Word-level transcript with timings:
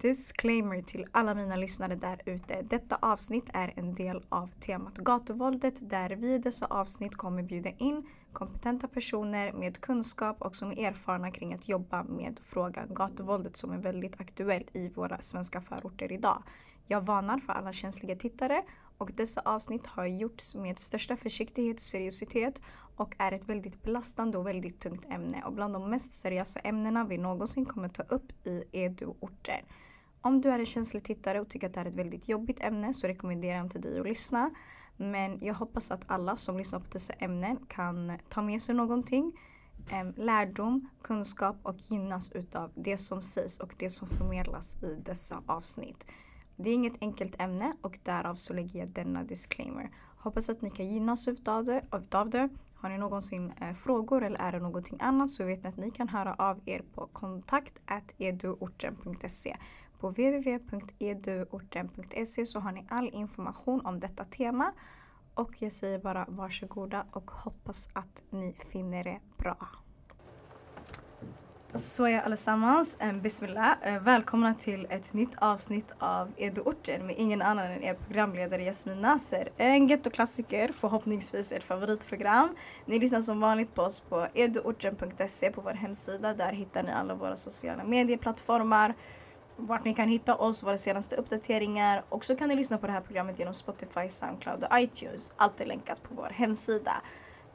disclaimer 0.00 0.82
till 0.82 1.06
alla 1.12 1.34
mina 1.34 1.56
lyssnare 1.56 1.94
där 1.94 2.20
ute. 2.26 2.62
Detta 2.62 2.98
avsnitt 3.02 3.44
är 3.52 3.72
en 3.76 3.94
del 3.94 4.22
av 4.28 4.46
temat 4.60 4.98
gatuvåldet 4.98 5.90
där 5.90 6.10
vi 6.10 6.34
i 6.34 6.38
dessa 6.38 6.66
avsnitt 6.66 7.16
kommer 7.16 7.42
bjuda 7.42 7.70
in 7.70 8.06
kompetenta 8.32 8.88
personer 8.88 9.52
med 9.52 9.80
kunskap 9.80 10.42
och 10.42 10.56
som 10.56 10.72
är 10.72 10.88
erfarna 10.88 11.30
kring 11.30 11.54
att 11.54 11.68
jobba 11.68 12.02
med 12.02 12.40
frågan 12.44 12.94
gatuvåldet 12.94 13.56
som 13.56 13.70
är 13.70 13.78
väldigt 13.78 14.20
aktuell 14.20 14.64
i 14.72 14.88
våra 14.88 15.18
svenska 15.18 15.60
förorter 15.60 16.12
idag. 16.12 16.42
Jag 16.86 17.00
varnar 17.00 17.38
för 17.38 17.52
alla 17.52 17.72
känsliga 17.72 18.16
tittare 18.16 18.62
och 18.98 19.10
dessa 19.14 19.40
avsnitt 19.44 19.86
har 19.86 20.06
gjorts 20.06 20.54
med 20.54 20.78
största 20.78 21.16
försiktighet 21.16 21.76
och 21.76 21.82
seriositet 21.82 22.62
och 22.96 23.14
är 23.18 23.32
ett 23.32 23.48
väldigt 23.48 23.82
belastande 23.82 24.38
och 24.38 24.46
väldigt 24.46 24.80
tungt 24.80 25.04
ämne 25.10 25.42
och 25.44 25.52
bland 25.52 25.74
de 25.74 25.90
mest 25.90 26.12
seriösa 26.12 26.60
ämnena 26.60 27.04
vi 27.04 27.18
någonsin 27.18 27.64
kommer 27.64 27.88
ta 27.88 28.02
upp 28.02 28.46
i 28.46 28.64
Edu-orter. 28.72 29.64
Om 30.20 30.40
du 30.40 30.50
är 30.50 30.58
en 30.58 30.66
känslig 30.66 31.04
tittare 31.04 31.40
och 31.40 31.48
tycker 31.48 31.66
att 31.66 31.74
det 31.74 31.80
är 31.80 31.84
ett 31.84 31.94
väldigt 31.94 32.28
jobbigt 32.28 32.60
ämne 32.60 32.94
så 32.94 33.06
rekommenderar 33.06 33.56
jag 33.56 33.66
inte 33.66 33.78
dig 33.78 34.00
att 34.00 34.06
lyssna. 34.06 34.50
Men 34.96 35.38
jag 35.40 35.54
hoppas 35.54 35.90
att 35.90 36.04
alla 36.06 36.36
som 36.36 36.58
lyssnar 36.58 36.80
på 36.80 36.86
dessa 36.92 37.12
ämnen 37.12 37.58
kan 37.68 38.12
ta 38.28 38.42
med 38.42 38.62
sig 38.62 38.74
någonting, 38.74 39.32
lärdom, 40.16 40.88
kunskap 41.02 41.56
och 41.62 41.76
gynnas 41.78 42.32
utav 42.32 42.70
det 42.74 42.98
som 42.98 43.22
sägs 43.22 43.58
och 43.58 43.74
det 43.78 43.90
som 43.90 44.08
förmedlas 44.08 44.76
i 44.82 44.94
dessa 45.04 45.42
avsnitt. 45.46 46.06
Det 46.56 46.70
är 46.70 46.74
inget 46.74 47.02
enkelt 47.02 47.40
ämne 47.40 47.76
och 47.82 47.98
därav 48.02 48.34
så 48.34 48.52
lägger 48.52 48.80
jag 48.80 48.92
denna 48.92 49.24
disclaimer. 49.24 49.90
Hoppas 50.16 50.48
att 50.48 50.62
ni 50.62 50.70
kan 50.70 50.86
gynnas 50.86 51.28
utav 51.28 51.64
det. 51.64 51.84
Utav 51.92 52.30
det. 52.30 52.48
Har 52.74 52.88
ni 52.88 52.98
någonsin 52.98 53.52
eh, 53.60 53.72
frågor 53.72 54.24
eller 54.24 54.38
är 54.38 54.52
det 54.52 54.58
någonting 54.58 54.98
annat 55.00 55.30
så 55.30 55.44
vet 55.44 55.62
ni 55.62 55.68
att 55.68 55.76
ni 55.76 55.90
kan 55.90 56.08
höra 56.08 56.34
av 56.34 56.60
er 56.64 56.82
på 56.94 57.06
kontakt 57.06 57.80
eduorten.se. 58.18 59.56
På 60.00 60.08
www.eduorten.se 60.08 62.46
så 62.46 62.60
har 62.60 62.72
ni 62.72 62.86
all 62.88 63.08
information 63.08 63.86
om 63.86 64.00
detta 64.00 64.24
tema. 64.24 64.72
Och 65.34 65.62
jag 65.62 65.72
säger 65.72 65.98
bara 65.98 66.26
varsågoda 66.28 67.06
och 67.12 67.30
hoppas 67.30 67.88
att 67.92 68.22
ni 68.30 68.56
finner 68.72 69.04
det 69.04 69.20
bra. 69.38 69.56
Så 71.74 72.08
ja 72.08 72.20
allesammans, 72.20 72.96
eh, 73.00 73.12
bismillah. 73.12 73.72
Eh, 73.82 74.02
välkomna 74.02 74.54
till 74.54 74.86
ett 74.90 75.12
nytt 75.12 75.34
avsnitt 75.38 75.92
av 75.98 76.32
Eduorten 76.36 77.06
med 77.06 77.14
ingen 77.18 77.42
annan 77.42 77.66
än 77.66 77.82
er 77.82 77.94
programledare 77.94 78.62
Jasmin 78.62 79.00
Nasser. 79.00 79.48
En 79.56 79.88
gettoklassiker, 79.88 80.72
förhoppningsvis 80.72 81.52
ert 81.52 81.62
favoritprogram. 81.62 82.56
Ni 82.86 82.98
lyssnar 82.98 83.20
som 83.20 83.40
vanligt 83.40 83.74
på 83.74 83.82
oss 83.82 84.00
på 84.00 84.26
eduorten.se 84.34 85.50
på 85.50 85.60
vår 85.60 85.70
hemsida. 85.70 86.34
Där 86.34 86.52
hittar 86.52 86.82
ni 86.82 86.92
alla 86.92 87.14
våra 87.14 87.36
sociala 87.36 87.84
medieplattformar 87.84 88.94
vart 89.58 89.84
ni 89.84 89.94
kan 89.94 90.08
hitta 90.08 90.34
oss, 90.34 90.62
våra 90.62 90.78
senaste 90.78 91.16
uppdateringar 91.16 92.04
och 92.08 92.24
så 92.24 92.36
kan 92.36 92.48
ni 92.48 92.56
lyssna 92.56 92.78
på 92.78 92.86
det 92.86 92.92
här 92.92 93.00
programmet 93.00 93.38
genom 93.38 93.54
Spotify, 93.54 94.08
Soundcloud 94.08 94.64
och 94.64 94.80
iTunes. 94.80 95.32
Allt 95.36 95.60
är 95.60 95.66
länkat 95.66 96.02
på 96.02 96.14
vår 96.14 96.30
hemsida. 96.34 97.02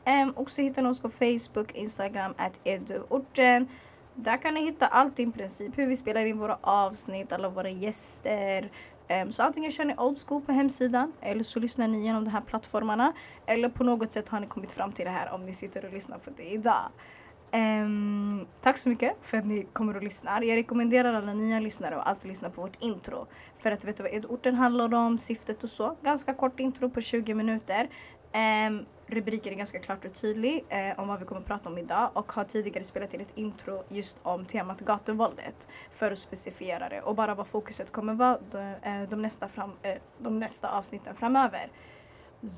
Um, 0.06 0.30
och 0.30 0.50
så 0.50 0.62
hittar 0.62 0.82
ni 0.82 0.90
oss 0.90 1.00
på 1.00 1.10
Facebook, 1.10 1.72
Instagram, 1.72 2.34
at 2.38 2.60
eduorten. 2.64 3.68
Där 4.16 4.38
kan 4.38 4.54
ni 4.54 4.66
hitta 4.66 4.88
allt 4.88 5.20
i 5.20 5.32
princip. 5.32 5.78
Hur 5.78 5.88
vi 5.88 5.96
spelar 5.96 6.26
in 6.26 6.40
våra 6.40 6.58
avsnitt, 6.62 7.34
alla 7.34 7.50
våra 7.50 7.70
gäster. 7.70 8.72
Um, 9.24 9.32
så 9.32 9.44
antingen 9.44 9.72
kör 9.72 9.86
ni 9.86 9.96
old 9.98 10.18
school 10.28 10.42
på 10.42 10.52
hemsidan 10.52 11.14
eller 11.22 11.44
så 11.44 11.60
lyssnar 11.60 11.88
ni 11.88 12.06
genom 12.06 12.26
de 12.26 12.32
här 12.32 12.42
plattformarna. 12.42 13.14
Eller 13.46 13.70
på 13.70 13.84
något 13.84 14.12
sätt 14.12 14.30
har 14.30 14.40
ni 14.40 14.48
kommit 14.48 14.72
fram 14.72 14.92
till 14.92 15.06
det 15.06 15.12
här 15.12 15.32
om 15.32 15.46
ni 15.46 15.54
sitter 15.54 15.86
och 15.86 15.94
lyssnar 15.94 16.18
på 16.18 16.30
det 16.38 16.44
idag. 16.44 16.92
Um, 17.56 18.48
tack 18.62 18.78
så 18.78 18.90
mycket 18.90 19.16
för 19.22 19.38
att 19.38 19.46
ni 19.46 19.68
kommer 19.74 19.96
och 19.96 20.04
lyssnar. 20.04 20.42
Jag 20.42 20.56
rekommenderar 20.56 21.14
alla 21.14 21.34
nya 21.34 21.60
lyssnare 21.60 21.96
att 21.96 22.08
alltid 22.08 22.28
lyssna 22.30 22.50
på 22.50 22.62
vårt 22.62 22.84
intro. 22.84 23.28
För 23.58 23.72
att 23.72 23.86
veta 23.86 24.04
vad 24.04 24.26
orten 24.26 24.56
handlar 24.56 24.94
om, 24.94 25.18
syftet 25.18 25.64
och 25.64 25.70
så. 25.70 25.96
Ganska 26.02 26.34
kort 26.34 26.60
intro 26.60 26.90
på 26.90 27.02
20 27.02 27.34
minuter. 27.34 27.90
Um, 28.68 28.86
rubriken 29.08 29.54
är 29.54 29.58
ganska 29.58 29.80
klart 29.80 30.06
och 30.06 30.14
tydlig 30.14 30.66
eh, 30.70 31.00
om 31.00 31.08
vad 31.08 31.20
vi 31.20 31.26
kommer 31.26 31.42
att 31.42 31.48
prata 31.48 31.70
om 31.70 31.78
idag 31.78 32.10
och 32.14 32.32
har 32.32 32.44
tidigare 32.44 32.84
spelat 32.84 33.14
in 33.14 33.22
ett 33.22 33.34
intro 33.36 33.84
just 33.90 34.20
om 34.24 34.46
temat 34.46 34.82
gatuvåldet 34.82 35.68
för 35.92 36.12
att 36.12 36.20
specifiera 36.20 36.90
det 36.90 37.02
och 37.02 37.16
bara 37.16 37.36
vad 37.36 37.48
fokuset 37.48 37.92
kommer 37.92 38.14
vara 38.14 38.40
de, 38.52 38.58
eh, 38.58 39.10
de, 39.10 39.22
nästa, 39.22 39.48
fram, 39.48 39.72
eh, 39.82 39.94
de 40.18 40.40
nästa 40.40 40.70
avsnitten 40.78 41.16
framöver. 41.16 41.72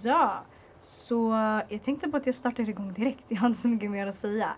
Ja, 0.03 0.43
så 0.81 1.31
jag 1.69 1.83
tänkte 1.83 2.09
på 2.09 2.17
att 2.17 2.25
jag 2.25 2.35
startar 2.35 2.69
igång 2.69 2.93
direkt. 2.93 3.31
Jag 3.31 3.37
har 3.37 3.47
inte 3.47 3.59
så 3.59 3.67
mycket 3.67 3.91
mer 3.91 4.07
att 4.07 4.15
säga. 4.15 4.55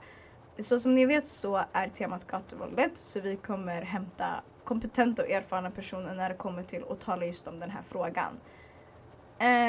Så 0.60 0.80
som 0.80 0.94
ni 0.94 1.06
vet 1.06 1.26
så 1.26 1.64
är 1.74 1.88
temat 1.88 2.28
gatuvåldet 2.28 2.98
så 2.98 3.20
vi 3.20 3.36
kommer 3.36 3.82
hämta 3.82 4.44
kompetenta 4.64 5.22
och 5.22 5.30
erfarna 5.30 5.72
personer 5.72 6.16
när 6.16 6.30
det 6.30 6.36
kommer 6.36 6.64
till 6.64 6.84
att 6.90 7.00
tala 7.00 7.26
just 7.26 7.48
om 7.48 7.60
den 7.60 7.70
här 7.70 7.82
frågan. 7.82 8.40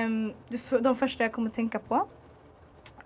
Um, 0.07 0.35
de 0.81 0.95
första 0.95 1.25
jag 1.25 1.33
kommer 1.33 1.51
tänka 1.51 1.79
på 1.79 2.09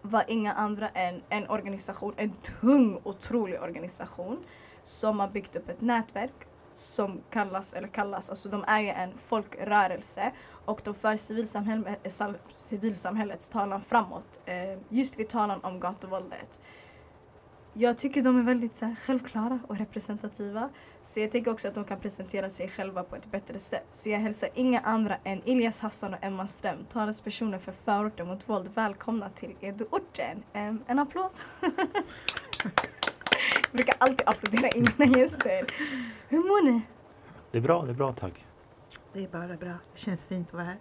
var 0.03 0.25
inga 0.29 0.53
andra 0.53 0.89
än 0.89 1.23
en 1.29 1.49
organisation, 1.51 2.15
en 2.17 2.33
tung 2.33 3.01
otrolig 3.05 3.63
organisation 3.63 4.45
som 4.83 5.21
har 5.21 5.29
byggt 5.29 5.57
upp 5.57 5.69
ett 5.69 5.81
nätverk 5.81 6.47
som 6.73 7.21
kallas, 7.31 7.75
eller 7.75 7.89
kallas, 7.89 8.31
alltså 8.31 8.49
de 8.49 8.65
är 8.67 8.81
ju 8.81 8.89
en 8.89 9.19
folkrörelse 9.19 10.33
och 10.65 10.81
de 10.85 10.95
för 10.95 11.17
civilsamhället, 11.17 12.21
eh, 12.21 12.31
civilsamhällets 12.55 13.49
talan 13.49 13.81
framåt 13.81 14.41
eh, 14.45 14.79
just 14.89 15.19
vid 15.19 15.29
talan 15.29 15.61
om 15.63 15.81
gatuvåldet. 15.81 16.61
Jag 17.75 17.99
tycker 17.99 18.23
de 18.23 18.39
är 18.39 18.43
väldigt 18.43 18.75
så 18.75 18.87
här, 18.87 18.95
självklara 18.95 19.61
och 19.67 19.79
representativa. 19.79 20.69
Så 21.03 21.21
jag 21.21 21.31
tycker 21.31 21.51
också 21.51 21.69
att 21.69 21.75
de 21.75 21.85
kan 21.85 22.01
presentera 22.01 22.51
sig 22.51 22.69
själva 22.69 23.03
på 23.03 23.17
ett 23.17 23.31
bättre 23.31 23.59
sätt. 23.59 23.85
Så 23.89 24.09
jag 24.09 24.19
hälsar 24.19 24.49
inga 24.55 24.81
andra 24.81 25.17
än 25.25 25.49
Ilyas 25.49 25.81
Hassan 25.81 26.15
och 26.15 26.25
Emma 26.25 26.47
Ström, 26.47 26.85
talespersoner 26.93 27.59
för 27.59 27.73
förorten 27.73 28.29
mot 28.29 28.49
våld. 28.49 28.71
Välkomna 28.75 29.29
till 29.29 29.55
Eduorten. 29.61 30.43
Um, 30.55 30.83
en 30.87 30.99
applåd! 30.99 31.31
jag 31.61 31.73
brukar 33.73 33.95
alltid 33.99 34.29
applådera 34.29 34.69
in 34.69 34.87
mina 34.99 35.19
gäster. 35.19 35.67
Hur 36.29 36.39
mår 36.39 36.71
ni? 36.71 36.83
Det 37.51 37.59
är 37.59 37.63
bra, 37.63 37.83
det 37.83 37.91
är 37.91 37.95
bra 37.95 38.13
tack. 38.13 38.45
Det 39.13 39.25
är 39.25 39.29
bara 39.29 39.57
bra. 39.57 39.75
Det 39.93 39.99
känns 39.99 40.25
fint 40.25 40.49
att 40.49 40.55
vara 40.55 40.65
här. 40.65 40.73
Mm. 40.73 40.81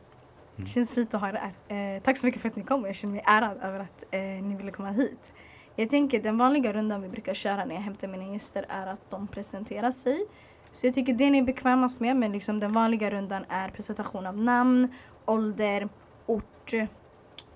Det 0.56 0.68
känns 0.68 0.94
fint 0.94 1.14
att 1.14 1.22
ha 1.22 1.30
er 1.30 1.54
här. 1.68 1.96
Eh, 1.96 2.02
tack 2.02 2.18
så 2.18 2.26
mycket 2.26 2.42
för 2.42 2.50
att 2.50 2.56
ni 2.56 2.64
kom. 2.64 2.86
Jag 2.86 2.96
känner 2.96 3.14
mig 3.14 3.24
ärad 3.26 3.58
över 3.62 3.80
att 3.80 4.04
eh, 4.12 4.22
ni 4.22 4.56
ville 4.56 4.72
komma 4.72 4.92
hit. 4.92 5.34
Jag 5.82 5.90
tänker 5.90 6.22
den 6.22 6.38
vanliga 6.38 6.74
rundan 6.74 7.02
vi 7.02 7.10
brukar 7.10 7.34
köra 7.34 7.66
när 7.66 7.76
jag 7.76 7.82
hämtar 7.82 8.08
mina 8.08 8.26
gäster 8.26 8.66
är 8.70 8.88
att 8.88 9.10
de 9.10 9.28
presenterar 9.28 9.92
sig. 9.92 10.26
Så 10.72 10.88
jag 10.88 10.94
tycker 10.94 11.14
det 11.14 11.30
ni 11.30 11.38
är 11.38 11.44
bekvämast 11.44 12.02
med, 12.02 12.16
men 12.16 12.32
liksom 12.32 12.60
den 12.60 12.74
vanliga 12.74 13.12
rundan 13.12 13.46
är 13.50 13.70
presentation 13.70 14.26
av 14.26 14.38
namn, 14.38 14.94
ålder, 15.26 15.90
ort 16.26 16.74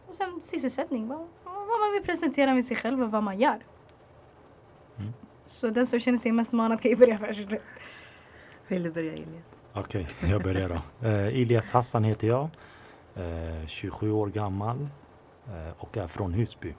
och 0.08 0.16
sen 0.16 0.42
sysselsättning. 0.42 1.08
Vad, 1.08 1.18
vad 1.44 1.80
man 1.80 1.92
vill 1.94 2.04
presentera 2.04 2.54
med 2.54 2.66
sig 2.66 2.78
själv 2.78 3.04
och 3.04 3.12
vad 3.12 3.24
man 3.24 3.40
gör. 3.40 3.60
Mm. 4.98 5.14
Så 5.46 5.68
den 5.68 5.88
som 5.88 6.00
känner 6.00 6.18
sig 6.18 6.32
mest 6.32 6.54
manad 6.54 6.82
kan 6.82 6.92
ju 6.92 6.98
börja 6.98 7.18
först. 7.18 7.40
Vill 8.68 8.84
du 8.84 8.92
börja 8.92 9.14
Ilyas? 9.14 9.60
Okej, 9.74 10.08
okay, 10.18 10.32
jag 10.32 10.44
börjar 10.44 10.70
då. 10.70 10.82
Uh, 11.08 11.42
Ilyas 11.42 11.72
Hassan 11.72 12.04
heter 12.04 12.28
jag. 12.28 12.50
Uh, 13.18 13.66
27 13.68 14.12
år 14.12 14.28
gammal 14.28 14.78
uh, 15.48 15.72
och 15.78 15.98
är 15.98 16.08
från 16.08 16.34
Husby. 16.34 16.74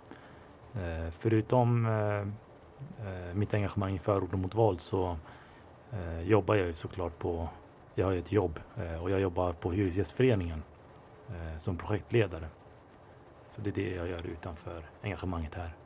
Eh, 0.76 1.10
förutom 1.10 1.86
eh, 1.86 2.20
eh, 3.06 3.34
mitt 3.34 3.54
engagemang 3.54 3.94
i 3.94 3.98
förorten 3.98 4.40
mot 4.40 4.54
våld 4.54 4.80
så 4.80 5.16
eh, 5.92 6.20
jobbar 6.20 6.54
jag 6.54 6.66
ju 6.66 6.74
såklart 6.74 7.18
på, 7.18 7.48
jag 7.94 8.06
har 8.06 8.12
ju 8.12 8.18
ett 8.18 8.32
jobb 8.32 8.60
eh, 8.76 9.02
och 9.02 9.10
jag 9.10 9.20
jobbar 9.20 9.52
på 9.52 9.72
Hyresgästföreningen 9.72 10.62
som 11.56 11.76
projektledare. 11.76 12.48
Så 13.48 13.60
det 13.60 13.70
är 13.70 13.74
det 13.74 13.94
jag 13.94 14.08
gör 14.08 14.26
utanför 14.26 14.90
engagemanget 15.02 15.54
här. 15.54 15.76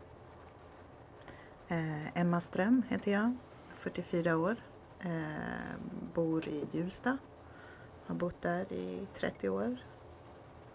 Emma 2.15 2.41
Ström 2.41 2.83
heter 2.89 3.13
jag, 3.13 3.37
44 3.77 4.37
år, 4.37 4.57
bor 6.15 6.49
i 6.49 6.69
Hjulsta. 6.73 7.19
Har 8.07 8.15
bott 8.15 8.43
där 8.43 8.73
i 8.73 9.07
30 9.15 9.49
år, 9.49 9.77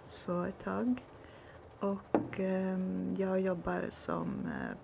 så 0.03 0.43
ett 0.43 0.59
tag. 0.59 1.03
Och 1.85 2.39
ehm, 2.39 3.13
jag 3.17 3.41
jobbar 3.41 3.85
som 3.89 4.45
eh, 4.45 4.77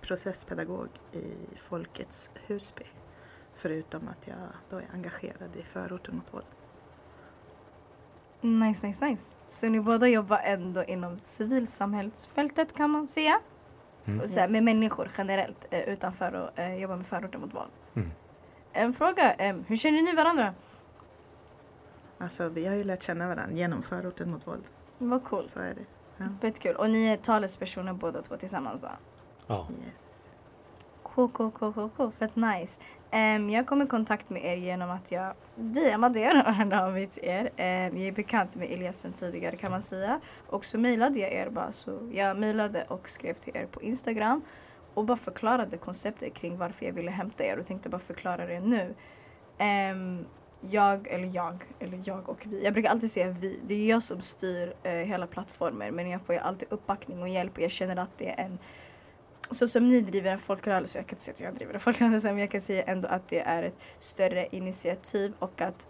processpedagog 0.00 0.88
i 1.12 1.56
Folkets 1.56 2.30
Husby. 2.46 2.84
Förutom 3.54 4.08
att 4.08 4.26
jag 4.26 4.36
då 4.70 4.76
är 4.76 4.86
engagerad 4.92 5.56
i 5.56 5.62
förorten 5.62 6.16
mot 6.16 6.34
våld. 6.34 6.52
Nice, 8.40 8.86
nice, 8.86 9.04
nice. 9.04 9.36
Så 9.48 9.68
ni 9.68 9.80
båda 9.80 10.08
jobbar 10.08 10.40
ändå 10.44 10.84
inom 10.84 11.18
civilsamhällsfältet 11.18 12.74
kan 12.74 12.90
man 12.90 13.08
säga? 13.08 13.40
Mm. 14.04 14.28
Så 14.28 14.40
yes. 14.40 14.50
Med 14.50 14.62
människor 14.62 15.10
generellt 15.18 15.66
eh, 15.70 15.88
utanför 15.88 16.32
att 16.32 16.58
eh, 16.58 16.74
jobba 16.74 16.96
med 16.96 17.06
förorten 17.06 17.40
mot 17.40 17.54
våld. 17.54 17.70
Mm. 17.94 18.10
En 18.72 18.92
fråga, 18.92 19.54
hur 19.66 19.76
känner 19.76 20.02
ni 20.02 20.14
varandra? 20.14 20.54
Alltså 22.18 22.48
vi 22.48 22.66
har 22.66 22.74
ju 22.74 22.84
lärt 22.84 23.02
känna 23.02 23.26
varandra 23.28 23.56
genom 23.56 23.82
förorten 23.82 24.30
mot 24.30 24.46
våld. 24.46 24.64
Vad 24.98 25.24
coolt. 25.24 25.46
Så 25.46 25.58
är 25.58 25.74
det. 25.74 25.99
Ja. 26.20 26.26
Fett 26.40 26.58
kul. 26.58 26.76
Och 26.76 26.90
ni 26.90 27.06
är 27.06 27.16
talespersoner 27.16 27.92
båda 27.92 28.22
två 28.22 28.36
tillsammans 28.36 28.82
va? 28.82 28.90
Ja. 29.46 29.66
Yes. 29.86 30.30
Cool. 31.02 32.12
Fett 32.18 32.36
nice. 32.36 32.80
Um, 33.12 33.50
jag 33.50 33.66
kom 33.66 33.82
i 33.82 33.86
kontakt 33.86 34.30
med 34.30 34.44
er 34.44 34.56
genom 34.56 34.90
att 34.90 35.12
jag 35.12 35.34
DMade 35.54 36.20
er 36.20 36.44
och 36.46 36.54
hörde 36.54 36.80
av 36.80 36.92
mig 36.92 37.06
till 37.06 37.24
er. 37.24 37.44
Um, 37.44 37.96
jag 37.96 38.06
är 38.08 38.12
bekant 38.12 38.56
med 38.56 38.72
Elias 38.72 38.98
sen 38.98 39.12
tidigare 39.12 39.56
kan 39.56 39.70
man 39.70 39.82
säga. 39.82 40.20
Och 40.48 40.64
så 40.64 40.78
mejlade 40.78 41.18
jag 41.18 41.32
er 41.32 41.50
bara. 41.50 41.72
Så 41.72 42.08
jag 42.12 42.38
mejlade 42.38 42.84
och 42.88 43.08
skrev 43.08 43.34
till 43.34 43.56
er 43.56 43.66
på 43.66 43.82
Instagram 43.82 44.42
och 44.94 45.04
bara 45.04 45.16
förklarade 45.16 45.76
konceptet 45.76 46.34
kring 46.34 46.58
varför 46.58 46.86
jag 46.86 46.92
ville 46.92 47.10
hämta 47.10 47.44
er 47.44 47.58
och 47.58 47.66
tänkte 47.66 47.88
bara 47.88 48.00
förklara 48.00 48.46
det 48.46 48.60
nu. 48.60 48.94
Um, 49.92 50.26
jag, 50.60 51.08
eller 51.08 51.30
jag, 51.34 51.64
eller 51.78 52.00
jag 52.04 52.28
och 52.28 52.46
vi. 52.46 52.64
Jag 52.64 52.72
brukar 52.72 52.90
alltid 52.90 53.10
säga 53.10 53.30
vi. 53.40 53.60
Det 53.66 53.74
är 53.74 53.88
jag 53.88 54.02
som 54.02 54.20
styr 54.20 54.74
eh, 54.82 54.92
hela 54.92 55.26
plattformen 55.26 55.94
men 55.94 56.10
jag 56.10 56.20
får 56.26 56.34
ju 56.34 56.40
alltid 56.40 56.68
uppbackning 56.70 57.22
och 57.22 57.28
hjälp 57.28 57.56
och 57.56 57.62
jag 57.62 57.70
känner 57.70 57.96
att 57.96 58.18
det 58.18 58.28
är 58.28 58.44
en 58.44 58.58
så 59.50 59.68
som 59.68 59.88
ni 59.88 60.00
driver 60.00 60.32
en 60.32 60.38
folkrörelse, 60.38 60.98
jag 60.98 61.06
kan 61.06 61.14
inte 61.14 61.22
säga 61.22 61.34
att 61.34 61.40
jag 61.40 61.54
driver 61.54 61.74
en 61.74 61.80
folkrörelse 61.90 62.28
men 62.28 62.38
jag 62.38 62.50
kan 62.50 62.60
säga 62.60 62.82
ändå 62.82 63.08
att 63.08 63.28
det 63.28 63.40
är 63.40 63.62
ett 63.62 63.76
större 63.98 64.48
initiativ 64.50 65.32
och 65.38 65.60
att 65.60 65.88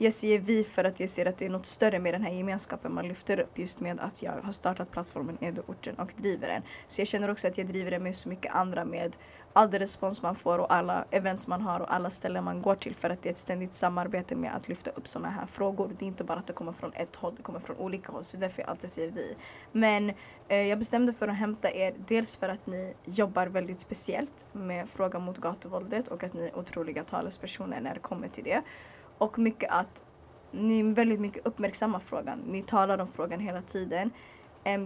jag 0.00 0.12
säger 0.12 0.38
vi 0.38 0.64
för 0.64 0.84
att 0.84 1.00
jag 1.00 1.10
ser 1.10 1.26
att 1.26 1.38
det 1.38 1.46
är 1.46 1.50
något 1.50 1.66
större 1.66 1.98
med 1.98 2.14
den 2.14 2.22
här 2.22 2.32
gemenskapen 2.32 2.94
man 2.94 3.08
lyfter 3.08 3.40
upp 3.40 3.58
just 3.58 3.80
med 3.80 4.00
att 4.00 4.22
jag 4.22 4.32
har 4.42 4.52
startat 4.52 4.90
plattformen 4.90 5.38
Edoorten 5.40 5.94
och 5.94 6.12
driver 6.16 6.48
den. 6.48 6.62
Så 6.86 7.00
jag 7.00 7.08
känner 7.08 7.30
också 7.30 7.48
att 7.48 7.58
jag 7.58 7.66
driver 7.66 7.90
den 7.90 8.02
med 8.02 8.16
så 8.16 8.28
mycket 8.28 8.54
andra 8.54 8.84
med 8.84 9.16
all 9.58 9.70
den 9.70 9.80
respons 9.80 10.22
man 10.22 10.34
får 10.34 10.58
och 10.58 10.72
alla 10.72 11.04
events 11.10 11.46
man 11.48 11.60
har 11.60 11.80
och 11.80 11.94
alla 11.94 12.10
ställen 12.10 12.44
man 12.44 12.62
går 12.62 12.74
till 12.74 12.94
för 12.94 13.10
att 13.10 13.22
det 13.22 13.28
är 13.28 13.32
ett 13.32 13.38
ständigt 13.38 13.74
samarbete 13.74 14.36
med 14.36 14.56
att 14.56 14.68
lyfta 14.68 14.90
upp 14.90 15.08
sådana 15.08 15.30
här 15.30 15.46
frågor. 15.46 15.90
Det 15.98 16.04
är 16.04 16.06
inte 16.06 16.24
bara 16.24 16.38
att 16.38 16.46
det 16.46 16.52
kommer 16.52 16.72
från 16.72 16.92
ett 16.94 17.16
håll, 17.16 17.34
det 17.36 17.42
kommer 17.42 17.60
från 17.60 17.76
olika 17.76 18.12
håll. 18.12 18.24
Så 18.24 18.36
därför 18.36 18.62
jag 18.62 18.70
alltid 18.70 18.90
säger 18.90 19.12
vi. 19.12 19.36
Men 19.72 20.12
eh, 20.48 20.62
jag 20.62 20.78
bestämde 20.78 21.12
för 21.12 21.28
att 21.28 21.36
hämta 21.36 21.70
er 21.70 21.94
dels 22.06 22.36
för 22.36 22.48
att 22.48 22.66
ni 22.66 22.94
jobbar 23.04 23.46
väldigt 23.46 23.80
speciellt 23.80 24.46
med 24.52 24.88
frågan 24.88 25.22
mot 25.22 25.38
gatuvåldet 25.38 26.08
och 26.08 26.24
att 26.24 26.34
ni 26.34 26.46
är 26.46 26.58
otroliga 26.58 27.04
talespersoner 27.04 27.80
när 27.80 27.94
det 27.94 28.00
kommer 28.00 28.28
till 28.28 28.44
det. 28.44 28.62
Och 29.18 29.38
mycket 29.38 29.70
att 29.70 30.04
ni 30.50 30.82
väldigt 30.82 31.20
mycket 31.20 31.46
uppmärksammar 31.46 32.00
frågan. 32.00 32.38
Ni 32.46 32.62
talar 32.62 32.98
om 32.98 33.08
frågan 33.08 33.40
hela 33.40 33.62
tiden. 33.62 34.10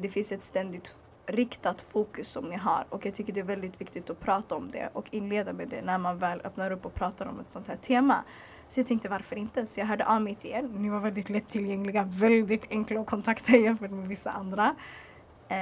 Det 0.02 0.08
finns 0.08 0.32
ett 0.32 0.42
ständigt 0.42 0.94
riktat 1.26 1.80
fokus 1.80 2.28
som 2.28 2.44
ni 2.44 2.56
har 2.56 2.86
och 2.88 3.06
jag 3.06 3.14
tycker 3.14 3.32
det 3.32 3.40
är 3.40 3.44
väldigt 3.44 3.80
viktigt 3.80 4.10
att 4.10 4.20
prata 4.20 4.54
om 4.54 4.70
det 4.70 4.90
och 4.92 5.08
inleda 5.10 5.52
med 5.52 5.68
det 5.68 5.82
när 5.82 5.98
man 5.98 6.18
väl 6.18 6.40
öppnar 6.44 6.70
upp 6.70 6.86
och 6.86 6.94
pratar 6.94 7.26
om 7.26 7.40
ett 7.40 7.50
sånt 7.50 7.68
här 7.68 7.76
tema. 7.76 8.24
Så 8.68 8.80
jag 8.80 8.86
tänkte 8.86 9.08
varför 9.08 9.36
inte? 9.36 9.66
Så 9.66 9.80
jag 9.80 9.86
hörde 9.86 10.06
av 10.06 10.22
mig 10.22 10.34
till 10.34 10.50
er. 10.50 10.62
Ni 10.62 10.90
var 10.90 11.00
väldigt 11.00 11.30
lättillgängliga, 11.30 12.02
väldigt 12.02 12.66
enkla 12.70 13.00
att 13.00 13.06
kontakta 13.06 13.52
jämfört 13.52 13.90
med 13.90 14.08
vissa 14.08 14.30
andra. 14.30 14.74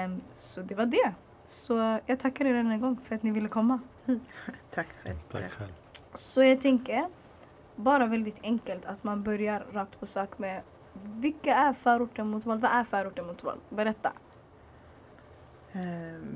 Um, 0.07 0.21
så 0.33 0.61
det 0.61 0.75
var 0.75 0.87
det. 0.87 1.15
Så 1.47 1.99
jag 2.07 2.21
tackar 2.21 2.45
er 2.45 2.55
än 2.55 2.71
en 2.71 2.81
gång 2.81 3.01
för 3.05 3.15
att 3.15 3.23
ni 3.23 3.31
ville 3.31 3.49
komma 3.49 3.81
hit. 4.05 4.23
Tack 4.71 4.87
själv. 5.03 5.19
Tack 5.33 5.51
själv. 5.51 5.73
Så 6.15 6.43
jag 6.43 6.61
tänker 6.61 7.09
bara 7.77 8.07
väldigt 8.07 8.41
enkelt 8.43 8.87
att 8.87 9.05
man 9.05 9.23
börjar 9.23 9.67
rakt 9.73 10.01
på 10.01 10.07
sak 10.07 10.39
med 10.39 10.63
vilka 10.93 11.55
är 11.55 11.73
förorten 11.73 12.29
mot 12.29 12.47
våld? 12.47 12.61
Vad 12.61 12.71
är 12.71 12.85
förorten 12.85 13.27
mot 13.27 13.45
våld? 13.45 13.61
Berätta. 13.69 14.13
Eh, 15.73 15.81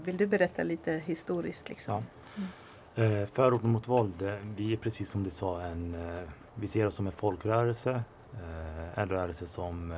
vill 0.04 0.16
du 0.16 0.26
berätta 0.26 0.62
lite 0.62 0.92
historiskt? 0.92 1.68
Liksom? 1.68 1.94
Ja. 1.94 2.02
Mm. 2.96 3.26
Förorten 3.26 3.70
mot 3.70 3.88
våld, 3.88 4.22
eh, 4.22 4.34
vi 4.56 4.72
är 4.72 4.76
precis 4.76 5.10
som 5.10 5.22
du 5.24 5.30
sa, 5.30 5.60
en, 5.60 5.96
vi 6.54 6.66
ser 6.66 6.86
oss 6.86 6.94
som 6.94 7.06
en 7.06 7.12
folkrörelse. 7.12 8.02
En 8.94 9.08
rörelse 9.08 9.46
som 9.46 9.94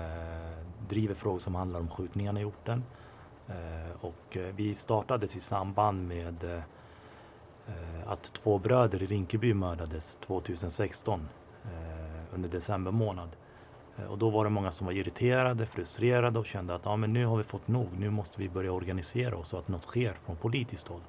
driver 0.89 1.15
frågor 1.15 1.39
som 1.39 1.55
handlar 1.55 1.81
om 1.81 1.89
skjutningarna 1.89 2.41
i 2.41 2.45
orten. 2.45 2.85
Och 4.01 4.37
vi 4.57 4.75
startades 4.75 5.37
i 5.37 5.41
samband 5.41 6.09
med 6.09 6.63
att 8.07 8.23
två 8.23 8.59
bröder 8.59 9.03
i 9.03 9.07
Rinkeby 9.07 9.55
mördades 9.55 10.15
2016 10.15 11.29
under 12.33 12.49
december 12.49 12.91
månad. 12.91 13.37
Eh, 13.99 14.05
och 14.05 14.19
då 14.19 14.31
var 14.31 14.45
det 14.45 14.51
många 14.51 14.71
som 14.71 14.87
var 14.87 14.93
irriterade, 14.93 15.67
frustrerade 15.67 16.39
och 16.39 16.47
kände 16.47 16.75
att 16.75 16.85
ja, 16.85 16.97
men 16.97 17.13
nu 17.13 17.27
har 17.27 17.37
vi 17.37 17.43
fått 17.43 17.69
nog. 17.69 17.89
Nu 17.99 18.11
måste 18.11 18.41
vi 18.41 18.49
börja 18.49 18.73
organisera 18.73 19.37
oss 19.37 19.49
så 19.49 19.57
att 19.57 19.69
något 19.69 19.85
sker 19.85 20.13
från 20.13 20.37
politiskt 20.37 20.89
håll. 20.89 21.03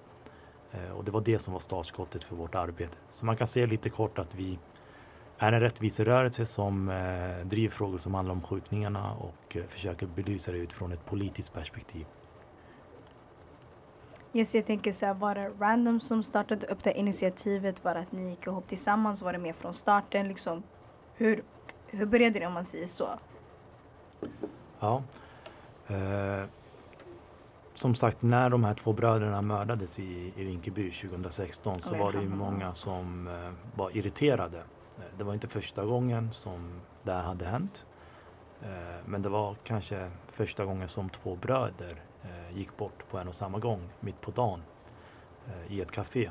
Eh, 0.71 0.91
och 0.91 1.03
det 1.03 1.11
var 1.11 1.21
det 1.21 1.39
som 1.39 1.53
var 1.53 1.59
startskottet 1.59 2.23
för 2.23 2.35
vårt 2.35 2.55
arbete. 2.55 2.97
Så 3.09 3.25
man 3.25 3.37
kan 3.37 3.47
säga 3.47 3.65
lite 3.65 3.89
kort 3.89 4.19
att 4.19 4.35
vi 4.35 4.59
är 5.37 5.51
en 5.51 5.59
rättviserörelse 5.59 6.45
som 6.45 6.89
eh, 6.89 7.45
driver 7.45 7.69
frågor 7.73 7.97
som 7.97 8.13
handlar 8.13 8.35
om 8.35 8.41
skjutningarna 8.41 9.13
och 9.13 9.57
försöker 9.67 10.07
belysa 10.07 10.51
det 10.51 10.57
utifrån 10.57 10.91
ett 10.91 11.05
politiskt 11.05 11.53
perspektiv. 11.53 12.05
Yes, 14.33 14.55
jag 14.55 14.65
tänker 14.65 14.91
så 14.91 15.05
här, 15.05 15.13
var 15.13 15.35
det 15.35 15.49
random 15.49 15.99
som 15.99 16.23
startade 16.23 16.67
upp 16.67 16.83
det 16.83 16.99
initiativet? 16.99 17.83
Var 17.83 17.93
det 17.93 17.99
att 17.99 18.11
ni 18.11 18.29
gick 18.29 18.47
ihop 18.47 18.67
tillsammans? 18.67 19.21
Var 19.21 19.33
det 19.33 19.39
mer 19.39 19.53
från 19.53 19.73
starten? 19.73 20.27
Liksom, 20.27 20.63
hur, 21.13 21.43
hur 21.87 22.05
började 22.05 22.39
det 22.39 22.45
om 22.45 22.53
man 22.53 22.65
säger 22.65 22.87
så? 22.87 23.07
Ja. 24.79 25.03
Eh, 25.87 26.43
som 27.73 27.95
sagt, 27.95 28.21
när 28.21 28.49
de 28.49 28.63
här 28.63 28.73
två 28.73 28.93
bröderna 28.93 29.41
mördades 29.41 29.99
i, 29.99 30.33
i 30.35 30.45
Rinkeby 30.45 30.91
2016 30.91 31.79
så 31.79 31.95
var 31.95 32.11
det 32.11 32.21
ju 32.21 32.29
många 32.29 32.73
som 32.73 33.27
eh, 33.27 33.51
var 33.75 33.97
irriterade. 33.97 34.57
Eh, 34.57 35.03
det 35.17 35.23
var 35.23 35.33
inte 35.33 35.47
första 35.47 35.85
gången 35.85 36.33
som 36.33 36.81
det 37.03 37.11
här 37.11 37.23
hade 37.23 37.45
hänt. 37.45 37.85
Eh, 38.61 38.69
men 39.05 39.21
det 39.21 39.29
var 39.29 39.55
kanske 39.63 40.11
första 40.27 40.65
gången 40.65 40.87
som 40.87 41.09
två 41.09 41.35
bröder 41.35 42.01
eh, 42.23 42.57
gick 42.57 42.77
bort 42.77 43.09
på 43.09 43.17
en 43.17 43.27
och 43.27 43.35
samma 43.35 43.59
gång, 43.59 43.89
mitt 43.99 44.21
på 44.21 44.31
dagen, 44.31 44.63
eh, 45.47 45.73
i 45.73 45.81
ett 45.81 45.91
café. 45.91 46.29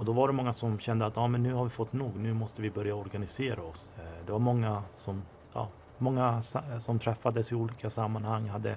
Och 0.00 0.06
då 0.06 0.12
var 0.12 0.28
det 0.28 0.34
många 0.34 0.52
som 0.52 0.78
kände 0.78 1.06
att 1.06 1.16
ja, 1.16 1.26
men 1.26 1.42
nu 1.42 1.52
har 1.52 1.64
vi 1.64 1.70
fått 1.70 1.92
nog, 1.92 2.16
nu 2.16 2.34
måste 2.34 2.62
vi 2.62 2.70
börja 2.70 2.94
organisera 2.94 3.62
oss. 3.62 3.92
Eh, 3.98 4.26
det 4.26 4.32
var 4.32 4.38
många 4.38 4.82
som, 4.92 5.22
ja, 5.52 5.68
många 5.98 6.40
eh, 6.70 6.78
som 6.78 6.98
träffades 6.98 7.52
i 7.52 7.54
olika 7.54 7.90
sammanhang, 7.90 8.48
hade 8.48 8.70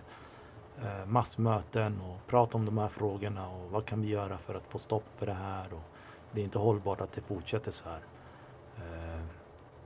eh, 0.82 1.06
massmöten 1.06 2.02
och 2.02 2.28
pratade 2.28 2.58
om 2.58 2.66
de 2.66 2.78
här 2.78 2.88
frågorna 2.88 3.50
och 3.50 3.72
vad 3.72 3.86
kan 3.86 4.02
vi 4.02 4.08
göra 4.08 4.38
för 4.38 4.56
att 4.56 4.64
få 4.70 4.78
stopp 4.78 5.04
för 5.16 5.26
det 5.26 5.34
här. 5.34 5.74
Och 5.74 5.84
det 6.32 6.42
är 6.42 6.44
inte 6.44 6.60
hållbart 6.60 7.02
att 7.02 7.12
det 7.12 7.22
fortsätter 7.22 7.72
så 7.72 7.86
här. 7.90 8.00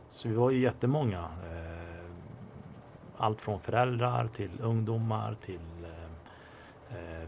Så 0.09 0.29
vi 0.29 0.35
var 0.35 0.51
ju 0.51 0.59
jättemånga. 0.59 1.29
Allt 3.17 3.41
från 3.41 3.59
föräldrar 3.59 4.27
till 4.27 4.51
ungdomar 4.61 5.35
till 5.41 5.59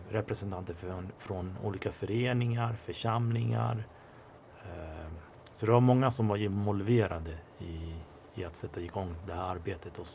representanter 0.09 0.73
från, 0.73 1.11
från 1.17 1.57
olika 1.63 1.91
föreningar, 1.91 2.73
församlingar, 2.73 3.83
så 5.51 5.65
det 5.65 5.71
var 5.71 5.79
många 5.79 6.11
som 6.11 6.27
var 6.27 6.37
involverade 6.37 7.37
i, 7.59 7.95
i 8.35 8.45
att 8.45 8.55
sätta 8.55 8.81
igång 8.81 9.15
det 9.27 9.33
här 9.33 9.43
arbetet 9.43 9.97
och 9.97 10.07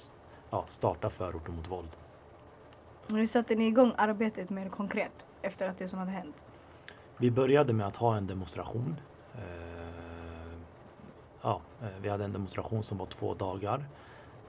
ja, 0.50 0.64
starta 0.66 1.10
förorten 1.10 1.56
mot 1.56 1.70
våld. 1.70 1.88
Hur 3.08 3.26
satte 3.26 3.54
ni 3.54 3.66
igång 3.66 3.92
arbetet 3.96 4.50
mer 4.50 4.68
konkret 4.68 5.26
efter 5.42 5.68
att 5.68 5.78
det 5.78 5.88
som 5.88 5.98
hade 5.98 6.10
hänt? 6.10 6.44
Vi 7.16 7.30
började 7.30 7.72
med 7.72 7.86
att 7.86 7.96
ha 7.96 8.16
en 8.16 8.26
demonstration. 8.26 8.96
Eh, 9.34 10.58
ja, 11.42 11.60
eh, 11.82 11.88
vi 12.02 12.08
hade 12.08 12.24
en 12.24 12.32
demonstration 12.32 12.82
som 12.82 12.98
var 12.98 13.06
två 13.06 13.34
dagar. 13.34 13.84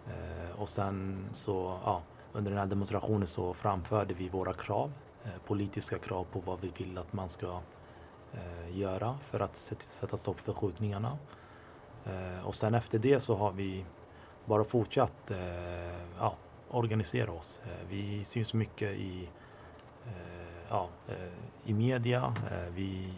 Eh, 0.08 0.62
och 0.62 0.70
sen 0.70 1.26
så, 1.32 1.80
ja, 1.86 2.02
under 2.34 2.52
den 2.52 2.60
här 2.60 2.66
demonstrationen 2.66 3.28
så 3.28 3.54
framförde 3.54 4.14
vi 4.14 4.30
våra 4.30 4.54
krav, 4.54 4.92
politiska 5.46 5.98
krav 5.98 6.24
på 6.24 6.40
vad 6.40 6.62
vi 6.62 6.72
vill 6.78 6.98
att 6.98 7.14
man 7.14 7.30
ska 7.30 7.60
Eh, 8.36 8.78
göra 8.78 9.18
för 9.22 9.40
att 9.40 9.56
sätta 9.56 10.18
stopp 10.18 10.40
för 10.40 10.54
skjutningarna. 10.54 11.18
Eh, 12.06 12.46
och 12.46 12.56
sen 12.56 12.76
efter 12.76 13.00
det 13.00 13.20
så 13.20 13.36
har 13.36 13.52
vi 13.52 13.86
bara 14.46 14.64
fortsatt 14.64 15.32
eh, 15.32 15.38
ja, 16.20 16.36
organisera 16.70 17.32
oss. 17.32 17.62
Eh, 17.66 17.88
vi 17.90 18.24
syns 18.24 18.54
mycket 18.54 18.92
i, 18.92 19.30
eh, 20.06 20.68
ja, 20.70 20.90
eh, 21.08 21.70
i 21.70 21.74
media. 21.74 22.36
Eh, 22.52 22.74
vi 22.74 23.14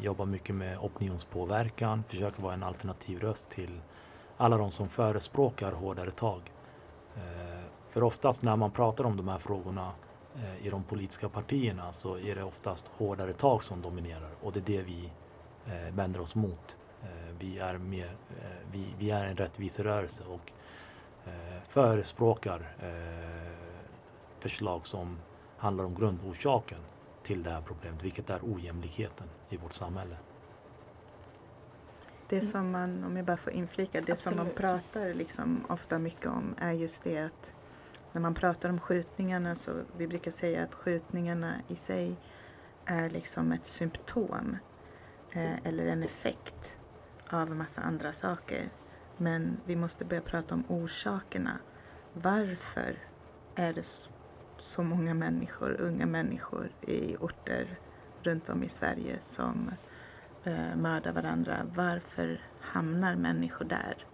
jobbar 0.00 0.26
mycket 0.26 0.54
med 0.54 0.78
opinionspåverkan, 0.78 2.04
försöker 2.08 2.42
vara 2.42 2.54
en 2.54 2.62
alternativ 2.62 3.20
röst 3.20 3.48
till 3.48 3.80
alla 4.36 4.56
de 4.56 4.70
som 4.70 4.88
förespråkar 4.88 5.72
hårdare 5.72 6.10
tag. 6.10 6.52
För 7.88 8.02
oftast 8.02 8.42
när 8.42 8.56
man 8.56 8.70
pratar 8.70 9.04
om 9.04 9.16
de 9.16 9.28
här 9.28 9.38
frågorna 9.38 9.92
i 10.62 10.70
de 10.70 10.84
politiska 10.84 11.28
partierna 11.28 11.92
så 11.92 12.18
är 12.18 12.34
det 12.34 12.42
oftast 12.42 12.88
hårdare 12.88 13.32
tag 13.32 13.62
som 13.62 13.82
dominerar 13.82 14.30
och 14.42 14.52
det 14.52 14.58
är 14.60 14.76
det 14.76 14.82
vi 14.82 15.10
eh, 15.66 15.94
vänder 15.94 16.20
oss 16.20 16.34
mot. 16.34 16.76
Eh, 17.02 17.08
vi 17.38 17.58
är, 17.58 17.78
mer, 17.78 18.16
vi, 18.72 18.86
vi 18.98 19.10
är 19.10 19.24
en 19.24 19.36
rättviserörelse 19.36 20.24
och 20.24 20.52
förespråkar 21.68 22.76
förslag 24.40 24.86
som 24.86 25.18
handlar 25.56 25.84
om 25.84 25.94
grundorsaken 25.94 26.78
till 27.22 27.42
det 27.42 27.50
här 27.50 27.62
problemet, 27.66 28.02
vilket 28.02 28.30
är 28.30 28.38
ojämlikheten 28.42 29.26
i 29.48 29.56
vårt 29.56 29.72
samhälle. 29.72 30.16
Det 32.28 32.40
som 32.40 32.70
man, 32.70 33.04
om 33.04 33.16
jag 33.16 33.26
bara 33.26 33.36
får 33.36 33.52
inflika, 33.52 34.00
det 34.00 34.12
Absolut. 34.12 34.18
som 34.18 34.36
man 34.36 34.54
pratar 34.56 35.14
liksom 35.14 35.64
ofta 35.68 35.98
mycket 35.98 36.26
om 36.26 36.54
är 36.58 36.72
just 36.72 37.04
det 37.04 37.18
att 37.18 37.54
när 38.14 38.20
man 38.20 38.34
pratar 38.34 38.68
om 38.70 38.80
skjutningarna 38.80 39.54
så 39.54 39.72
vi 39.96 40.06
brukar 40.06 40.30
säga 40.30 40.62
att 40.62 40.74
skjutningarna 40.74 41.54
i 41.68 41.76
sig 41.76 42.16
är 42.84 43.10
liksom 43.10 43.52
ett 43.52 43.66
symptom. 43.66 44.56
eh, 45.32 45.66
eller 45.66 45.86
en 45.86 46.02
effekt 46.02 46.78
av 47.30 47.50
en 47.50 47.58
massa 47.58 47.80
andra 47.80 48.12
saker. 48.12 48.70
Men 49.16 49.56
vi 49.64 49.76
måste 49.76 50.04
börja 50.04 50.22
prata 50.22 50.54
om 50.54 50.64
orsakerna. 50.68 51.58
Varför 52.12 52.98
är 53.54 53.72
det 53.72 53.86
så 54.58 54.82
många 54.82 55.14
människor, 55.14 55.80
unga 55.80 56.06
människor 56.06 56.70
i 56.80 57.16
orter 57.20 57.78
runt 58.22 58.48
om 58.48 58.62
i 58.62 58.68
Sverige 58.68 59.20
som 59.20 59.70
eh, 60.44 60.76
mördar 60.76 61.12
varandra? 61.12 61.56
Varför 61.74 62.40
hamnar 62.60 63.16
människor 63.16 63.64
där? 63.64 64.06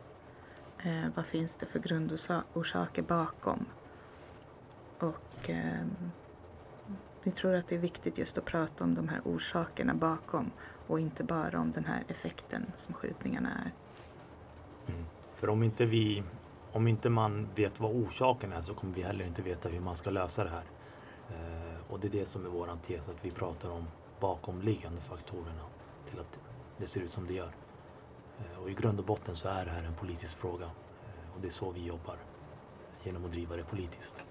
Eh, 0.82 1.08
vad 1.14 1.26
finns 1.26 1.56
det 1.56 1.66
för 1.66 1.78
grundorsaker 1.78 3.02
bakom? 3.02 3.66
Och 5.00 5.50
eh, 5.50 5.86
vi 7.22 7.30
tror 7.30 7.54
att 7.54 7.68
det 7.68 7.74
är 7.74 7.78
viktigt 7.78 8.18
just 8.18 8.38
att 8.38 8.44
prata 8.44 8.84
om 8.84 8.94
de 8.94 9.08
här 9.08 9.20
orsakerna 9.24 9.94
bakom 9.94 10.50
och 10.86 11.00
inte 11.00 11.24
bara 11.24 11.60
om 11.60 11.70
den 11.72 11.84
här 11.84 12.04
effekten 12.08 12.66
som 12.74 12.94
skjutningarna 12.94 13.48
är. 13.48 13.72
Mm. 14.92 15.04
För 15.34 15.48
om 15.48 15.62
inte 15.62 15.84
vi 15.84 16.22
om 16.72 16.88
inte 16.88 17.10
man 17.10 17.48
vet 17.54 17.80
vad 17.80 17.92
orsaken 17.92 18.52
är 18.52 18.60
så 18.60 18.74
kommer 18.74 18.94
vi 18.94 19.02
heller 19.02 19.24
inte 19.24 19.42
veta 19.42 19.68
hur 19.68 19.80
man 19.80 19.94
ska 19.94 20.10
lösa 20.10 20.44
det 20.44 20.50
här. 20.50 20.64
Eh, 21.28 21.92
och 21.92 22.00
det 22.00 22.08
är 22.08 22.12
det 22.12 22.26
som 22.26 22.44
är 22.44 22.48
våran 22.48 22.78
tes, 22.78 23.08
att 23.08 23.24
vi 23.24 23.30
pratar 23.30 23.70
om 23.70 23.84
bakomliggande 24.20 25.00
faktorerna 25.00 25.64
till 26.06 26.20
att 26.20 26.40
det 26.78 26.86
ser 26.86 27.00
ut 27.00 27.10
som 27.10 27.26
det 27.26 27.34
gör. 27.34 27.52
Eh, 28.38 28.62
och 28.62 28.70
i 28.70 28.74
grund 28.74 28.98
och 28.98 29.04
botten 29.04 29.36
så 29.36 29.48
är 29.48 29.64
det 29.64 29.70
här 29.70 29.82
en 29.82 29.94
politisk 29.94 30.36
fråga 30.36 30.64
eh, 30.64 31.34
och 31.34 31.40
det 31.40 31.48
är 31.48 31.50
så 31.50 31.70
vi 31.70 31.84
jobbar, 31.84 32.16
genom 33.02 33.24
att 33.24 33.32
driva 33.32 33.56
det 33.56 33.64
politiskt. 33.64 34.24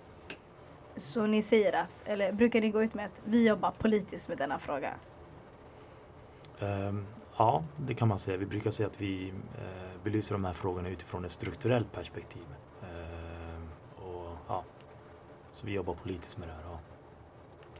Så 0.96 1.28
ni 1.28 1.42
säger 1.42 1.74
att, 1.74 2.08
eller 2.08 2.32
brukar 2.32 2.62
ni 2.62 2.70
gå 2.70 2.84
ut 2.84 2.94
med 2.94 3.06
att 3.06 3.22
vi 3.26 3.48
jobbar 3.48 3.72
politiskt 3.72 4.30
med 4.30 4.38
denna 4.38 4.60
fråga? 4.60 4.94
Um, 6.60 7.08
ja, 7.38 7.64
det 7.78 7.94
kan 7.94 8.08
man 8.08 8.20
säga. 8.20 8.38
Vi 8.38 8.46
brukar 8.46 8.72
säga 8.72 8.88
att 8.88 9.02
vi 9.02 9.30
uh, 9.32 10.04
belyser 10.04 10.34
de 10.34 10.46
här 10.46 10.54
frågorna 10.54 10.90
utifrån 10.90 11.26
ett 11.26 11.32
strukturellt 11.32 11.92
perspektiv. 11.92 12.46
Uh, 12.84 14.06
och, 14.06 14.38
ja, 14.48 14.64
så 15.52 15.66
vi 15.66 15.74
jobbar 15.74 15.94
politiskt 15.94 16.38
med 16.38 16.48
det 16.48 16.54
här. 16.54 16.62
Ja. 16.64 16.80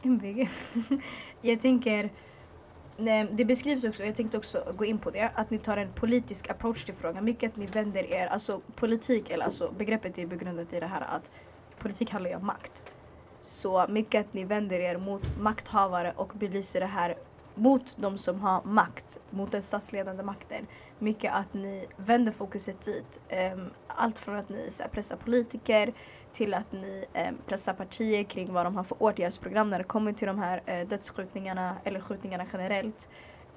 Jag 1.40 1.60
tänker, 1.60 2.10
det 3.30 3.44
beskrivs 3.44 3.84
också, 3.84 4.04
jag 4.04 4.14
tänkte 4.14 4.38
också 4.38 4.74
gå 4.76 4.84
in 4.84 4.98
på 4.98 5.10
det, 5.10 5.30
att 5.34 5.50
ni 5.50 5.58
tar 5.58 5.76
en 5.76 5.92
politisk 5.92 6.50
approach 6.50 6.84
till 6.84 6.94
frågan. 6.94 7.24
Mycket 7.24 7.50
att 7.50 7.56
ni 7.56 7.66
vänder 7.66 8.12
er, 8.12 8.26
alltså 8.26 8.60
politik, 8.74 9.30
eller 9.30 9.44
alltså 9.44 9.72
begreppet 9.78 10.18
är 10.18 10.26
begrundat 10.26 10.72
i 10.72 10.80
det 10.80 10.86
här 10.86 11.00
att 11.00 11.30
politik 11.78 12.10
handlar 12.10 12.30
ju 12.30 12.36
om 12.36 12.46
makt. 12.46 12.82
Så 13.40 13.86
mycket 13.88 14.26
att 14.26 14.34
ni 14.34 14.44
vänder 14.44 14.80
er 14.80 14.98
mot 14.98 15.38
makthavare 15.38 16.12
och 16.16 16.32
belyser 16.34 16.80
det 16.80 16.86
här 16.86 17.16
mot 17.54 17.96
de 17.96 18.18
som 18.18 18.40
har 18.40 18.62
makt, 18.64 19.18
mot 19.30 19.52
den 19.52 19.62
statsledande 19.62 20.22
makten. 20.22 20.66
Mycket 20.98 21.32
att 21.32 21.54
ni 21.54 21.86
vänder 21.96 22.32
fokuset 22.32 22.82
dit. 22.82 23.20
Um, 23.54 23.70
allt 23.86 24.18
från 24.18 24.36
att 24.36 24.48
ni 24.48 24.70
så 24.70 24.82
här, 24.82 24.90
pressar 24.90 25.16
politiker 25.16 25.92
till 26.32 26.54
att 26.54 26.72
ni 26.72 27.04
um, 27.28 27.38
pressar 27.46 27.72
partier 27.72 28.24
kring 28.24 28.52
vad 28.52 28.66
de 28.66 28.76
har 28.76 28.84
för 28.84 29.02
åtgärdsprogram 29.02 29.70
när 29.70 29.78
det 29.78 29.84
kommer 29.84 30.12
till 30.12 30.26
de 30.26 30.38
här 30.38 30.62
uh, 30.68 30.88
dödsskjutningarna 30.88 31.76
eller 31.84 32.00
skjutningarna 32.00 32.46
generellt. 32.52 33.08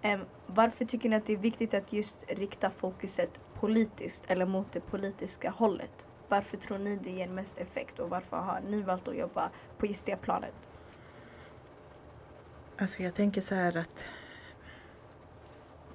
Um, 0.03 0.25
varför 0.47 0.85
tycker 0.85 1.09
ni 1.09 1.15
att 1.15 1.25
det 1.25 1.33
är 1.33 1.37
viktigt 1.37 1.73
att 1.73 1.93
just 1.93 2.25
rikta 2.27 2.69
fokuset 2.69 3.39
politiskt 3.59 4.25
eller 4.27 4.45
mot 4.45 4.71
det 4.71 4.79
politiska 4.79 5.49
hållet? 5.49 6.05
Varför 6.33 6.57
tror 6.57 6.77
ni 6.77 6.95
det 6.95 7.09
ger 7.09 7.27
mest 7.27 7.57
effekt 7.57 7.99
och 7.99 8.09
varför 8.09 8.37
har 8.37 8.61
ni 8.61 8.81
valt 8.81 9.07
att 9.07 9.17
jobba 9.17 9.51
på 9.77 9.85
just 9.85 10.05
det 10.05 10.15
planet? 10.15 10.53
Alltså 12.77 13.03
jag 13.03 13.13
tänker 13.13 13.41
så 13.41 13.55
här 13.55 13.77
att 13.77 14.05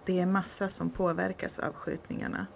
det 0.05 0.21
är 0.21 0.27
massa 0.27 0.69
som 0.69 0.91
påverkas 0.91 1.59
av 1.59 1.73
skjutningarna. 1.73 2.47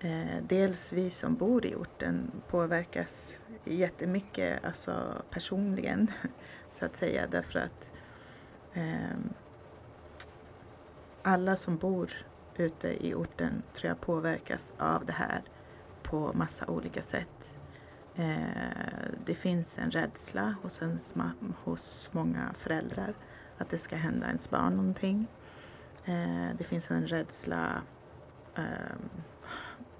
Eh, 0.00 0.42
dels 0.48 0.92
vi 0.92 1.10
som 1.10 1.34
bor 1.34 1.66
i 1.66 1.74
orten 1.74 2.30
påverkas 2.48 3.42
jättemycket, 3.64 4.64
alltså 4.64 4.92
personligen 5.30 6.10
så 6.68 6.84
att 6.84 6.96
säga, 6.96 7.26
därför 7.30 7.58
att 7.58 7.92
eh, 8.72 9.18
alla 11.22 11.56
som 11.56 11.76
bor 11.76 12.12
ute 12.56 13.06
i 13.06 13.14
orten 13.14 13.62
tror 13.74 13.88
jag 13.88 14.00
påverkas 14.00 14.74
av 14.78 15.06
det 15.06 15.12
här 15.12 15.42
på 16.10 16.32
massa 16.34 16.66
olika 16.66 17.02
sätt. 17.02 17.58
Eh, 18.14 19.10
det 19.26 19.34
finns 19.34 19.78
en 19.78 19.90
rädsla 19.90 20.54
hos, 20.62 20.82
en, 20.82 20.98
hos 21.64 22.10
många 22.12 22.52
föräldrar 22.54 23.14
att 23.58 23.70
det 23.70 23.78
ska 23.78 23.96
hända 23.96 24.26
ens 24.26 24.50
barn 24.50 24.76
någonting. 24.76 25.26
Eh, 26.04 26.56
det 26.58 26.64
finns 26.64 26.90
en 26.90 27.06
rädsla 27.06 27.82
ehm, 28.54 29.10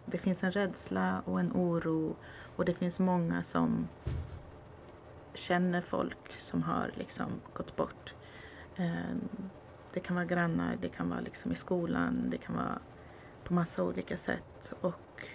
det 0.06 0.18
finns 0.18 0.44
en 0.44 0.52
rädsla 0.52 1.22
och 1.24 1.40
en 1.40 1.52
oro 1.52 2.16
och 2.56 2.64
det 2.64 2.74
finns 2.74 3.00
många 3.00 3.42
som 3.42 3.88
känner 5.34 5.80
folk 5.80 6.32
som 6.32 6.62
har 6.62 6.90
liksom 6.94 7.26
gått 7.54 7.76
bort. 7.76 8.14
Ehm, 8.76 9.28
det 9.92 10.00
kan 10.00 10.16
vara 10.16 10.26
grannar, 10.26 10.78
det 10.80 10.88
kan 10.88 11.10
vara 11.10 11.20
liksom 11.20 11.52
i 11.52 11.54
skolan, 11.54 12.28
det 12.30 12.38
kan 12.38 12.56
vara 12.56 12.78
på 13.44 13.54
massa 13.54 13.82
olika 13.82 14.16
sätt. 14.16 14.72
Och 14.80 15.28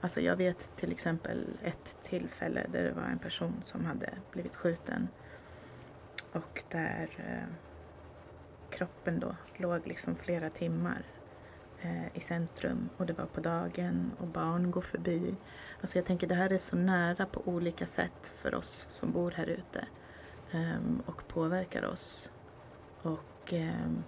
alltså 0.00 0.20
jag 0.20 0.36
vet 0.36 0.70
till 0.76 0.92
exempel 0.92 1.46
ett 1.62 1.96
tillfälle 2.02 2.66
där 2.72 2.84
det 2.84 2.92
var 2.92 3.02
en 3.02 3.18
person 3.18 3.60
som 3.64 3.84
hade 3.84 4.10
blivit 4.32 4.56
skjuten 4.56 5.08
och 6.32 6.62
där 6.68 7.08
eh, 7.18 7.54
kroppen 8.70 9.20
då 9.20 9.36
låg 9.56 9.86
liksom 9.86 10.16
flera 10.16 10.50
timmar 10.50 11.02
eh, 11.80 12.16
i 12.16 12.20
centrum 12.20 12.88
och 12.96 13.06
det 13.06 13.12
var 13.12 13.26
på 13.26 13.40
dagen 13.40 14.10
och 14.18 14.26
barn 14.26 14.70
går 14.70 14.80
förbi. 14.80 15.34
Alltså 15.80 15.98
jag 15.98 16.06
tänker 16.06 16.26
det 16.26 16.34
här 16.34 16.50
är 16.50 16.58
så 16.58 16.76
nära 16.76 17.26
på 17.26 17.42
olika 17.44 17.86
sätt 17.86 18.34
för 18.36 18.54
oss 18.54 18.86
som 18.90 19.12
bor 19.12 19.30
här 19.30 19.46
ute 19.46 19.86
eh, 20.50 21.06
och 21.06 21.28
påverkar 21.28 21.84
oss. 21.84 22.30
Och 23.02 23.52
ehm, 23.52 24.04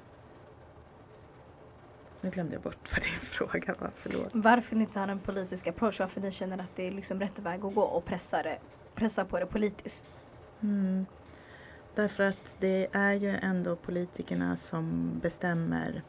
nu 2.21 2.31
glömde 2.31 2.53
jag 2.53 2.63
bort 2.63 2.93
vad 2.93 3.03
din 3.03 3.13
fråga 3.21 3.75
var, 3.79 3.91
förlåt. 3.97 4.31
Varför 4.35 4.77
ni 4.77 4.87
tar 4.87 5.09
en 5.09 5.19
politisk 5.19 5.67
approach, 5.67 6.01
varför 6.01 6.21
ni 6.21 6.31
känner 6.31 6.59
att 6.59 6.77
det 6.77 6.87
är 6.87 6.91
liksom 6.91 7.21
rätt 7.21 7.39
väg 7.39 7.65
att 7.65 7.75
gå 7.75 7.83
och 7.83 8.05
pressa, 8.05 8.43
det, 8.43 8.59
pressa 8.95 9.25
på 9.25 9.39
det 9.39 9.47
politiskt? 9.47 10.13
Mm. 10.63 11.07
Därför 11.95 12.23
att 12.23 12.57
det 12.61 12.89
är 12.93 13.13
ju 13.13 13.29
ändå 13.43 13.77
politikerna 13.77 14.57
som 14.57 15.13
bestämmer 15.23 16.03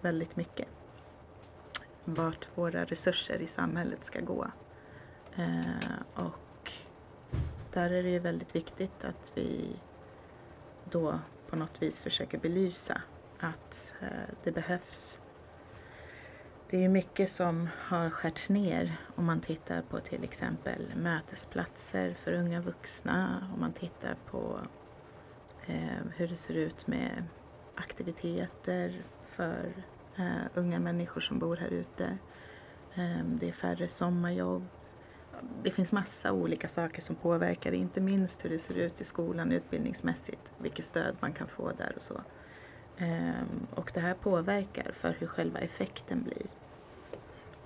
väldigt 0.00 0.36
mycket 0.36 0.68
vart 2.04 2.48
våra 2.54 2.84
resurser 2.84 3.38
i 3.38 3.46
samhället 3.46 4.04
ska 4.04 4.20
gå. 4.20 4.50
Eh, 5.36 6.24
och 6.24 6.72
där 7.72 7.90
är 7.90 8.02
det 8.02 8.10
ju 8.10 8.18
väldigt 8.18 8.56
viktigt 8.56 9.04
att 9.04 9.32
vi 9.34 9.76
då 10.90 11.18
på 11.50 11.56
något 11.56 11.82
vis 11.82 12.00
försöker 12.00 12.38
belysa 12.38 13.02
att 13.40 13.94
eh, 14.00 14.34
det 14.44 14.52
behövs 14.52 15.20
det 16.70 16.84
är 16.84 16.88
mycket 16.88 17.30
som 17.30 17.68
har 17.78 18.10
skärts 18.10 18.48
ner 18.48 18.96
om 19.16 19.24
man 19.24 19.40
tittar 19.40 19.82
på 19.82 20.00
till 20.00 20.24
exempel 20.24 20.92
mötesplatser 20.96 22.14
för 22.14 22.32
unga 22.32 22.60
vuxna, 22.60 23.48
om 23.54 23.60
man 23.60 23.72
tittar 23.72 24.16
på 24.30 24.60
eh, 25.66 26.06
hur 26.16 26.28
det 26.28 26.36
ser 26.36 26.54
ut 26.54 26.86
med 26.86 27.24
aktiviteter 27.74 29.04
för 29.26 29.84
eh, 30.16 30.46
unga 30.54 30.78
människor 30.78 31.20
som 31.20 31.38
bor 31.38 31.56
här 31.56 31.70
ute. 31.70 32.18
Eh, 32.94 33.24
det 33.40 33.48
är 33.48 33.52
färre 33.52 33.88
sommarjobb. 33.88 34.66
Det 35.62 35.70
finns 35.70 35.92
massa 35.92 36.32
olika 36.32 36.68
saker 36.68 37.02
som 37.02 37.16
påverkar, 37.16 37.72
inte 37.72 38.00
minst 38.00 38.44
hur 38.44 38.50
det 38.50 38.58
ser 38.58 38.74
ut 38.74 39.00
i 39.00 39.04
skolan 39.04 39.52
utbildningsmässigt, 39.52 40.52
vilket 40.58 40.84
stöd 40.84 41.16
man 41.20 41.32
kan 41.32 41.48
få 41.48 41.70
där 41.70 41.92
och 41.96 42.02
så. 42.02 42.20
Ehm, 42.98 43.66
och 43.74 43.90
det 43.94 44.00
här 44.00 44.14
påverkar 44.14 44.92
för 44.92 45.16
hur 45.18 45.26
själva 45.26 45.58
effekten 45.58 46.22
blir. 46.22 46.46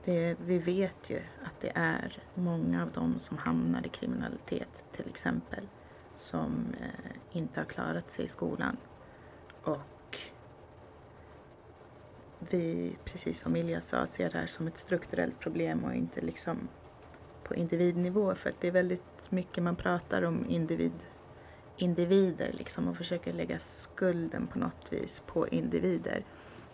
Det, 0.04 0.36
vi 0.40 0.58
vet 0.58 1.10
ju 1.10 1.20
att 1.44 1.60
det 1.60 1.72
är 1.74 2.22
många 2.34 2.82
av 2.82 2.92
dem 2.92 3.18
som 3.18 3.38
hamnar 3.38 3.86
i 3.86 3.88
kriminalitet 3.88 4.84
till 4.92 5.08
exempel 5.08 5.68
som 6.16 6.74
eh, 6.80 7.38
inte 7.38 7.60
har 7.60 7.64
klarat 7.64 8.10
sig 8.10 8.24
i 8.24 8.28
skolan. 8.28 8.76
Och 9.62 10.18
vi, 12.38 12.96
precis 13.04 13.40
som 13.40 13.56
Ilja 13.56 13.80
sa, 13.80 14.06
ser 14.06 14.30
det 14.30 14.38
här 14.38 14.46
som 14.46 14.66
ett 14.66 14.78
strukturellt 14.78 15.38
problem 15.38 15.84
och 15.84 15.94
inte 15.94 16.20
liksom 16.20 16.68
på 17.44 17.54
individnivå 17.54 18.34
för 18.34 18.50
att 18.50 18.60
det 18.60 18.68
är 18.68 18.72
väldigt 18.72 19.30
mycket 19.30 19.62
man 19.62 19.76
pratar 19.76 20.22
om 20.22 20.46
individ, 20.48 20.92
individer 21.82 22.52
liksom 22.52 22.88
och 22.88 22.96
försöker 22.96 23.32
lägga 23.32 23.58
skulden 23.58 24.46
på 24.46 24.58
något 24.58 24.92
vis 24.92 25.22
på 25.26 25.48
individer. 25.48 26.24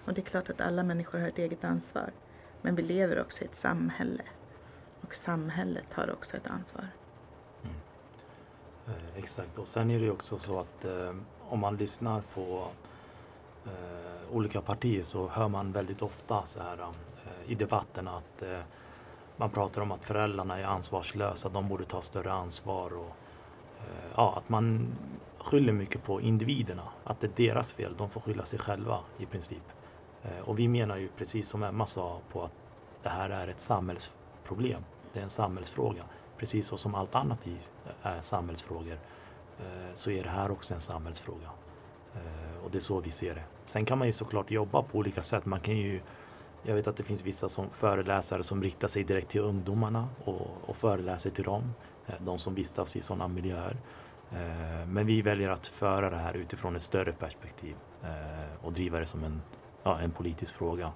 Och 0.05 0.15
det 0.15 0.21
är 0.21 0.25
klart 0.25 0.51
att 0.51 0.61
alla 0.61 0.83
människor 0.83 1.19
har 1.19 1.29
ett 1.29 1.39
eget 1.39 1.65
ansvar. 1.65 2.13
Men 2.63 2.75
vi 2.75 2.83
lever 2.83 3.21
också 3.21 3.43
i 3.43 3.47
ett 3.47 3.55
samhälle 3.55 4.25
och 5.01 5.15
samhället 5.15 5.93
har 5.93 6.13
också 6.13 6.37
ett 6.37 6.51
ansvar. 6.51 6.89
Mm. 7.63 7.77
Eh, 8.87 9.19
exakt, 9.19 9.59
och 9.59 9.69
sen 9.69 9.91
är 9.91 10.01
det 10.01 10.11
också 10.11 10.39
så 10.39 10.61
att 10.61 10.85
eh, 10.85 11.15
om 11.49 11.59
man 11.59 11.77
lyssnar 11.77 12.21
på 12.35 12.69
eh, 13.65 14.35
olika 14.35 14.61
partier 14.61 15.03
så 15.03 15.29
hör 15.29 15.49
man 15.49 15.73
väldigt 15.73 16.03
ofta 16.03 16.47
så 16.47 16.61
här 16.63 16.79
eh, 16.79 17.53
i 17.53 17.55
debatten 17.55 18.09
att 18.09 18.43
eh, 18.43 18.61
man 19.37 19.51
pratar 19.51 19.83
om 19.83 19.93
att 19.93 20.05
föräldrarna 20.05 20.59
är 20.59 20.65
ansvarslösa, 20.65 21.49
de 21.49 21.69
borde 21.69 21.85
ta 21.85 22.01
större 22.01 22.33
ansvar 22.33 22.97
och 22.97 23.17
Eh, 23.81 24.11
ja, 24.17 24.35
att 24.37 24.49
man 24.49 24.97
skyller 25.39 25.73
mycket 25.73 26.05
på 26.05 26.21
individerna, 26.21 26.83
att 27.05 27.21
det 27.21 27.27
är 27.27 27.49
deras 27.49 27.73
fel, 27.73 27.95
de 27.99 28.11
får 28.11 28.21
skylla 28.21 28.45
sig 28.45 28.59
själva 28.59 29.01
i 29.19 29.27
princip. 29.27 29.63
Eh, 30.23 30.41
och 30.49 30.59
vi 30.59 30.69
menar 30.69 30.97
ju 30.97 31.09
precis 31.09 31.49
som 31.49 31.63
Emma 31.63 31.87
sa 31.87 32.21
på 32.33 32.45
att 32.45 32.57
det 33.03 33.09
här 33.09 33.31
är 33.31 33.49
ett 33.49 33.61
samhällsproblem, 33.61 34.85
det 35.13 35.19
är 35.19 35.25
en 35.25 35.31
samhällsfråga. 35.31 36.03
Precis 36.39 36.67
så 36.67 36.77
som 36.77 36.95
allt 36.95 37.15
annat 37.15 37.47
i, 37.47 37.57
är 38.03 38.21
samhällsfrågor 38.21 38.99
eh, 39.59 39.93
så 39.95 40.11
är 40.11 40.23
det 40.23 40.29
här 40.29 40.51
också 40.51 40.75
en 40.75 40.81
samhällsfråga. 40.81 41.51
Och 42.65 42.71
det 42.71 42.79
är 42.79 42.81
så 42.81 43.01
vi 43.01 43.11
ser 43.11 43.35
det. 43.35 43.45
Sen 43.65 43.85
kan 43.85 43.99
man 43.99 44.07
ju 44.07 44.13
såklart 44.13 44.51
jobba 44.51 44.83
på 44.83 44.99
olika 44.99 45.23
sätt. 45.23 45.47
Man 45.47 45.61
kan 45.61 45.77
ju 45.77 46.01
jag 46.63 46.75
vet 46.75 46.87
att 46.87 46.97
det 46.97 47.03
finns 47.03 47.23
vissa 47.23 47.49
som 47.49 47.71
föreläsare 47.71 48.43
som 48.43 48.63
riktar 48.63 48.89
sig 48.89 49.05
direkt 49.05 49.29
till 49.29 49.41
ungdomarna 49.41 50.09
och, 50.25 50.47
och 50.67 50.77
föreläser 50.77 51.31
till 51.31 51.45
dem, 51.45 51.73
Eh, 52.07 52.15
de 52.21 52.39
som 52.39 52.55
vistas 52.55 52.97
i 52.97 53.01
sådana 53.01 53.29
miljöer. 53.29 53.77
Eh, 54.33 54.87
men 54.87 55.07
vi 55.07 55.23
väljer 55.23 55.51
att 55.51 55.67
föra 55.67 56.11
det 56.11 56.17
här 56.17 56.35
utifrån 56.35 56.77
ett 56.77 56.83
större 56.83 57.13
perspektiv 57.13 57.77
eh, 58.03 58.65
och 58.65 58.73
driva 58.73 59.01
det 59.01 59.07
som 59.07 59.25
en, 59.25 59.43
ja, 59.83 59.99
en 60.01 60.11
politisk 60.11 60.55
fråga. 60.55 60.93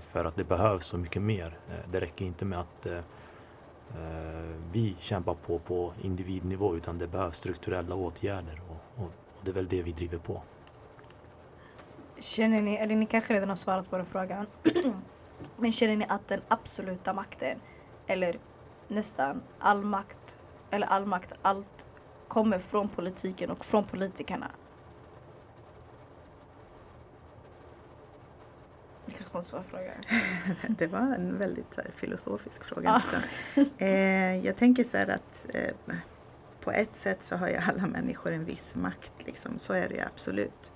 För 0.00 0.24
att 0.24 0.36
det 0.36 0.44
behövs 0.44 0.86
så 0.86 0.98
mycket 0.98 1.22
mer. 1.22 1.58
Det 1.90 2.00
räcker 2.00 2.24
inte 2.24 2.44
med 2.44 2.60
att 2.60 2.86
vi 4.72 4.96
kämpar 4.98 5.34
på 5.34 5.58
på 5.58 5.92
individnivå 6.02 6.76
utan 6.76 6.98
det 6.98 7.06
behövs 7.06 7.36
strukturella 7.36 7.94
åtgärder 7.94 8.62
och, 8.68 9.02
och, 9.02 9.10
och 9.38 9.44
det 9.44 9.50
är 9.50 9.54
väl 9.54 9.68
det 9.68 9.82
vi 9.82 9.92
driver 9.92 10.18
på. 10.18 10.42
Känner 12.18 12.62
ni, 12.62 12.74
eller 12.74 12.96
ni 12.96 13.06
kanske 13.06 13.34
redan 13.34 13.48
har 13.48 13.56
svarat 13.56 13.90
på 13.90 13.96
den 13.96 14.06
frågan, 14.06 14.46
men 15.56 15.72
känner 15.72 15.96
ni 15.96 16.06
att 16.08 16.28
den 16.28 16.40
absoluta 16.48 17.12
makten, 17.12 17.58
eller 18.06 18.38
nästan 18.88 19.42
all 19.58 19.84
makt, 19.84 20.38
eller 20.70 20.86
all 20.86 21.06
makt, 21.06 21.32
allt 21.42 21.86
kommer 22.28 22.58
från 22.58 22.88
politiken 22.88 23.50
och 23.50 23.64
från 23.64 23.84
politikerna? 23.84 24.50
Det 29.06 29.12
kanske 29.12 29.32
var 29.32 29.40
en 29.40 29.44
svår 29.44 29.62
fråga. 29.62 29.92
det 30.68 30.86
var 30.86 30.98
en 31.00 31.38
väldigt 31.38 31.76
här, 31.76 31.90
filosofisk 31.94 32.64
fråga 32.64 33.02
ja. 33.54 33.64
eh, 33.78 34.46
jag 34.46 34.56
tänker 34.56 34.84
så 34.84 34.96
här 34.96 35.08
att 35.08 35.46
eh, 35.54 35.96
på 36.60 36.72
ett 36.72 36.96
sätt 36.96 37.22
så 37.22 37.36
har 37.36 37.48
ju 37.48 37.56
alla 37.56 37.86
människor 37.86 38.32
en 38.32 38.44
viss 38.44 38.76
makt, 38.76 39.12
liksom. 39.18 39.58
så 39.58 39.72
är 39.72 39.88
det 39.88 39.94
ju 39.94 40.00
absolut. 40.00 40.72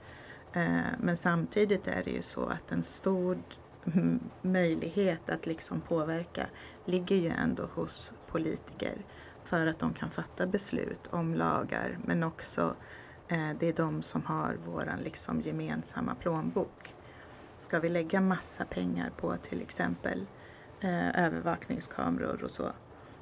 Eh, 0.53 0.81
men 0.99 1.17
samtidigt 1.17 1.87
är 1.87 2.05
det 2.05 2.11
ju 2.11 2.23
så 2.23 2.47
att 2.47 2.73
en 2.73 2.83
stor 2.83 3.39
möjlighet 4.43 5.31
att 5.31 5.47
liksom 5.47 5.81
påverka 5.81 6.47
ligger 6.85 7.17
ju 7.17 7.29
ändå 7.29 7.69
hos 7.75 8.13
politiker 8.27 9.05
för 9.45 9.67
att 9.67 9.79
de 9.79 9.95
kan 9.95 10.11
fatta 10.11 10.47
beslut 10.47 11.07
om 11.11 11.35
lagar 11.35 11.99
men 12.05 12.23
också 12.23 12.77
eh, 13.29 13.51
det 13.59 13.69
är 13.69 13.73
de 13.73 14.03
som 14.03 14.27
har 14.27 14.59
vår 14.65 14.93
liksom 15.05 15.41
gemensamma 15.41 16.15
plånbok. 16.15 16.95
Ska 17.59 17.81
vi 17.81 17.89
lägga 17.89 18.21
massa 18.21 18.65
pengar 18.65 19.13
på 19.17 19.37
till 19.37 19.63
exempel 19.63 20.27
eh, 20.81 21.25
övervakningskameror 21.25 22.45
och 22.45 22.51
så 22.51 22.73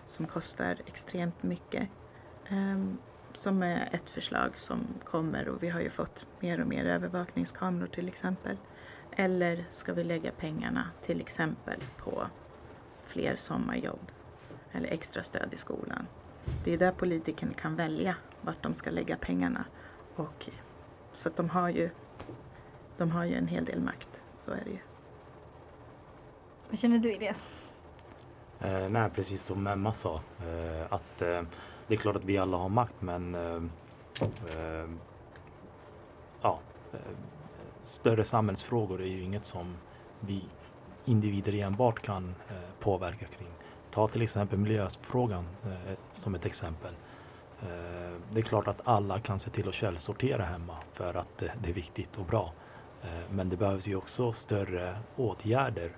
som 0.04 0.26
kostar 0.26 0.80
extremt 0.86 1.42
mycket 1.42 1.88
ehm, 2.48 2.98
som 3.32 3.62
är 3.62 3.88
ett 3.92 4.10
förslag 4.10 4.50
som 4.56 4.86
kommer 5.04 5.48
och 5.48 5.62
vi 5.62 5.68
har 5.68 5.80
ju 5.80 5.90
fått 5.90 6.26
mer 6.40 6.60
och 6.60 6.68
mer 6.68 6.84
övervakningskameror 6.84 7.86
till 7.86 8.08
exempel. 8.08 8.56
Eller 9.16 9.64
ska 9.68 9.92
vi 9.92 10.04
lägga 10.04 10.30
pengarna 10.30 10.84
till 11.02 11.20
exempel 11.20 11.80
på 11.98 12.26
fler 13.02 13.36
sommarjobb 13.36 14.12
eller 14.72 14.88
extra 14.92 15.22
stöd 15.22 15.54
i 15.54 15.56
skolan? 15.56 16.06
Det 16.64 16.74
är 16.74 16.78
där 16.78 16.92
politikerna 16.92 17.52
kan 17.52 17.76
välja 17.76 18.14
vart 18.40 18.62
de 18.62 18.74
ska 18.74 18.90
lägga 18.90 19.16
pengarna. 19.16 19.64
Och, 20.16 20.48
så 21.12 21.28
att 21.28 21.36
de 21.36 21.48
har 21.48 21.68
ju 21.68 21.90
de 22.98 23.10
har 23.10 23.24
ju 23.24 23.34
en 23.34 23.46
hel 23.46 23.64
del 23.64 23.80
makt, 23.80 24.24
så 24.36 24.50
är 24.50 24.64
det 24.64 24.70
ju. 24.70 24.78
Vad 26.68 26.78
känner 26.78 26.98
du 26.98 27.10
Elias? 27.10 27.52
Eh, 28.60 28.88
nej, 28.88 29.10
precis 29.10 29.44
som 29.44 29.66
Emma 29.66 29.94
sa. 29.94 30.14
Eh, 30.14 30.92
att 30.92 31.22
eh, 31.22 31.42
det 31.86 31.94
är 31.94 31.96
klart 31.96 32.16
att 32.16 32.24
vi 32.24 32.38
alla 32.38 32.56
har 32.56 32.68
makt 32.68 32.94
men 33.00 33.34
eh, 33.34 33.62
eh, 34.22 34.88
ja, 36.42 36.60
eh, 36.92 36.98
större 37.82 38.24
samhällsfrågor 38.24 39.02
är 39.02 39.06
ju 39.06 39.22
inget 39.22 39.44
som 39.44 39.76
vi 40.20 40.44
individer 41.04 41.54
enbart 41.54 42.02
kan 42.02 42.34
eh, 42.48 42.56
påverka 42.80 43.26
kring. 43.26 43.48
Ta 43.90 44.08
till 44.08 44.22
exempel 44.22 44.58
miljöfrågan 44.58 45.46
eh, 45.64 45.96
som 46.12 46.34
ett 46.34 46.46
exempel. 46.46 46.94
Eh, 47.62 47.68
det 48.30 48.38
är 48.38 48.42
klart 48.42 48.68
att 48.68 48.80
alla 48.84 49.20
kan 49.20 49.38
se 49.38 49.50
till 49.50 49.68
att 49.68 49.74
källsortera 49.74 50.44
hemma 50.44 50.76
för 50.92 51.14
att 51.14 51.38
det 51.38 51.70
är 51.70 51.74
viktigt 51.74 52.16
och 52.16 52.24
bra. 52.24 52.52
Men 53.30 53.48
det 53.48 53.56
behövs 53.56 53.88
ju 53.88 53.96
också 53.96 54.32
större 54.32 54.98
åtgärder, 55.16 55.92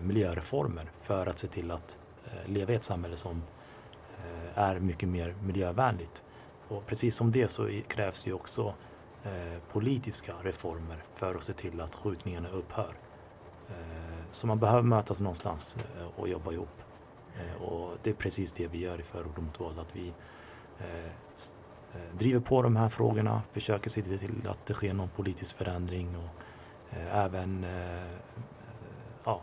miljöreformer 0.00 0.90
för 1.02 1.26
att 1.26 1.38
se 1.38 1.46
till 1.46 1.70
att 1.70 1.98
leva 2.46 2.72
i 2.72 2.76
ett 2.76 2.84
samhälle 2.84 3.16
som 3.16 3.42
är 4.54 4.78
mycket 4.78 5.08
mer 5.08 5.34
miljövänligt. 5.42 6.24
Och 6.68 6.86
precis 6.86 7.16
som 7.16 7.32
det 7.32 7.48
så 7.48 7.80
krävs 7.88 8.24
det 8.24 8.32
också 8.32 8.74
Eh, 9.24 9.58
politiska 9.72 10.32
reformer 10.42 11.02
för 11.14 11.34
att 11.34 11.42
se 11.42 11.52
till 11.52 11.80
att 11.80 11.94
skjutningarna 11.94 12.48
upphör. 12.48 12.94
Eh, 13.68 14.24
så 14.30 14.46
man 14.46 14.58
behöver 14.58 14.82
mötas 14.82 15.20
någonstans 15.20 15.76
eh, 15.76 16.06
och 16.20 16.28
jobba 16.28 16.52
ihop. 16.52 16.82
Och 17.60 17.98
det 18.02 18.10
är 18.10 18.14
precis 18.14 18.52
det 18.52 18.66
vi 18.66 18.78
gör 18.78 19.00
i 19.00 19.02
Förord 19.02 19.38
mot 19.38 19.60
våld, 19.60 19.78
att 19.78 19.96
vi 19.96 20.12
driver 22.12 22.40
på 22.40 22.62
de 22.62 22.76
här 22.76 22.88
frågorna, 22.88 23.42
försöker 23.52 23.90
se 23.90 24.02
till 24.02 24.48
att 24.48 24.66
det 24.66 24.74
sker 24.74 24.94
någon 24.94 25.08
politisk 25.08 25.56
förändring 25.56 26.16
och 26.16 26.42
även 27.12 27.66
ja, 29.24 29.40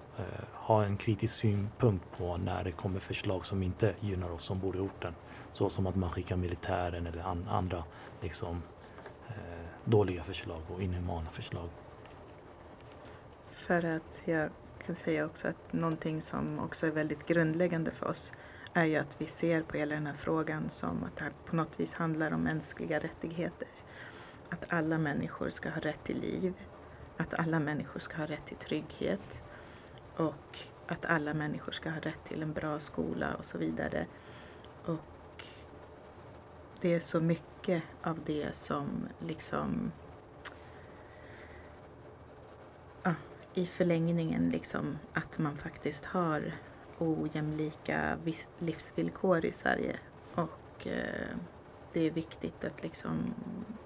ha 0.53 0.83
en 0.83 0.97
kritisk 0.97 1.35
synpunkt 1.35 2.05
på 2.17 2.37
när 2.37 2.63
det 2.63 2.71
kommer 2.71 2.99
förslag 2.99 3.45
som 3.45 3.63
inte 3.63 3.93
gynnar 3.99 4.31
oss 4.31 4.43
som 4.43 4.59
bor 4.59 4.75
i 4.75 4.79
orten. 4.79 5.15
Så 5.51 5.69
som 5.69 5.87
att 5.87 5.95
man 5.95 6.09
skickar 6.09 6.35
militären 6.35 7.07
eller 7.07 7.23
andra 7.49 7.83
liksom, 8.21 8.61
dåliga 9.85 10.23
förslag 10.23 10.61
och 10.73 10.81
inhumana 10.81 11.29
förslag. 11.29 11.69
För 13.47 13.85
att 13.85 14.21
jag 14.25 14.49
kan 14.85 14.95
säga 14.95 15.25
också 15.25 15.47
att 15.47 15.73
någonting 15.73 16.21
som 16.21 16.59
också 16.59 16.87
är 16.87 16.91
väldigt 16.91 17.25
grundläggande 17.25 17.91
för 17.91 18.07
oss 18.07 18.33
är 18.73 18.85
ju 18.85 18.95
att 18.95 19.21
vi 19.21 19.25
ser 19.25 19.61
på 19.63 19.77
hela 19.77 19.95
den 19.95 20.07
här 20.07 20.13
frågan 20.13 20.69
som 20.69 21.03
att 21.03 21.17
det 21.17 21.31
på 21.45 21.55
något 21.55 21.79
vis 21.79 21.93
handlar 21.93 22.31
om 22.31 22.41
mänskliga 22.41 22.99
rättigheter. 22.99 23.67
Att 24.49 24.73
alla 24.73 24.97
människor 24.97 25.49
ska 25.49 25.69
ha 25.69 25.81
rätt 25.81 26.03
till 26.03 26.21
liv, 26.21 26.53
att 27.17 27.33
alla 27.33 27.59
människor 27.59 27.99
ska 27.99 28.17
ha 28.17 28.25
rätt 28.25 28.45
till 28.45 28.57
trygghet, 28.57 29.43
och 30.15 30.59
att 30.87 31.05
alla 31.05 31.33
människor 31.33 31.71
ska 31.71 31.89
ha 31.89 31.99
rätt 31.99 32.23
till 32.23 32.41
en 32.41 32.53
bra 32.53 32.79
skola 32.79 33.35
och 33.37 33.45
så 33.45 33.57
vidare. 33.57 34.05
Det 36.83 36.93
är 36.93 36.99
så 36.99 37.21
mycket 37.21 37.83
av 38.01 38.19
det 38.25 38.55
som 38.55 39.07
liksom 39.19 39.91
ja, 43.03 43.13
i 43.53 43.65
förlängningen 43.65 44.43
liksom 44.49 44.97
att 45.13 45.39
man 45.39 45.57
faktiskt 45.57 46.05
har 46.05 46.53
ojämlika 46.97 48.17
livsvillkor 48.59 49.45
i 49.45 49.51
Sverige. 49.51 49.99
Och 50.35 50.87
eh, 50.87 51.37
det 51.93 52.07
är 52.07 52.11
viktigt 52.11 52.63
att 52.63 52.83
liksom 52.83 53.33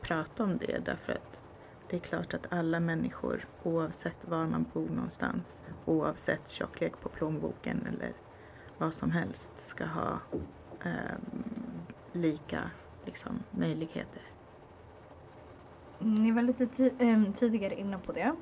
prata 0.02 0.44
om 0.44 0.58
det 0.58 0.86
därför 0.86 1.14
att 1.14 1.42
det 1.90 1.96
är 1.96 2.02
klart 2.02 2.34
att 2.34 2.54
alla 2.54 2.80
människor, 2.80 3.48
oavsett 3.64 4.18
var 4.22 4.46
man 4.46 4.66
bor 4.74 4.90
någonstans, 4.90 5.62
oavsett 5.86 6.50
tjocklek 6.50 6.94
på 7.02 7.10
plånboken 7.10 7.88
eller 7.94 8.14
vad 8.78 8.94
som 8.94 9.12
helst, 9.12 9.52
ska 9.56 9.86
ha 9.86 10.20
eh, 10.86 11.18
lika 12.12 12.72
liksom, 13.08 13.43
möjligheter. 13.52 14.22
Ni 16.00 16.32
var 16.32 16.41
lite 16.41 16.91
ehm, 17.00 17.34
tidigare 17.34 17.76
inne 17.80 17.98
på 17.98 18.12
det. 18.12 18.36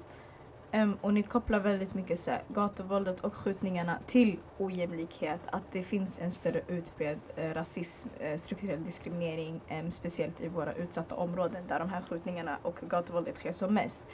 Äm, 0.72 0.98
och 1.02 1.14
ni 1.14 1.24
kopplar 1.24 1.60
väldigt 1.60 1.94
mycket 1.94 2.20
så 2.20 2.32
här, 2.32 2.44
gatuvåldet 2.48 3.20
och 3.20 3.36
skjutningarna 3.36 4.00
till 4.06 4.40
ojämlikhet. 4.58 5.40
Att 5.46 5.72
det 5.72 5.82
finns 5.82 6.20
en 6.20 6.32
större 6.32 6.62
utbredd 6.68 7.20
äh, 7.36 7.54
rasism, 7.54 8.10
äh, 8.20 8.38
strukturell 8.38 8.84
diskriminering, 8.84 9.62
Äm, 9.68 9.92
speciellt 9.92 10.42
i 10.42 10.48
våra 10.48 10.74
utsatta 10.74 11.16
områden 11.16 11.64
där 11.68 11.80
de 11.80 11.90
här 11.90 12.02
skjutningarna 12.02 12.58
och 12.62 12.80
gatuvåldet 12.90 13.38
sker 13.38 13.52
som 13.52 13.74
mest. 13.74 14.10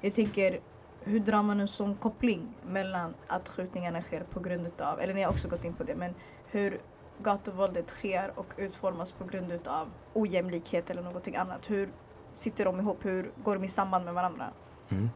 Jag 0.00 0.14
tänker, 0.14 0.60
hur 1.00 1.20
drar 1.20 1.42
man 1.42 1.60
en 1.60 1.68
sån 1.68 1.96
koppling 1.96 2.48
mellan 2.66 3.14
att 3.26 3.48
skjutningarna 3.48 4.02
sker 4.02 4.20
på 4.20 4.40
grund 4.40 4.66
utav, 4.66 5.00
eller 5.00 5.14
ni 5.14 5.22
har 5.22 5.30
också 5.30 5.48
gått 5.48 5.64
in 5.64 5.74
på 5.74 5.84
det, 5.84 5.94
men 5.94 6.14
hur 6.50 6.80
gatuvåldet 7.22 7.90
sker 7.90 8.32
och 8.34 8.46
utformas 8.56 9.12
på 9.12 9.24
grund 9.24 9.52
utav 9.52 9.88
ojämlikhet 10.12 10.90
eller 10.90 11.02
någonting 11.02 11.36
annat. 11.36 11.70
Hur 11.70 11.88
sitter 12.32 12.64
de 12.64 12.80
ihop? 12.80 13.04
Hur 13.04 13.30
går 13.44 13.54
de 13.54 13.64
i 13.64 13.68
samband 13.68 14.04
med 14.04 14.14
varandra? 14.14 14.46
Mm. 14.88 15.10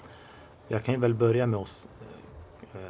Jag 0.69 0.85
kan 0.85 0.95
ju 0.95 1.01
väl 1.01 1.15
börja 1.15 1.47
med 1.47 1.61
att 1.61 1.89
eh, 2.75 2.81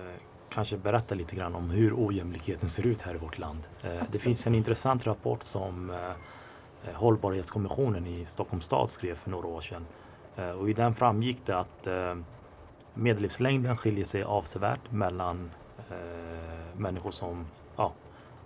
kanske 0.49 0.77
berätta 0.77 1.15
lite 1.15 1.37
grann 1.37 1.55
om 1.55 1.71
hur 1.71 1.95
ojämlikheten 1.97 2.69
ser 2.69 2.87
ut 2.87 3.03
här 3.03 3.15
i 3.15 3.19
vårt 3.19 3.39
land. 3.39 3.69
Eh, 3.85 4.03
det 4.13 4.19
finns 4.19 4.47
en 4.47 4.55
intressant 4.55 5.07
rapport 5.07 5.43
som 5.43 5.91
eh, 5.91 6.93
Hållbarhetskommissionen 6.95 8.07
i 8.07 8.25
Stockholms 8.25 8.65
stad 8.65 8.91
skrev 8.91 9.15
för 9.15 9.31
några 9.31 9.47
år 9.47 9.61
sedan. 9.61 9.87
Eh, 10.37 10.51
och 10.51 10.71
I 10.71 10.73
den 10.73 10.95
framgick 10.95 11.47
det 11.47 11.59
att 11.59 11.87
eh, 11.87 12.17
medellivslängden 12.95 13.77
skiljer 13.77 14.05
sig 14.05 14.23
avsevärt 14.23 14.91
mellan 14.91 15.51
eh, 15.91 16.77
människor 16.77 17.11
som 17.11 17.47
ja, 17.77 17.93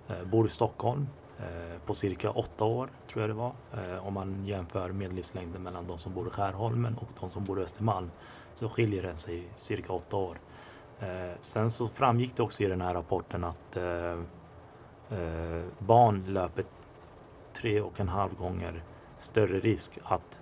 Eh, 0.08 0.24
bor 0.24 0.46
i 0.46 0.48
Stockholm 0.48 1.08
eh, 1.38 1.80
på 1.86 1.94
cirka 1.94 2.30
åtta 2.30 2.64
år, 2.64 2.90
tror 3.08 3.22
jag 3.22 3.30
det 3.30 3.34
var. 3.34 3.52
Eh, 3.72 4.06
om 4.06 4.14
man 4.14 4.44
jämför 4.44 4.92
medellivslängden 4.92 5.62
mellan 5.62 5.86
de 5.86 5.98
som 5.98 6.14
bor 6.14 6.26
i 6.26 6.30
Skärholmen 6.30 6.94
och 6.94 7.08
de 7.20 7.30
som 7.30 7.44
bor 7.44 7.60
i 7.60 7.62
Östermalm 7.62 8.10
så 8.54 8.68
skiljer 8.68 9.02
den 9.02 9.16
sig 9.16 9.48
cirka 9.54 9.92
åtta 9.92 10.16
år. 10.16 10.36
Sen 11.40 11.70
så 11.70 11.88
framgick 11.88 12.36
det 12.36 12.42
också 12.42 12.62
i 12.62 12.66
den 12.66 12.80
här 12.80 12.94
rapporten 12.94 13.44
att 13.44 13.76
barn 15.78 16.24
löper 16.26 16.64
tre 17.52 17.80
och 17.80 18.00
en 18.00 18.08
halv 18.08 18.34
gånger 18.34 18.84
större 19.16 19.60
risk 19.60 19.98
att 20.04 20.40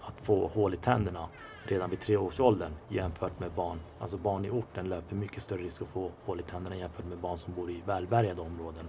att 0.00 0.14
få 0.22 0.46
hål 0.48 0.74
i 0.74 0.76
tänderna 0.76 1.28
redan 1.64 1.90
vid 1.90 2.00
treårsåldern 2.00 2.72
jämfört 2.88 3.40
med 3.40 3.50
barn. 3.52 3.80
Alltså 3.98 4.16
barn 4.16 4.44
i 4.44 4.50
orten 4.50 4.88
löper 4.88 5.16
mycket 5.16 5.42
större 5.42 5.62
risk 5.62 5.82
att 5.82 5.88
få 5.88 6.10
hål 6.24 6.40
i 6.40 6.42
tänderna 6.42 6.76
jämfört 6.76 7.06
med 7.06 7.18
barn 7.18 7.38
som 7.38 7.54
bor 7.54 7.70
i 7.70 7.82
välbärgade 7.86 8.40
områden. 8.40 8.88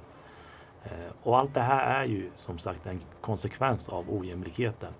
Eh, 0.83 1.13
och 1.23 1.39
allt 1.39 1.53
det 1.53 1.61
här 1.61 2.01
är 2.01 2.07
ju 2.07 2.31
som 2.35 2.57
sagt 2.57 2.85
en 2.85 3.01
konsekvens 3.21 3.89
av 3.89 4.05
ojämlikheten. 4.09 4.93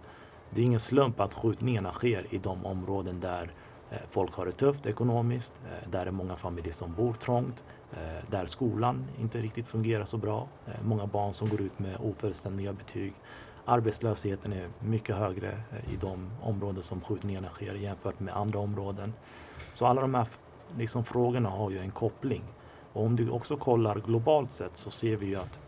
Det 0.50 0.62
är 0.62 0.66
ingen 0.66 0.80
slump 0.80 1.20
att 1.20 1.34
skjutningarna 1.34 1.92
sker 1.92 2.26
i 2.30 2.38
de 2.38 2.66
områden 2.66 3.20
där 3.20 3.52
eh, 3.90 3.98
folk 4.10 4.36
har 4.36 4.46
det 4.46 4.52
tufft 4.52 4.86
ekonomiskt, 4.86 5.62
eh, 5.66 5.90
där 5.90 6.00
det 6.00 6.10
är 6.10 6.12
många 6.12 6.36
familjer 6.36 6.74
som 6.74 6.94
bor 6.94 7.14
trångt, 7.14 7.64
där 8.30 8.46
skolan 8.46 9.06
inte 9.20 9.38
riktigt 9.42 9.68
fungerar 9.68 10.06
så 10.06 10.18
bra, 10.18 10.48
många 10.84 11.08
barn 11.08 11.34
som 11.34 11.50
går 11.50 11.62
ut 11.62 11.80
med 11.80 11.98
ofullständiga 12.02 12.74
betyg 12.74 13.14
Arbetslösheten 13.66 14.54
är 14.54 14.70
mycket 14.80 15.16
högre 15.16 15.52
eh, 15.52 15.94
i 15.94 15.98
de 15.98 16.32
områden 16.42 16.84
som 16.84 17.02
skjutningarna 17.02 17.50
sker 17.50 17.76
jämfört 17.76 18.20
med 18.20 18.36
andra 18.38 18.60
områden. 18.60 19.14
Så 19.74 19.86
alla 19.86 20.02
de 20.02 20.14
här 20.14 20.28
liksom, 20.78 21.04
frågorna 21.04 21.50
har 21.50 21.72
ju 21.72 21.80
en 21.80 21.92
koppling. 21.92 22.44
Och 22.94 23.06
om 23.06 23.16
du 23.16 23.30
också 23.30 23.58
kollar 23.58 23.96
globalt 23.96 24.52
sett 24.52 24.78
så 24.78 24.92
ser 24.92 25.18
vi 25.18 25.26
ju 25.26 25.36
att 25.36 25.60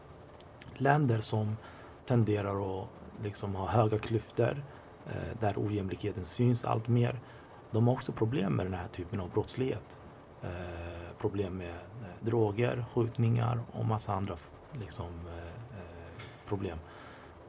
länder 0.78 1.20
som 1.20 1.58
tenderar 2.06 2.82
att 2.82 2.88
liksom 3.24 3.56
ha 3.56 3.68
höga 3.68 3.98
klyftor, 3.98 4.64
eh, 5.08 5.40
där 5.40 5.54
ojämlikheten 5.58 6.26
syns 6.26 6.66
allt 6.66 6.88
mer, 6.88 7.20
de 7.72 7.88
har 7.88 7.94
också 7.94 8.12
problem 8.12 8.54
med 8.54 8.66
den 8.66 8.74
här 8.74 8.88
typen 8.88 9.20
av 9.20 9.30
brottslighet. 9.30 10.00
Eh, 10.44 11.18
problem 11.18 11.58
med 11.58 11.76
eh, 11.76 12.08
droger, 12.22 12.86
skjutningar 12.94 13.60
och 13.72 13.86
massa 13.86 14.14
andra 14.14 14.36
liksom, 14.80 15.06
eh, 15.06 15.82
problem. 16.48 16.78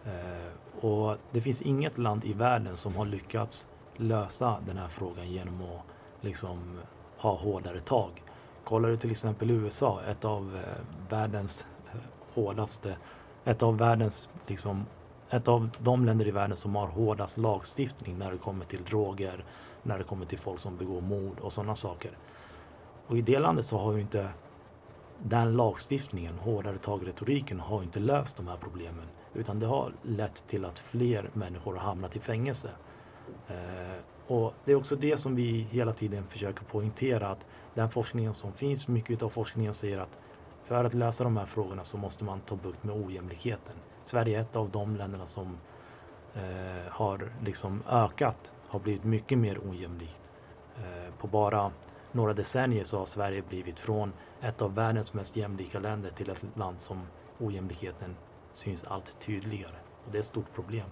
Eh, 0.07 0.85
och 0.85 1.17
det 1.33 1.41
finns 1.41 1.63
inget 1.63 1.99
land 1.99 2.25
i 2.25 2.33
världen 2.33 2.77
som 2.77 2.97
har 2.97 3.07
lyckats 3.07 3.69
lösa 3.97 4.57
den 4.67 4.77
här 4.77 4.89
frågan 4.89 5.31
genom 5.31 5.63
att 5.63 5.83
liksom 6.21 6.81
ha 7.19 7.37
hårdare 7.37 7.81
tag. 7.81 8.23
Kollar 8.65 8.89
du 8.89 8.97
till 8.97 9.11
exempel 9.11 9.51
USA, 9.51 10.01
ett 10.03 10.25
av 10.25 10.57
eh, 10.57 11.09
världens 11.09 11.67
eh, 11.93 12.01
hårdaste, 12.35 12.97
ett 13.45 13.63
av 13.63 13.79
världens 13.79 14.29
liksom 14.47 14.87
ett 15.31 15.49
av 15.49 15.71
de 15.79 16.05
länder 16.05 16.29
i 16.29 16.31
världen 16.31 16.57
som 16.57 16.75
har 16.77 16.87
hårdast 16.87 17.39
lagstiftning 17.39 18.19
när 18.19 18.33
det 18.33 18.39
kommer 18.39 18.65
till 18.65 18.83
droger, 18.83 19.45
när 19.83 19.99
det 19.99 20.05
kommer 20.05 20.27
till 20.27 20.39
folk 20.39 20.59
som 20.59 20.77
begår 20.77 21.01
mord 21.01 21.41
och 21.41 21.53
sådana 21.53 21.75
saker. 21.75 22.11
Och 23.07 23.17
i 23.17 23.23
det 23.23 23.39
landet 23.39 23.65
så 23.65 23.79
har 23.79 23.93
ju 23.93 24.01
inte 24.01 24.29
den 25.19 25.57
lagstiftningen, 25.57 26.39
hårdare 26.39 26.79
tag-retoriken, 26.79 27.61
har 27.61 27.83
inte 27.83 28.01
löst 28.01 28.37
de 28.37 28.49
här 28.49 28.57
problemen. 28.57 29.05
Utan 29.37 29.59
det 29.59 29.67
har 29.67 29.93
lett 30.03 30.47
till 30.47 30.65
att 30.65 30.79
fler 30.79 31.31
människor 31.33 31.75
har 31.75 31.83
hamnat 31.83 32.17
i 32.17 32.21
fängelse. 32.21 32.71
Eh, 33.49 33.97
och 34.27 34.55
det 34.65 34.73
är 34.73 34.77
också 34.77 34.97
det 34.97 35.17
som 35.17 35.37
vi 35.37 35.67
hela 35.71 35.93
tiden 35.93 36.27
försöker 36.27 36.65
poängtera 36.65 37.29
att 37.29 37.47
den 37.75 37.91
forskningen 37.91 38.35
som 38.35 38.53
finns, 38.53 38.89
mycket 38.89 39.23
av 39.23 39.29
forskningen 39.29 39.75
säger 39.75 39.99
att 39.99 40.19
för 40.63 40.85
att 40.85 40.95
lösa 40.95 41.25
de 41.25 41.37
här 41.37 41.45
frågorna 41.45 41.85
så 41.85 41.97
måste 41.97 42.25
man 42.25 42.41
ta 42.41 42.57
bukt 42.57 42.85
med 42.85 42.95
ojämlikheten. 42.95 43.75
Sverige 44.03 44.39
är 44.39 44.41
ett 44.41 44.57
av 44.57 44.71
de 44.71 44.97
länderna 44.97 45.27
som 45.27 45.59
eh, 46.35 46.91
har 46.91 47.33
liksom 47.45 47.83
ökat, 47.89 48.55
har 48.69 48.81
blivit 48.81 49.05
mycket 49.05 49.39
mer 49.39 49.59
ojämlikt. 49.71 50.31
Eh, 50.77 51.15
på 51.19 51.27
bara 51.27 51.73
några 52.13 52.33
decennier 52.33 52.85
så 52.85 52.99
har 52.99 53.07
Sverige 53.07 53.43
blivit 53.49 53.81
från 53.81 54.13
ett 54.41 54.63
av 54.63 54.75
världens 54.75 55.15
mest 55.15 55.37
jämlika 55.37 55.79
länder 55.79 56.11
till 56.11 56.31
ett 56.31 56.47
land 56.55 56.81
som 56.81 57.07
ojämlikheten 57.39 58.17
syns 58.57 58.85
allt 58.85 59.21
tydligare. 59.21 59.77
Och 60.05 60.13
det 60.13 60.19
är 60.19 60.21
ett 60.21 60.27
stort 60.27 60.53
problem. 60.55 60.89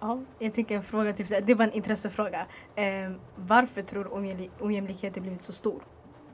Ja, 0.00 0.20
jag 0.38 0.52
tänker 0.52 0.76
en 0.76 0.82
fråga 0.82 1.12
till, 1.12 1.26
det 1.46 1.54
var 1.54 1.64
en 1.64 1.72
intressefråga. 1.72 2.46
Eh, 2.74 3.12
varför 3.36 3.82
tror 3.82 4.08
ojämlikheten 4.60 5.22
blivit 5.22 5.42
så 5.42 5.52
stor? 5.52 5.82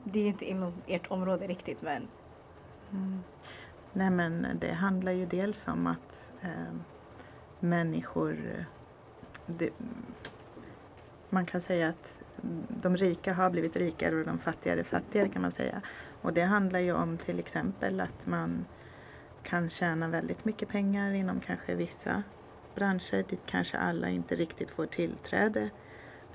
Det 0.03 0.19
är 0.19 0.27
inte 0.27 0.45
inom 0.45 0.73
ert 0.87 1.11
område 1.11 1.47
riktigt 1.47 1.81
men... 1.81 2.07
Mm. 2.91 3.23
Nej 3.93 4.09
men 4.09 4.47
det 4.61 4.73
handlar 4.73 5.11
ju 5.11 5.25
dels 5.25 5.67
om 5.67 5.87
att 5.87 6.33
eh, 6.41 6.73
människor 7.59 8.65
det, 9.45 9.69
man 11.29 11.45
kan 11.45 11.61
säga 11.61 11.89
att 11.89 12.23
de 12.81 12.97
rika 12.97 13.33
har 13.33 13.49
blivit 13.49 13.77
rikare 13.77 14.15
och 14.15 14.25
de 14.25 14.39
fattigare 14.39 14.83
fattigare 14.83 15.29
kan 15.29 15.41
man 15.41 15.51
säga. 15.51 15.81
Och 16.23 16.33
det 16.33 16.41
handlar 16.41 16.79
ju 16.79 16.93
om 16.93 17.17
till 17.17 17.39
exempel 17.39 17.99
att 17.99 18.27
man 18.27 18.65
kan 19.43 19.69
tjäna 19.69 20.07
väldigt 20.07 20.45
mycket 20.45 20.69
pengar 20.69 21.11
inom 21.11 21.39
kanske 21.39 21.75
vissa 21.75 22.23
branscher 22.75 23.29
dit 23.29 23.41
kanske 23.45 23.77
alla 23.77 24.09
inte 24.09 24.35
riktigt 24.35 24.71
får 24.71 24.85
tillträde. 24.85 25.69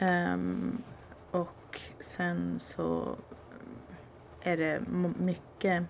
Um, 0.01 0.83
och 1.31 1.81
sen 2.01 2.61
så 2.61 3.17
är 4.43 4.57
det 4.57 4.81
mycket, 5.19 5.83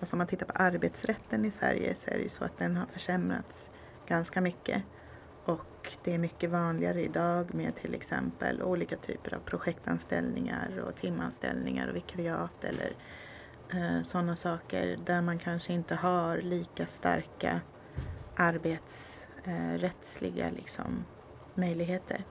alltså 0.00 0.16
om 0.16 0.18
man 0.18 0.26
tittar 0.26 0.46
på 0.46 0.52
arbetsrätten 0.52 1.44
i 1.44 1.50
Sverige 1.50 1.94
så 1.94 2.10
är 2.10 2.14
det 2.14 2.22
ju 2.22 2.28
så 2.28 2.44
att 2.44 2.58
den 2.58 2.76
har 2.76 2.86
försämrats 2.86 3.70
ganska 4.06 4.40
mycket. 4.40 4.82
Och 5.44 5.92
det 6.04 6.14
är 6.14 6.18
mycket 6.18 6.50
vanligare 6.50 7.02
idag 7.02 7.54
med 7.54 7.74
till 7.76 7.94
exempel 7.94 8.62
olika 8.62 8.96
typer 8.96 9.34
av 9.34 9.40
projektanställningar 9.40 10.84
och 10.88 10.96
timanställningar 10.96 11.88
och 11.88 11.96
vikariat 11.96 12.64
eller 12.64 12.96
eh, 13.70 14.00
sådana 14.02 14.36
saker 14.36 14.98
där 15.06 15.22
man 15.22 15.38
kanske 15.38 15.72
inte 15.72 15.94
har 15.94 16.38
lika 16.38 16.86
starka 16.86 17.60
arbetsrättsliga 18.36 20.46
eh, 20.46 20.52
liksom, 20.52 21.04
möjligheter. 21.54 22.24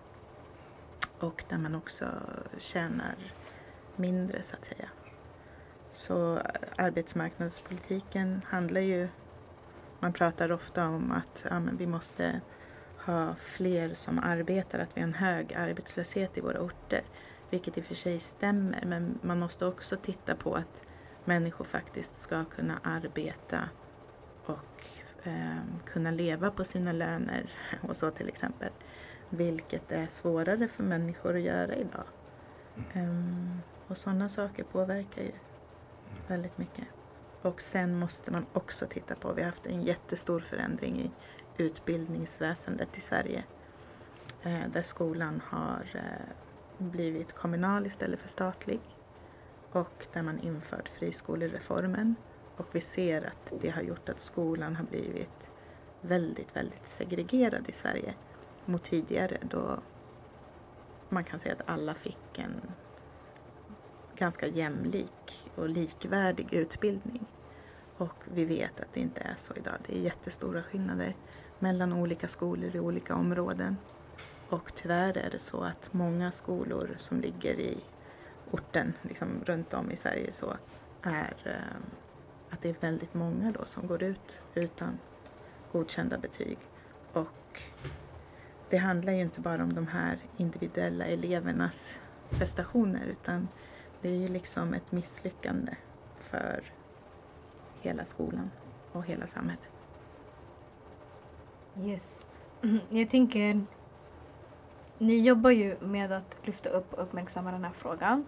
Och 1.20 1.44
där 1.50 1.58
man 1.58 1.76
också 1.76 2.06
tjänar 2.58 3.16
mindre 3.96 4.44
så 4.44 4.56
att 4.56 4.66
säga. 4.66 4.90
Så 5.90 6.36
eh, 6.36 6.42
arbetsmarknadspolitiken 6.78 8.42
handlar 8.46 8.82
ju, 8.82 9.08
man 10.00 10.14
pratar 10.14 10.52
ofta 10.52 10.88
om 10.88 11.12
att 11.12 11.46
ja, 11.50 11.60
men 11.60 11.78
vi 11.78 11.88
måste 11.88 12.42
ha 13.06 13.36
fler 13.36 13.94
som 13.94 14.20
arbetar, 14.20 14.80
att 14.80 14.98
vi 14.98 15.02
har 15.02 15.08
en 15.08 15.14
hög 15.14 15.54
arbetslöshet 15.54 16.38
i 16.38 16.42
våra 16.42 16.62
orter. 16.62 17.02
Vilket 17.50 17.78
i 17.78 17.82
och 17.82 17.86
för 17.86 17.96
sig 17.96 18.20
stämmer, 18.20 18.84
men 18.86 19.20
man 19.22 19.40
måste 19.40 19.66
också 19.66 19.96
titta 19.96 20.36
på 20.36 20.56
att 20.56 20.84
människor 21.26 21.66
faktiskt 21.66 22.22
ska 22.22 22.46
kunna 22.46 22.80
arbeta 22.84 23.70
och 24.46 24.86
eh, 25.24 25.64
kunna 25.86 26.12
leva 26.12 26.52
på 26.52 26.64
sina 26.64 26.92
löner 26.92 27.54
och 27.82 27.96
så 27.98 28.12
till 28.12 28.28
exempel. 28.28 28.72
Vilket 29.30 29.92
är 29.92 30.08
svårare 30.08 30.68
för 30.68 30.84
människor 30.84 31.36
att 31.36 31.42
göra 31.42 31.76
idag. 31.76 32.06
Um, 32.96 33.62
och 33.88 33.98
sådana 33.98 34.30
saker 34.30 34.64
påverkar 34.64 35.22
ju 35.22 35.32
väldigt 36.28 36.58
mycket. 36.58 36.88
Och 37.42 37.62
sen 37.62 38.00
måste 38.00 38.32
man 38.32 38.46
också 38.54 38.86
titta 38.86 39.16
på, 39.16 39.34
vi 39.34 39.42
har 39.42 39.50
haft 39.50 39.66
en 39.66 39.84
jättestor 39.84 40.40
förändring 40.40 41.00
i 41.00 41.12
utbildningsväsendet 41.58 42.98
i 42.98 43.02
Sverige. 43.02 43.44
Eh, 44.44 44.70
där 44.74 44.82
skolan 44.82 45.42
har 45.46 45.88
eh, 45.94 46.36
blivit 46.78 47.34
kommunal 47.34 47.86
istället 47.86 48.20
för 48.20 48.30
statlig 48.30 48.80
och 49.74 50.08
där 50.14 50.24
man 50.24 50.40
infört 50.40 50.90
friskolereformen. 50.90 52.16
Och 52.58 52.68
vi 52.72 52.82
ser 52.82 53.22
att 53.22 53.54
det 53.62 53.70
har 53.70 53.82
gjort 53.82 54.10
att 54.10 54.20
skolan 54.20 54.76
har 54.76 54.86
blivit 54.86 55.52
väldigt, 56.02 56.56
väldigt 56.56 56.88
segregerad 56.88 57.70
i 57.70 57.72
Sverige 57.72 58.14
mot 58.66 58.84
tidigare 58.84 59.38
då 59.42 59.80
man 61.10 61.24
kan 61.24 61.40
säga 61.40 61.56
att 61.60 61.70
alla 61.70 61.94
fick 61.94 62.40
en 62.40 62.62
ganska 64.16 64.48
jämlik 64.48 65.50
och 65.56 65.70
likvärdig 65.70 66.54
utbildning. 66.54 67.26
Och 67.98 68.24
vi 68.34 68.46
vet 68.46 68.80
att 68.80 68.94
det 68.94 69.00
inte 69.00 69.22
är 69.22 69.36
så 69.36 69.54
idag. 69.54 69.74
Det 69.88 69.98
är 69.98 70.02
jättestora 70.02 70.64
skillnader 70.64 71.16
mellan 71.60 71.94
olika 71.94 72.28
skolor 72.28 72.76
i 72.76 72.80
olika 72.80 73.16
områden. 73.16 73.78
Och 74.50 74.76
tyvärr 74.76 75.18
är 75.18 75.30
det 75.30 75.40
så 75.40 75.62
att 75.62 75.94
många 75.94 76.32
skolor 76.32 76.96
som 76.98 77.20
ligger 77.20 77.60
i 77.60 77.78
orten, 78.54 78.94
liksom 79.02 79.28
runt 79.46 79.74
om 79.74 79.92
i 79.92 79.96
Sverige, 79.96 80.32
så 80.32 80.54
är 81.02 81.34
eh, 81.46 81.78
att 82.50 82.62
det 82.62 82.70
är 82.70 82.76
väldigt 82.80 83.14
många 83.14 83.52
då 83.52 83.66
som 83.66 83.88
går 83.88 84.04
ut 84.04 84.40
utan 84.54 85.00
godkända 85.72 86.18
betyg. 86.18 86.58
Och 87.14 87.62
det 88.70 88.78
handlar 88.78 89.14
ju 89.14 89.22
inte 89.22 89.42
bara 89.42 89.64
om 89.64 89.74
de 89.74 89.88
här 89.88 90.18
individuella 90.38 91.06
elevernas 91.06 92.02
prestationer 92.30 93.06
utan 93.06 93.48
det 94.02 94.10
är 94.10 94.16
ju 94.16 94.28
liksom 94.28 94.74
ett 94.74 94.92
misslyckande 94.92 95.76
för 96.20 96.74
hela 97.82 98.06
skolan 98.06 98.50
och 98.92 99.06
hela 99.06 99.28
samhället. 99.28 99.70
Yes. 101.78 102.26
Jag 102.90 103.10
tänker, 103.10 103.66
ni 104.98 105.20
jobbar 105.20 105.50
ju 105.50 105.78
med 105.80 106.12
att 106.12 106.38
lyfta 106.44 106.70
upp 106.70 106.94
och 106.94 107.04
uppmärksamma 107.04 107.52
den 107.52 107.64
här 107.64 107.72
frågan. 107.72 108.26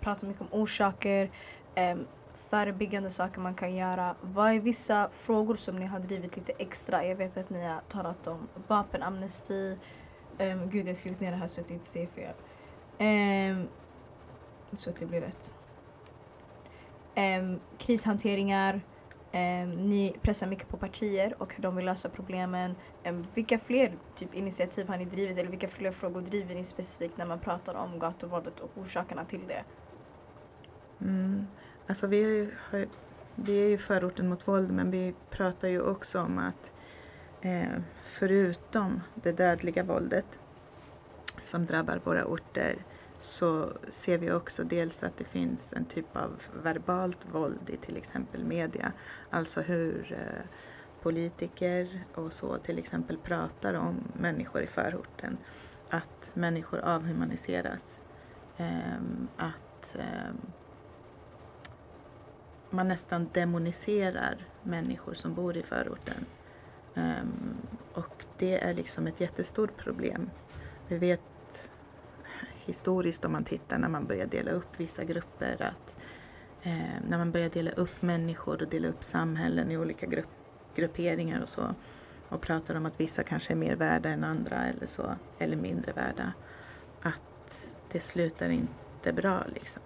Pratar 0.00 0.26
mycket 0.26 0.42
om 0.42 0.48
orsaker, 0.50 1.30
ehm, 1.74 2.06
förebyggande 2.34 3.10
saker 3.10 3.40
man 3.40 3.54
kan 3.54 3.74
göra. 3.74 4.14
Vad 4.20 4.50
är 4.50 4.60
vissa 4.60 5.08
frågor 5.12 5.54
som 5.54 5.76
ni 5.76 5.86
har 5.86 5.98
drivit 5.98 6.36
lite 6.36 6.52
extra? 6.58 7.04
Jag 7.04 7.16
vet 7.16 7.36
att 7.36 7.50
ni 7.50 7.64
har 7.64 7.80
talat 7.88 8.26
om 8.26 8.48
vapenamnesti. 8.66 9.78
Um, 10.38 10.70
gud, 10.70 10.86
jag 10.86 10.90
har 10.90 10.94
skrivit 10.94 11.20
ner 11.20 11.30
det 11.30 11.36
här 11.36 11.48
så 11.48 11.60
att 11.60 11.70
jag 11.70 11.76
inte 11.76 11.86
säger 11.86 12.06
fel. 12.06 12.34
Um, 12.98 13.68
så 14.76 14.90
att 14.90 14.96
det 14.96 15.06
blir 15.06 15.20
rätt. 15.20 15.54
Um, 17.16 17.60
krishanteringar. 17.78 18.80
Eh, 19.34 19.68
ni 19.68 20.16
pressar 20.22 20.46
mycket 20.46 20.68
på 20.68 20.76
partier 20.76 21.34
och 21.38 21.54
hur 21.54 21.62
de 21.62 21.76
vill 21.76 21.84
lösa 21.84 22.08
problemen. 22.08 22.74
Eh, 23.02 23.14
vilka 23.34 23.58
fler 23.58 23.92
typ, 24.14 24.34
initiativ 24.34 24.88
har 24.88 24.98
ni 24.98 25.04
drivit 25.04 25.38
eller 25.38 25.50
vilka 25.50 25.68
fler 25.68 25.90
frågor 25.90 26.20
driver 26.20 26.54
ni 26.54 26.64
specifikt 26.64 27.16
när 27.16 27.26
man 27.26 27.38
pratar 27.38 27.74
om 27.74 27.98
gatuvåldet 27.98 28.60
och 28.60 28.70
orsakerna 28.74 29.24
till 29.24 29.40
det? 29.48 29.64
Mm. 31.00 31.46
Alltså 31.86 32.06
vi, 32.06 32.24
är 32.24 32.28
ju, 32.28 32.52
vi 33.34 33.64
är 33.64 33.68
ju 33.68 33.78
förorten 33.78 34.28
mot 34.28 34.48
våld 34.48 34.72
men 34.72 34.90
vi 34.90 35.14
pratar 35.30 35.68
ju 35.68 35.80
också 35.80 36.20
om 36.20 36.38
att 36.38 36.72
eh, 37.40 37.80
förutom 38.04 39.00
det 39.14 39.32
dödliga 39.32 39.84
våldet 39.84 40.38
som 41.38 41.66
drabbar 41.66 42.00
våra 42.04 42.24
orter 42.24 42.84
så 43.24 43.72
ser 43.88 44.18
vi 44.18 44.32
också 44.32 44.64
dels 44.64 45.02
att 45.04 45.16
det 45.16 45.24
finns 45.24 45.72
en 45.72 45.84
typ 45.84 46.16
av 46.16 46.42
verbalt 46.62 47.18
våld 47.32 47.70
i 47.70 47.76
till 47.76 47.96
exempel 47.96 48.44
media. 48.44 48.92
Alltså 49.30 49.60
hur 49.60 50.12
eh, 50.12 50.44
politiker 51.02 52.02
och 52.14 52.32
så 52.32 52.56
till 52.56 52.78
exempel 52.78 53.18
pratar 53.18 53.74
om 53.74 54.04
människor 54.20 54.62
i 54.62 54.66
förorten. 54.66 55.36
Att 55.90 56.30
människor 56.34 56.78
avhumaniseras. 56.78 58.04
Ehm, 58.56 59.28
att 59.36 59.96
ehm, 59.98 60.40
man 62.70 62.88
nästan 62.88 63.28
demoniserar 63.32 64.48
människor 64.62 65.14
som 65.14 65.34
bor 65.34 65.56
i 65.56 65.62
förorten. 65.62 66.26
Ehm, 66.94 67.56
och 67.94 68.24
det 68.38 68.64
är 68.64 68.74
liksom 68.74 69.06
ett 69.06 69.20
jättestort 69.20 69.76
problem. 69.76 70.30
Vi 70.88 70.98
vet 70.98 71.20
historiskt 72.66 73.24
om 73.24 73.32
man 73.32 73.44
tittar 73.44 73.78
när 73.78 73.88
man 73.88 74.06
börjar 74.06 74.26
dela 74.26 74.50
upp 74.50 74.80
vissa 74.80 75.04
grupper 75.04 75.62
att 75.62 75.98
eh, 76.62 77.08
när 77.08 77.18
man 77.18 77.32
börjar 77.32 77.50
dela 77.50 77.70
upp 77.70 78.02
människor 78.02 78.62
och 78.62 78.68
dela 78.68 78.88
upp 78.88 79.02
samhällen 79.02 79.70
i 79.70 79.78
olika 79.78 80.06
grupp, 80.06 80.28
grupperingar 80.74 81.40
och 81.40 81.48
så 81.48 81.74
och 82.28 82.40
pratar 82.40 82.74
om 82.74 82.86
att 82.86 83.00
vissa 83.00 83.22
kanske 83.22 83.52
är 83.52 83.56
mer 83.56 83.76
värda 83.76 84.08
än 84.08 84.24
andra 84.24 84.56
eller 84.56 84.86
så, 84.86 85.14
eller 85.38 85.56
mindre 85.56 85.92
värda. 85.92 86.32
Att 87.02 87.76
det 87.92 88.00
slutar 88.00 88.48
inte 88.48 89.12
bra 89.12 89.38
liksom 89.54 89.82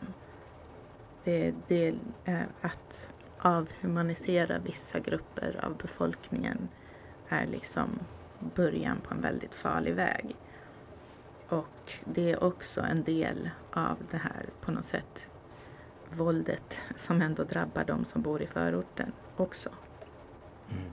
det, 1.29 1.55
det 1.69 1.95
är 2.25 2.47
att 2.61 3.13
avhumanisera 3.39 4.59
vissa 4.59 4.99
grupper 4.99 5.61
av 5.63 5.77
befolkningen 5.77 6.69
är 7.29 7.47
liksom 7.47 7.99
början 8.55 9.01
på 9.01 9.15
en 9.15 9.21
väldigt 9.21 9.55
farlig 9.55 9.95
väg. 9.95 10.37
Och 11.49 11.93
det 12.05 12.31
är 12.31 12.45
också 12.45 12.81
en 12.81 13.03
del 13.03 13.51
av 13.73 13.97
det 14.11 14.17
här 14.17 14.47
på 14.61 14.73
något 14.73 14.85
sätt 14.85 15.29
våldet 16.11 16.81
som 16.97 17.23
ändå 17.23 17.45
drabbar 17.45 17.85
de 17.85 18.05
som 18.05 18.23
bor 18.23 18.43
i 18.43 18.47
förorten 18.47 19.13
också. 19.37 19.71
Mm. 20.71 20.93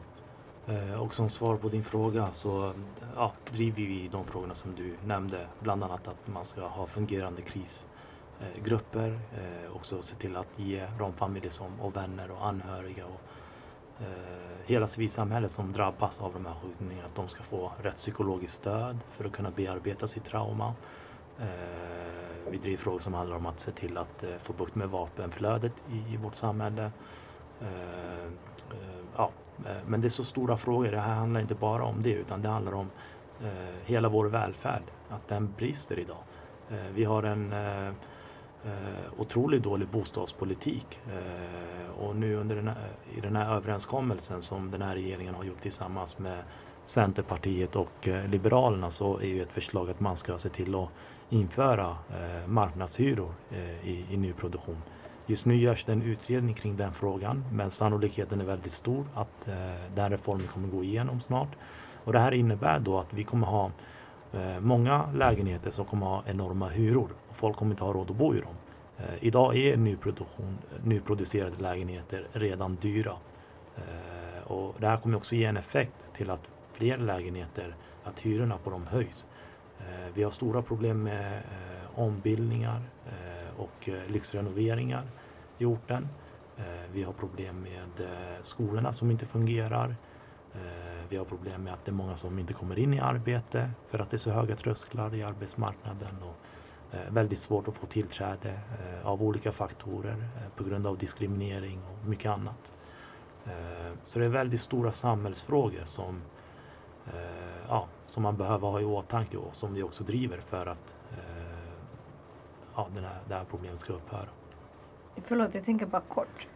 Eh, 0.68 1.02
och 1.02 1.14
som 1.14 1.30
svar 1.30 1.58
på 1.58 1.70
din 1.70 1.84
fråga 1.84 2.32
så 2.32 2.74
ja, 3.16 3.34
driver 3.52 3.78
vi 3.78 4.10
de 4.12 4.26
frågorna 4.26 4.56
som 4.56 4.76
du 4.76 4.96
nämnde. 5.06 5.48
Bland 5.60 5.84
annat 5.84 6.08
att 6.08 6.28
man 6.28 6.46
ska 6.46 6.68
ha 6.68 6.88
fungerande 6.88 7.42
krisgrupper 7.42 9.20
eh, 9.34 9.76
också 9.76 10.02
se 10.02 10.16
till 10.16 10.36
att 10.36 10.60
ge 10.60 10.88
de 11.00 11.14
familjer 11.14 11.52
som, 11.52 11.82
och 11.82 11.96
vänner 11.96 12.32
och 12.32 12.48
anhöriga 12.48 13.06
och 13.06 13.22
Eh, 14.00 14.08
hela 14.66 14.88
civilsamhället 14.88 15.52
som 15.52 15.74
drabbas 15.74 16.22
av 16.22 16.34
de 16.34 16.46
här 16.46 16.54
skjutningarna, 16.54 17.06
att 17.06 17.16
de 17.16 17.28
ska 17.28 17.44
få 17.44 17.72
rätt 17.82 17.96
psykologiskt 17.96 18.54
stöd 18.54 18.98
för 19.10 19.26
att 19.26 19.32
kunna 19.32 19.52
bearbeta 19.52 20.08
sitt 20.08 20.24
trauma. 20.24 20.74
Eh, 21.40 21.46
vi 22.50 22.58
driver 22.58 22.78
frågor 22.78 23.00
som 23.00 23.14
handlar 23.14 23.36
om 23.36 23.46
att 23.46 23.60
se 23.60 23.72
till 23.72 23.98
att 23.98 24.24
eh, 24.24 24.30
få 24.38 24.54
bukt 24.54 24.76
med 24.76 24.90
vapenflödet 24.90 25.84
i, 25.92 26.18
vårt 26.18 26.36
samhälle. 26.36 26.92
Ja, 29.16 29.32
men 29.86 30.02
det 30.02 30.08
är 30.08 30.10
så 30.10 30.24
stora 30.24 30.58
frågor. 30.58 30.92
Det 30.92 31.00
här 31.00 31.14
handlar 31.14 31.42
inte 31.42 31.56
bara 31.56 31.84
om 31.84 32.04
det 32.04 32.14
utan 32.14 32.42
det 32.42 32.50
handlar 32.50 32.74
om 32.74 32.90
hela 33.86 34.10
vår 34.10 34.26
välfärd, 34.26 34.84
att 35.10 35.28
den 35.28 35.54
brister 35.58 36.00
idag. 36.00 36.24
Vi 36.94 37.04
har 37.04 37.24
en 37.24 37.54
eh, 38.66 39.20
otroligt 39.20 39.64
dålig 39.64 39.88
bostadspolitik. 39.88 41.00
Eh, 41.08 42.00
och 42.00 42.16
nu 42.16 42.36
under 42.36 42.56
den 42.56 42.68
här, 42.68 42.92
i 43.18 43.22
den 43.22 43.36
här 43.36 43.56
överenskommelsen 43.56 44.42
som 44.42 44.72
den 44.72 44.82
här 44.82 44.96
regeringen 44.96 45.36
har 45.36 45.44
gjort 45.44 45.62
tillsammans 45.62 46.20
med 46.20 46.44
Centerpartiet 46.84 47.76
och 47.76 48.08
eh, 48.08 48.30
Liberalerna 48.30 48.92
så 48.92 49.20
är 49.20 49.28
ju 49.28 49.42
ett 49.42 49.52
förslag 49.52 49.90
att 49.90 50.00
man 50.00 50.18
ska 50.18 50.38
se 50.38 50.50
till 50.50 50.76
att 50.76 50.90
införa 51.30 51.98
eh, 52.10 52.48
marknadshyror 52.48 53.34
eh, 53.52 53.88
i, 53.88 54.06
i 54.10 54.18
nyproduktion. 54.18 54.82
Just 55.26 55.46
nu 55.46 55.56
görs 55.56 55.86
det 55.86 55.92
en 55.92 56.02
utredning 56.02 56.56
kring 56.56 56.76
den 56.76 56.94
frågan 56.94 57.46
men 57.52 57.72
sannolikheten 57.72 58.42
är 58.42 58.46
väldigt 58.46 58.72
stor 58.72 59.06
att 59.14 59.48
eh, 59.48 59.56
den 59.96 60.10
reformen 60.10 60.48
kommer 60.48 60.68
gå 60.68 60.84
igenom 60.84 61.22
snart. 61.22 61.50
Och 62.04 62.14
det 62.14 62.20
här 62.20 62.32
innebär 62.32 62.80
då 62.80 63.00
att 63.00 63.14
vi 63.14 63.24
kommer 63.24 63.48
ha 63.48 63.66
Eh, 63.66 63.72
Eh, 64.36 64.60
många 64.60 65.12
lägenheter 65.14 65.70
som 65.70 65.86
kommer 65.86 66.06
ha 66.06 66.24
enorma 66.26 66.68
hyror 66.68 67.10
och 67.30 67.36
folk 67.36 67.58
kommer 67.58 67.72
inte 67.72 67.84
ha 67.84 67.94
råd 67.94 68.12
att 68.12 68.18
bo 68.18 68.36
i 68.36 68.40
dem. 68.40 68.56
Eh, 68.98 69.06
idag 69.22 69.58
är 69.58 69.78
nyproduktion, 69.78 70.58
eh, 70.72 70.86
nyproducerade 70.88 71.62
lägenheter 71.62 72.28
redan 72.32 72.76
dyra. 72.76 73.14
Och 74.46 74.76
det 74.80 74.88
här 74.88 74.98
kommer 74.98 75.18
också 75.18 75.36
ge 75.36 75.46
en 75.46 75.58
effekt 75.58 76.14
till 76.14 76.30
att 76.30 76.42
fler 76.74 76.98
lägenheter, 76.98 77.76
att 78.04 78.20
hyrorna 78.20 78.58
på 78.58 78.70
dem 78.70 78.88
höjs. 78.88 79.26
Vi 80.14 80.24
har 80.24 80.32
stora 80.32 80.62
problem 80.62 81.04
med 81.04 81.42
ombildningar 81.96 82.82
och 83.58 83.90
lyxrenoveringar 84.08 85.04
i 85.58 85.66
orten. 85.66 86.08
Vi 86.92 87.04
har 87.04 87.14
problem 87.14 87.62
med 87.62 88.08
skolorna 88.42 88.94
som 88.94 89.12
inte 89.12 89.26
fungerar. 89.26 89.96
Eh, 90.56 91.06
vi 91.10 91.18
har 91.18 91.26
problem 91.26 91.64
med 91.64 91.74
att 91.74 91.86
det 91.86 91.92
är 91.92 91.94
många 91.94 92.16
som 92.16 92.40
inte 92.40 92.54
kommer 92.54 92.80
in 92.80 92.94
i 92.94 93.00
arbete 93.00 93.70
för 93.88 94.00
att 94.00 94.10
det 94.10 94.16
är 94.16 94.20
så 94.20 94.32
höga 94.32 94.56
trösklar 94.56 95.16
i 95.16 95.24
arbetsmarknaden 95.24 96.16
och 96.24 96.96
eh, 96.96 97.12
väldigt 97.12 97.40
svårt 97.40 97.68
att 97.68 97.78
få 97.78 97.86
tillträde 97.86 98.50
eh, 98.50 99.08
av 99.08 99.24
olika 99.24 99.52
faktorer 99.52 100.28
på 100.56 100.64
grund 100.64 100.88
av 100.88 100.98
diskriminering 100.98 101.82
och 101.84 102.08
mycket 102.08 102.32
annat. 102.32 102.74
Så 104.04 104.20
det 104.20 104.26
är 104.26 104.30
väldigt 104.30 104.62
stora 104.62 104.92
samhällsfrågor 104.92 105.84
som, 105.84 106.22
ja, 107.68 107.88
som 108.06 108.24
man 108.24 108.38
behöver 108.38 108.68
ha 108.68 108.82
i 108.82 108.86
åtanke 108.86 109.38
och 109.38 109.56
som 109.56 109.74
vi 109.74 109.84
också 109.84 110.04
driver 110.04 110.38
för 110.38 110.68
att 110.68 110.96
ja, 112.76 112.88
den 112.96 113.04
här, 113.04 113.20
det 113.28 113.36
här 113.36 113.46
problemet 113.50 113.80
ska 113.80 113.94
upphöra. 113.94 114.28
Förlåt, 115.24 115.56
jag 115.56 115.64
tänker 115.64 115.86
bara 115.86 116.02
kort. 116.02 116.48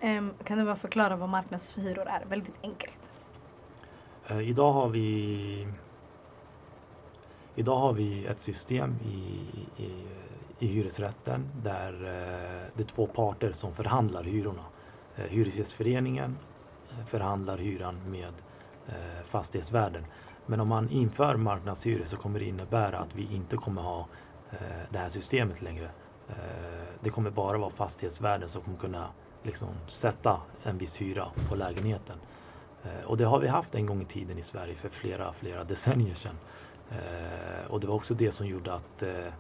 kan 0.44 0.58
du 0.58 0.66
bara 0.66 0.76
förklara 0.76 1.16
vad 1.16 1.30
marknadshyror 1.30 2.08
är? 2.08 2.26
Väldigt 2.26 2.56
enkelt. 2.64 3.10
Eh, 4.30 4.40
idag 4.40 4.74
har 4.74 4.90
vi 4.90 5.68
Idag 7.56 7.76
har 7.76 7.94
vi 7.94 8.26
ett 8.26 8.40
system 8.40 8.96
i, 9.06 9.40
i, 9.84 10.06
i 10.60 10.68
hyresrätten 10.68 11.50
där 11.64 11.94
eh, 11.94 12.70
det 12.76 12.84
är 12.84 12.88
två 12.88 13.08
parter 13.08 13.52
som 13.52 13.74
förhandlar 13.74 14.24
hyrorna. 14.24 14.66
Eh, 15.16 15.24
Hyresgästföreningen 15.24 16.38
eh, 16.92 17.06
förhandlar 17.06 17.58
hyran 17.58 18.12
med 18.12 18.34
eh, 18.88 19.24
fastighetsvärden. 19.24 20.06
Men 20.46 20.60
om 20.60 20.68
man 20.68 20.90
inför 20.90 21.36
marknadshyror 21.36 22.06
så 22.06 22.18
kommer 22.18 22.40
det 22.40 22.46
innebära 22.46 23.00
att 23.00 23.16
vi 23.16 23.36
inte 23.36 23.58
kommer 23.58 23.82
ha 23.82 24.08
det 24.90 25.00
här 25.00 25.10
systemet 25.10 25.62
längre. 25.62 25.90
Det 27.02 27.10
kommer 27.10 27.32
bara 27.32 27.58
vara 27.58 27.70
fastighetsvärden 27.70 28.50
som 28.50 28.62
kommer 28.62 28.78
kunna 28.78 29.08
liksom 29.44 29.68
sätta 29.88 30.42
en 30.64 30.78
viss 30.78 31.02
hyra 31.02 31.28
på 31.50 31.56
lägenheten. 31.56 32.18
Eh, 32.84 33.06
och 33.06 33.18
det 33.18 33.24
har 33.24 33.40
vi 33.40 33.48
haft 33.48 33.76
en 33.76 33.86
gång 33.86 34.02
i 34.02 34.06
tiden 34.06 34.38
i 34.38 34.42
Sverige 34.42 34.76
för 34.76 34.90
flera, 34.90 35.34
flera 35.34 35.64
decennier 35.64 36.14
sedan. 36.14 36.38
Eh, 36.92 37.72
och 37.72 37.80
det 37.80 37.88
var 37.88 37.96
också 37.96 38.14
det 38.14 38.32
som 38.32 38.48
gjorde 38.48 38.74
att 38.74 39.04
eh, 39.04 39.10
eh 39.10 39.32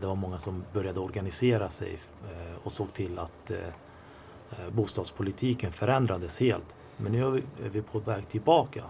det 0.00 0.06
var 0.06 0.14
många 0.14 0.38
som 0.38 0.64
började 0.72 1.00
organisera 1.00 1.68
sig 1.68 1.98
eh, 2.24 2.56
och 2.64 2.72
såg 2.72 2.92
till 2.92 3.18
att 3.18 3.50
eh, 3.50 4.68
bostadspolitiken 4.72 5.72
förändrades 5.72 6.40
helt. 6.40 6.76
Men 6.96 7.12
nu 7.12 7.42
är 7.64 7.68
vi 7.68 7.82
på 7.82 7.98
väg 7.98 8.28
tillbaka 8.28 8.84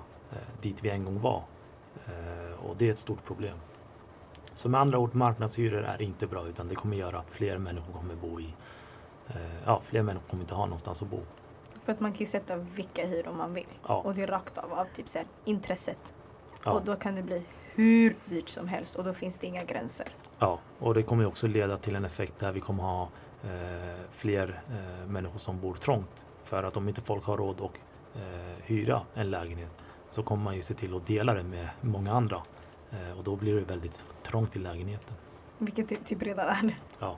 dit 0.60 0.84
vi 0.84 0.90
en 0.90 1.04
gång 1.04 1.20
var. 1.20 1.42
Och 2.62 2.76
det 2.76 2.86
är 2.86 2.90
ett 2.90 2.98
stort 2.98 3.24
problem. 3.24 3.56
Så 4.52 4.68
med 4.68 4.80
andra 4.80 4.98
ord, 4.98 5.14
marknadshyror 5.14 5.82
är 5.82 6.02
inte 6.02 6.26
bra 6.26 6.46
utan 6.46 6.68
det 6.68 6.74
kommer 6.74 6.96
göra 6.96 7.18
att 7.18 7.30
fler 7.30 7.58
människor 7.58 7.92
kommer 7.92 8.14
bo 8.14 8.40
i, 8.40 8.54
ja, 9.64 9.80
fler 9.84 10.02
människor 10.02 10.28
kommer 10.28 10.42
inte 10.42 10.54
ha 10.54 10.64
någonstans 10.64 11.02
att 11.02 11.08
bo. 11.08 11.20
För 11.82 11.92
att 11.92 12.00
man 12.00 12.12
kan 12.12 12.18
ju 12.18 12.26
sätta 12.26 12.56
vilka 12.56 13.06
hyror 13.06 13.32
man 13.32 13.54
vill. 13.54 13.66
Ja. 13.88 13.96
Och 13.96 14.14
det 14.14 14.22
är 14.22 14.26
rakt 14.26 14.58
av, 14.58 14.72
av 14.72 14.84
typ 14.84 15.08
så 15.08 15.18
här, 15.18 15.26
intresset. 15.44 16.14
Ja. 16.64 16.72
Och 16.72 16.84
då 16.84 16.96
kan 16.96 17.14
det 17.14 17.22
bli 17.22 17.44
hur 17.74 18.16
dyrt 18.26 18.48
som 18.48 18.68
helst 18.68 18.94
och 18.94 19.04
då 19.04 19.14
finns 19.14 19.38
det 19.38 19.46
inga 19.46 19.64
gränser. 19.64 20.06
Ja, 20.38 20.58
och 20.78 20.94
det 20.94 21.02
kommer 21.02 21.26
också 21.26 21.46
leda 21.46 21.76
till 21.76 21.96
en 21.96 22.04
effekt 22.04 22.38
där 22.38 22.52
vi 22.52 22.60
kommer 22.60 22.82
ha 22.82 23.08
eh, 23.44 24.00
fler 24.10 24.62
eh, 24.68 25.08
människor 25.08 25.38
som 25.38 25.60
bor 25.60 25.74
trångt. 25.74 26.26
För 26.44 26.64
att 26.64 26.76
om 26.76 26.88
inte 26.88 27.00
folk 27.00 27.24
har 27.24 27.36
råd 27.36 27.60
att 27.60 27.74
eh, 28.16 28.64
hyra 28.64 29.02
en 29.14 29.30
lägenhet 29.30 29.72
så 30.08 30.22
kommer 30.22 30.44
man 30.44 30.56
ju 30.56 30.62
se 30.62 30.74
till 30.74 30.96
att 30.96 31.06
dela 31.06 31.34
det 31.34 31.42
med 31.42 31.68
många 31.80 32.12
andra. 32.12 32.42
Eh, 32.90 33.18
och 33.18 33.24
då 33.24 33.36
blir 33.36 33.54
det 33.54 33.60
väldigt 33.60 34.04
trångt 34.22 34.56
i 34.56 34.58
lägenheten. 34.58 35.16
Vilket 35.58 35.88
det 35.88 36.04
typ 36.04 36.22
redan 36.22 36.48
är. 36.48 36.76
Ja. 36.98 37.16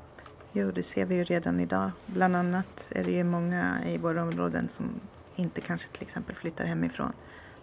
Jo, 0.56 0.70
det 0.70 0.82
ser 0.82 1.06
vi 1.06 1.14
ju 1.14 1.24
redan 1.24 1.60
idag. 1.60 1.90
Bland 2.06 2.36
annat 2.36 2.92
är 2.94 3.04
det 3.04 3.10
ju 3.10 3.24
många 3.24 3.84
i 3.86 3.98
våra 3.98 4.22
områden 4.22 4.68
som 4.68 5.00
inte 5.36 5.60
kanske 5.60 5.88
till 5.88 6.02
exempel 6.02 6.34
flyttar 6.34 6.64
hemifrån 6.64 7.12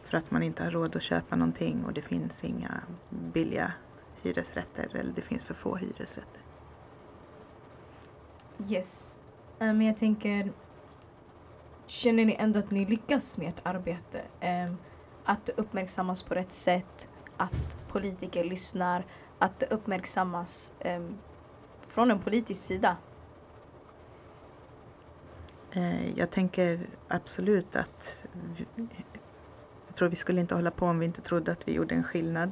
för 0.04 0.18
att 0.18 0.32
man 0.32 0.44
inte 0.44 0.64
har 0.64 0.72
råd 0.72 0.96
att 0.96 1.02
köpa 1.02 1.36
någonting 1.36 1.86
och 1.86 1.94
det 1.94 2.02
finns 2.02 2.44
inga 2.44 2.82
billiga 3.10 3.74
hyresrätter 4.22 4.96
eller 4.96 5.14
det 5.14 5.22
finns 5.22 5.44
för 5.44 5.54
få 5.54 5.76
hyresrätter. 5.76 6.42
Yes. 8.70 9.20
Eh, 9.60 9.66
men 9.66 9.82
jag 9.82 9.98
tänker, 9.98 10.54
känner 11.88 12.26
ni 12.26 12.36
ändå 12.40 12.60
att 12.60 12.72
ni 12.72 12.86
lyckas 12.86 13.38
med 13.38 13.48
ert 13.48 13.62
arbete? 13.64 14.22
Um, 14.42 14.78
att 15.26 15.46
det 15.46 15.54
uppmärksammas 15.58 16.24
på 16.24 16.34
rätt 16.34 16.52
sätt, 16.52 17.10
att 17.38 17.78
politiker 17.88 18.44
lyssnar, 18.44 19.06
att 19.40 19.60
det 19.60 19.66
uppmärksammas 19.66 20.74
um, 20.86 21.18
från 21.92 22.12
en 22.12 22.20
politisk 22.20 22.62
sida? 22.62 22.98
Eh, 25.72 26.18
jag 26.18 26.30
tänker 26.30 26.90
absolut 27.08 27.76
att 27.76 28.26
vi, 28.56 28.88
jag 29.88 29.96
tror 29.96 30.10
vi 30.10 30.16
skulle 30.16 30.42
inte 30.42 30.56
hålla 30.56 30.72
på 30.72 30.86
om 30.86 31.00
vi 31.00 31.06
inte 31.06 31.22
trodde 31.22 31.52
att 31.52 31.68
vi 31.68 31.74
gjorde 31.74 31.96
en 31.96 32.04
skillnad. 32.04 32.52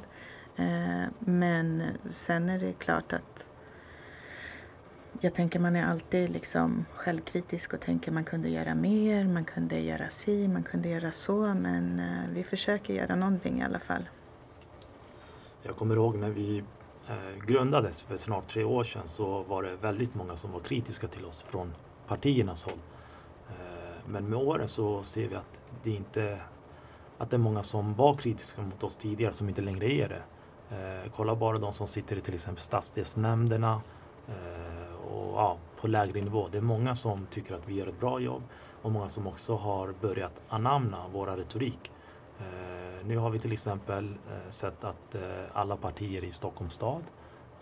Eh, 0.55 1.07
men 1.19 1.83
sen 2.11 2.49
är 2.49 2.59
det 2.59 2.73
klart 2.73 3.13
att 3.13 3.49
jag 5.21 5.33
tänker 5.33 5.59
man 5.59 5.75
är 5.75 5.85
alltid 5.85 6.29
liksom 6.29 6.85
självkritisk 6.93 7.73
och 7.73 7.79
tänker 7.79 8.11
man 8.11 8.23
kunde 8.23 8.49
göra 8.49 8.75
mer, 8.75 9.25
man 9.25 9.45
kunde 9.45 9.79
göra 9.79 10.09
si, 10.09 10.47
man 10.47 10.63
kunde 10.63 10.89
göra 10.89 11.11
så 11.11 11.53
men 11.53 11.99
eh, 11.99 12.33
vi 12.33 12.43
försöker 12.43 12.93
göra 12.93 13.15
någonting 13.15 13.59
i 13.59 13.63
alla 13.63 13.79
fall. 13.79 14.09
Jag 15.63 15.75
kommer 15.75 15.95
ihåg 15.95 16.15
när 16.15 16.29
vi 16.29 16.63
Eh, 17.09 17.45
grundades 17.45 18.03
för 18.03 18.15
snart 18.15 18.47
tre 18.47 18.63
år 18.63 18.83
sedan 18.83 19.07
så 19.07 19.43
var 19.43 19.63
det 19.63 19.75
väldigt 19.75 20.15
många 20.15 20.37
som 20.37 20.51
var 20.51 20.59
kritiska 20.59 21.07
till 21.07 21.25
oss 21.25 21.41
från 21.41 21.73
partiernas 22.07 22.65
håll. 22.65 22.79
Eh, 23.49 23.95
men 24.07 24.29
med 24.29 24.39
åren 24.39 24.67
så 24.67 25.03
ser 25.03 25.27
vi 25.27 25.35
att 25.35 25.61
det 25.83 25.89
inte 25.89 26.39
att 27.17 27.29
det 27.29 27.35
är 27.35 27.39
många 27.39 27.63
som 27.63 27.93
var 27.93 28.15
kritiska 28.17 28.61
mot 28.61 28.83
oss 28.83 28.95
tidigare 28.95 29.33
som 29.33 29.49
inte 29.49 29.61
längre 29.61 29.91
är 29.91 30.09
det. 30.09 30.23
Eh, 30.75 31.11
kolla 31.15 31.35
bara 31.35 31.57
de 31.57 31.73
som 31.73 31.87
sitter 31.87 32.15
i 32.15 32.21
till 32.21 32.33
exempel 32.33 32.61
stadsdelsnämnderna 32.61 33.81
och 35.11 35.33
ja, 35.35 35.57
på 35.81 35.87
lägre 35.87 36.21
nivå. 36.21 36.47
Det 36.51 36.57
är 36.57 36.61
många 36.61 36.95
som 36.95 37.25
tycker 37.29 37.55
att 37.55 37.67
vi 37.67 37.73
gör 37.73 37.87
ett 37.87 37.99
bra 37.99 38.19
jobb 38.19 38.43
och 38.81 38.91
många 38.91 39.09
som 39.09 39.27
också 39.27 39.55
har 39.55 39.93
börjat 40.01 40.41
anamna 40.49 41.07
våra 41.07 41.37
retorik. 41.37 41.91
Eh, 42.39 43.05
nu 43.05 43.17
har 43.17 43.29
vi 43.29 43.39
till 43.39 43.53
exempel 43.53 44.09
eh, 44.09 44.49
sett 44.49 44.83
att 44.83 45.15
eh, 45.15 45.21
alla 45.53 45.77
partier 45.77 46.23
i 46.23 46.31
Stockholms 46.31 46.73
stad 46.73 47.03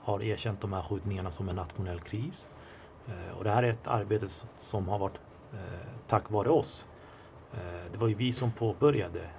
har 0.02 0.24
erkänt 0.24 0.62
de 0.62 0.74
här 0.74 0.82
skjutningarna 0.82 1.32
som 1.32 1.50
en 1.50 1.56
nationell 1.56 2.00
kris. 2.00 2.50
Och 3.38 3.44
det 3.44 3.50
här 3.50 3.64
är 3.64 3.70
ett 3.70 3.88
arbete 3.88 4.28
som 4.56 4.88
har 4.90 5.00
varit 5.00 5.20
tack 6.08 6.32
vare 6.32 6.50
oss. 6.50 6.88
Det 7.92 7.98
var 7.98 8.08
ju 8.08 8.16
vi 8.16 8.32
som 8.32 8.52
påbörjade 8.52 9.30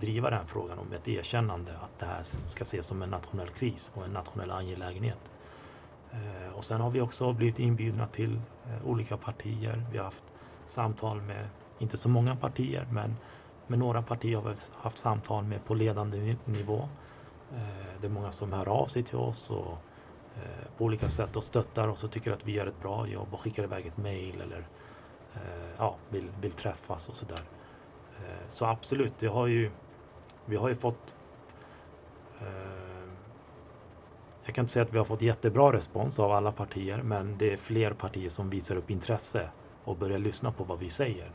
driva 0.00 0.30
den 0.30 0.46
frågan 0.46 0.78
om 0.78 0.92
ett 0.92 1.08
erkännande 1.08 1.72
att 1.72 1.98
det 1.98 2.06
här 2.06 2.22
ska 2.22 2.62
ses 2.62 2.86
som 2.86 3.02
en 3.02 3.10
nationell 3.10 3.48
kris 3.48 3.92
och 3.94 4.04
en 4.04 4.10
nationell 4.10 4.50
angelägenhet. 4.50 5.32
Och 6.54 6.64
sen 6.64 6.80
har 6.80 6.90
vi 6.90 7.00
också 7.00 7.32
blivit 7.32 7.58
inbjudna 7.58 8.06
till 8.06 8.40
olika 8.84 9.16
partier. 9.16 9.86
Vi 9.92 9.98
har 9.98 10.04
haft 10.04 10.24
samtal 10.66 11.20
med, 11.20 11.48
inte 11.78 11.96
så 11.96 12.08
många 12.08 12.36
partier, 12.36 12.86
men 12.92 13.16
med 13.68 13.78
några 13.78 14.02
partier 14.02 14.36
har 14.36 14.42
vi 14.42 14.54
haft 14.72 14.98
samtal 14.98 15.44
med 15.44 15.64
på 15.64 15.74
ledande 15.74 16.34
nivå. 16.44 16.88
Eh, 17.52 18.00
det 18.00 18.06
är 18.06 18.10
många 18.10 18.32
som 18.32 18.52
hör 18.52 18.68
av 18.68 18.86
sig 18.86 19.02
till 19.02 19.18
oss 19.18 19.50
och 19.50 19.78
eh, 20.36 20.66
på 20.76 20.84
olika 20.84 21.08
sätt 21.08 21.36
och 21.36 21.44
stöttar 21.44 21.88
oss 21.88 22.04
och 22.04 22.10
tycker 22.10 22.32
att 22.32 22.44
vi 22.44 22.52
gör 22.52 22.66
ett 22.66 22.80
bra 22.80 23.06
jobb 23.06 23.28
och 23.30 23.40
skickar 23.40 23.62
iväg 23.62 23.86
ett 23.86 23.96
mejl 23.96 24.40
eller 24.40 24.68
eh, 25.34 25.70
ja, 25.78 25.96
vill, 26.08 26.30
vill 26.40 26.52
träffas 26.52 27.08
och 27.08 27.16
sådär. 27.16 27.42
Så 28.46 28.66
absolut, 28.66 29.18
det 29.18 29.26
har 29.26 29.46
ju, 29.46 29.70
vi 30.44 30.56
har 30.56 30.68
ju 30.68 30.74
fått 30.74 31.14
jag 34.44 34.54
kan 34.54 34.62
inte 34.62 34.72
säga 34.72 34.84
att 34.84 34.92
vi 34.92 34.98
har 34.98 35.04
fått 35.04 35.22
jättebra 35.22 35.72
respons 35.72 36.18
av 36.18 36.32
alla 36.32 36.52
partier 36.52 37.02
men 37.02 37.38
det 37.38 37.52
är 37.52 37.56
fler 37.56 37.92
partier 37.92 38.28
som 38.28 38.50
visar 38.50 38.76
upp 38.76 38.90
intresse 38.90 39.50
och 39.84 39.96
börjar 39.96 40.18
lyssna 40.18 40.52
på 40.52 40.64
vad 40.64 40.78
vi 40.78 40.88
säger. 40.88 41.30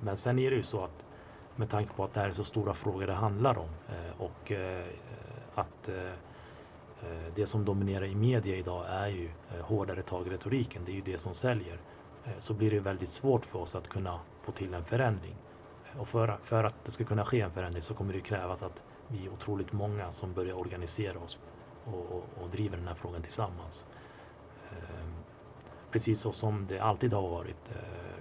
Men 0.00 0.16
sen 0.16 0.38
är 0.38 0.50
det 0.50 0.56
ju 0.56 0.62
så 0.62 0.84
att 0.84 1.06
med 1.58 1.70
tanke 1.70 1.92
på 1.94 2.04
att 2.04 2.14
det 2.14 2.20
här 2.20 2.28
är 2.28 2.32
så 2.32 2.44
stora 2.44 2.74
frågor 2.74 3.06
det 3.06 3.12
handlar 3.12 3.58
om 3.58 3.68
eh, 3.88 4.20
och 4.22 4.52
eh, 4.52 4.86
att 5.54 5.88
eh, 5.88 6.12
det 7.34 7.46
som 7.46 7.64
dominerar 7.64 8.04
i 8.04 8.14
media 8.14 8.56
idag 8.56 8.86
är 8.88 9.08
ju 9.08 9.30
hårdare 9.60 10.02
tag 10.02 10.26
i 10.26 10.30
retoriken, 10.30 10.82
det 10.84 10.92
är 10.92 10.94
ju 10.94 11.00
det 11.00 11.18
som 11.18 11.34
säljer. 11.34 11.80
Så 12.38 12.54
blir 12.54 12.70
det 12.70 12.80
väldigt 12.80 13.08
svårt 13.08 13.44
för 13.44 13.58
oss 13.58 13.74
att 13.74 13.88
kunna 13.88 14.20
få 14.42 14.52
till 14.52 14.74
en 14.74 14.84
förändring. 14.84 15.36
Och 15.98 16.08
för, 16.08 16.38
för 16.42 16.64
att 16.64 16.84
det 16.84 16.90
ska 16.90 17.04
kunna 17.04 17.24
ske 17.24 17.40
en 17.40 17.50
förändring 17.50 17.82
så 17.82 17.94
kommer 17.94 18.12
det 18.12 18.20
krävas 18.20 18.62
att 18.62 18.82
vi 19.08 19.26
är 19.26 19.32
otroligt 19.32 19.72
många 19.72 20.12
som 20.12 20.32
börjar 20.32 20.60
organisera 20.60 21.18
oss 21.18 21.38
och, 21.84 22.16
och, 22.16 22.24
och 22.42 22.50
driver 22.50 22.76
den 22.76 22.88
här 22.88 22.94
frågan 22.94 23.22
tillsammans. 23.22 23.86
Precis 25.90 26.20
så 26.20 26.32
som 26.32 26.66
det 26.66 26.78
alltid 26.78 27.12
har 27.12 27.28
varit. 27.28 27.70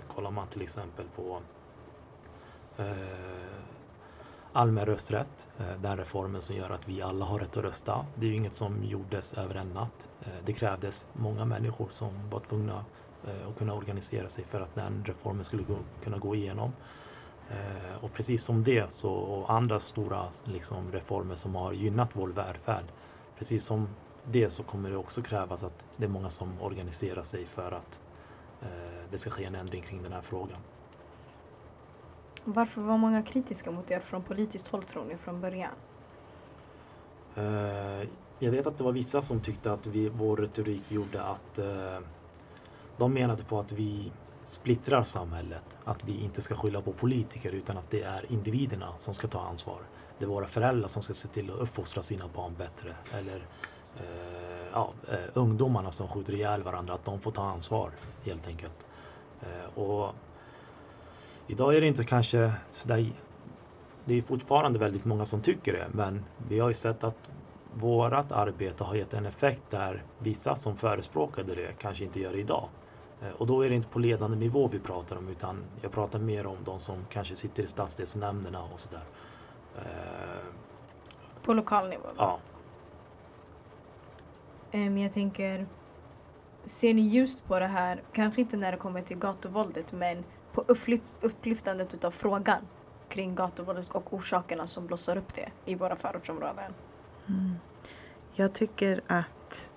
Kollar 0.07 0.31
man 0.31 0.47
till 0.47 0.61
exempel 0.61 1.05
på 1.15 1.41
Eh, 2.77 2.85
allmän 4.53 4.85
rösträtt, 4.85 5.47
eh, 5.59 5.81
den 5.81 5.97
reformen 5.97 6.41
som 6.41 6.55
gör 6.55 6.69
att 6.69 6.89
vi 6.89 7.01
alla 7.01 7.25
har 7.25 7.39
rätt 7.39 7.57
att 7.57 7.63
rösta. 7.63 8.05
Det 8.15 8.25
är 8.25 8.29
ju 8.29 8.35
inget 8.35 8.53
som 8.53 8.83
gjordes 8.83 9.33
över 9.33 9.55
en 9.55 9.69
natt. 9.69 10.09
Eh, 10.21 10.27
det 10.45 10.53
krävdes 10.53 11.07
många 11.13 11.45
människor 11.45 11.87
som 11.89 12.29
var 12.29 12.39
tvungna 12.39 12.85
att 13.49 13.57
kunna 13.57 13.73
organisera 13.73 14.29
sig 14.29 14.43
för 14.43 14.61
att 14.61 14.75
den 14.75 15.03
reformen 15.05 15.43
skulle 15.43 15.63
kunna 16.03 16.17
gå 16.17 16.35
igenom. 16.35 16.71
Och 18.01 18.13
precis 18.13 18.43
som 18.43 18.63
det 18.63 18.91
så, 18.91 19.13
och 19.13 19.51
andra 19.51 19.79
stora 19.79 20.29
liksom, 20.43 20.91
reformer 20.91 21.35
som 21.35 21.55
har 21.55 21.73
gynnat 21.73 22.09
vår 22.13 22.27
välfärd, 22.27 22.83
precis 23.37 23.65
som 23.65 23.87
det 24.23 24.49
så 24.49 24.63
kommer 24.63 24.89
det 24.89 24.97
också 24.97 25.21
krävas 25.21 25.63
att 25.63 25.87
det 25.97 26.05
är 26.05 26.09
många 26.09 26.29
som 26.29 26.61
organiserar 26.61 27.23
sig 27.23 27.45
för 27.45 27.71
att 27.71 28.01
det 29.11 29.17
ska 29.17 29.29
ske 29.29 29.45
en 29.45 29.55
ändring 29.55 29.81
kring 29.81 30.03
den 30.03 30.13
här 30.13 30.21
frågan. 30.21 30.59
Varför 32.49 32.81
var 32.81 32.97
många 32.97 33.21
kritiska 33.21 33.71
mot 33.71 33.91
er 33.91 33.99
från 33.99 34.23
politiskt 34.23 34.67
håll 34.67 34.83
tror 34.83 35.05
ni 35.05 35.17
från 35.17 35.41
början? 35.41 35.71
Uh, 37.37 38.07
jag 38.39 38.51
vet 38.51 38.67
att 38.67 38.77
det 38.77 38.83
var 38.83 38.91
vissa 38.91 39.21
som 39.21 39.39
tyckte 39.39 39.71
att 39.71 39.87
vi, 39.87 40.09
vår 40.09 40.37
retorik 40.37 40.91
gjorde 40.91 41.23
att 41.23 41.59
uh, 41.59 41.99
de 42.97 43.13
menade 43.13 43.43
på 43.43 43.59
att 43.59 43.71
vi 43.71 44.11
splittrar 44.43 45.03
samhället. 45.03 45.77
Att 45.85 46.03
vi 46.03 46.23
inte 46.23 46.41
ska 46.41 46.55
skylla 46.55 46.81
på 46.81 46.91
politiker 46.91 47.51
utan 47.51 47.77
att 47.77 47.89
det 47.89 48.01
är 48.01 48.31
individerna 48.31 48.93
som 48.97 49.13
ska 49.13 49.27
ta 49.27 49.41
ansvar. 49.41 49.79
Det 50.17 50.25
är 50.25 50.29
våra 50.29 50.47
föräldrar 50.47 50.87
som 50.87 51.01
ska 51.01 51.13
se 51.13 51.27
till 51.27 51.51
att 51.51 51.59
uppfostra 51.59 52.03
sina 52.03 52.27
barn 52.35 52.55
bättre. 52.57 52.95
Eller 53.13 53.37
uh, 53.37 54.67
ja, 54.73 54.93
ungdomarna 55.33 55.91
som 55.91 56.07
skjuter 56.07 56.33
ihjäl 56.33 56.63
varandra, 56.63 56.93
att 56.93 57.05
de 57.05 57.19
får 57.19 57.31
ta 57.31 57.43
ansvar 57.43 57.91
helt 58.23 58.47
enkelt. 58.47 58.87
och 59.75 60.13
Idag 61.47 61.75
är 61.75 61.81
det 61.81 61.87
inte 61.87 62.03
kanske 62.03 62.51
sådär 62.71 63.05
det 64.05 64.17
är 64.17 64.21
fortfarande 64.21 64.79
väldigt 64.79 65.05
många 65.05 65.25
som 65.25 65.41
tycker 65.41 65.73
det, 65.73 65.87
men 65.91 66.25
vi 66.49 66.59
har 66.59 66.67
ju 66.67 66.73
sett 66.73 67.03
att 67.03 67.31
vårat 67.73 68.31
arbete 68.31 68.83
har 68.83 68.95
gett 68.95 69.13
en 69.13 69.25
effekt 69.25 69.63
där 69.69 70.03
vissa 70.19 70.55
som 70.55 70.77
förespråkade 70.77 71.55
det 71.55 71.73
kanske 71.79 72.03
inte 72.03 72.19
gör 72.19 72.31
det 72.31 72.39
idag. 72.39 72.69
Eh, 73.21 73.29
och 73.29 73.47
då 73.47 73.61
är 73.65 73.69
det 73.69 73.75
inte 73.75 73.87
på 73.87 73.99
ledande 73.99 74.37
nivå 74.37 74.67
vi 74.67 74.79
pratar 74.79 75.17
om 75.17 75.27
utan 75.29 75.63
jag 75.81 75.91
pratar 75.91 76.19
mer 76.19 76.47
om 76.47 76.57
de 76.65 76.79
som 76.79 77.05
kanske 77.09 77.35
sitter 77.35 77.63
i 77.63 77.67
stadsdelsnämnderna 77.67 78.63
och 78.73 78.79
sådär. 78.79 79.03
Eh, 79.75 79.81
På 81.43 81.53
lokal 81.53 81.89
nivå? 81.89 82.03
ja, 82.17 82.39
Eh, 84.71 84.79
Men 84.79 84.97
jag 84.97 85.11
tänker, 85.11 85.67
ser 86.63 86.93
ni 86.93 87.01
ljust 87.01 87.45
på 87.47 87.59
det 87.59 87.67
här? 87.67 88.01
Kanske 88.13 88.41
inte 88.41 88.57
när 88.57 88.71
det 88.71 88.77
kommer 88.77 89.01
till 89.01 89.17
gatuvåldet 89.17 89.91
men 89.91 90.23
på 90.57 90.63
upplyftandet 91.21 91.93
utav 91.93 92.11
frågan 92.11 92.61
kring 93.09 93.35
gatuvåldet 93.35 93.89
och 93.89 94.13
orsakerna 94.13 94.67
som 94.67 94.87
blossar 94.87 95.17
upp 95.17 95.33
det 95.33 95.49
i 95.65 95.75
våra 95.75 95.95
förortsområden. 95.95 96.73
Mm. 97.27 97.55
Jag 98.33 98.53
tycker 98.53 99.01
att 99.07 99.71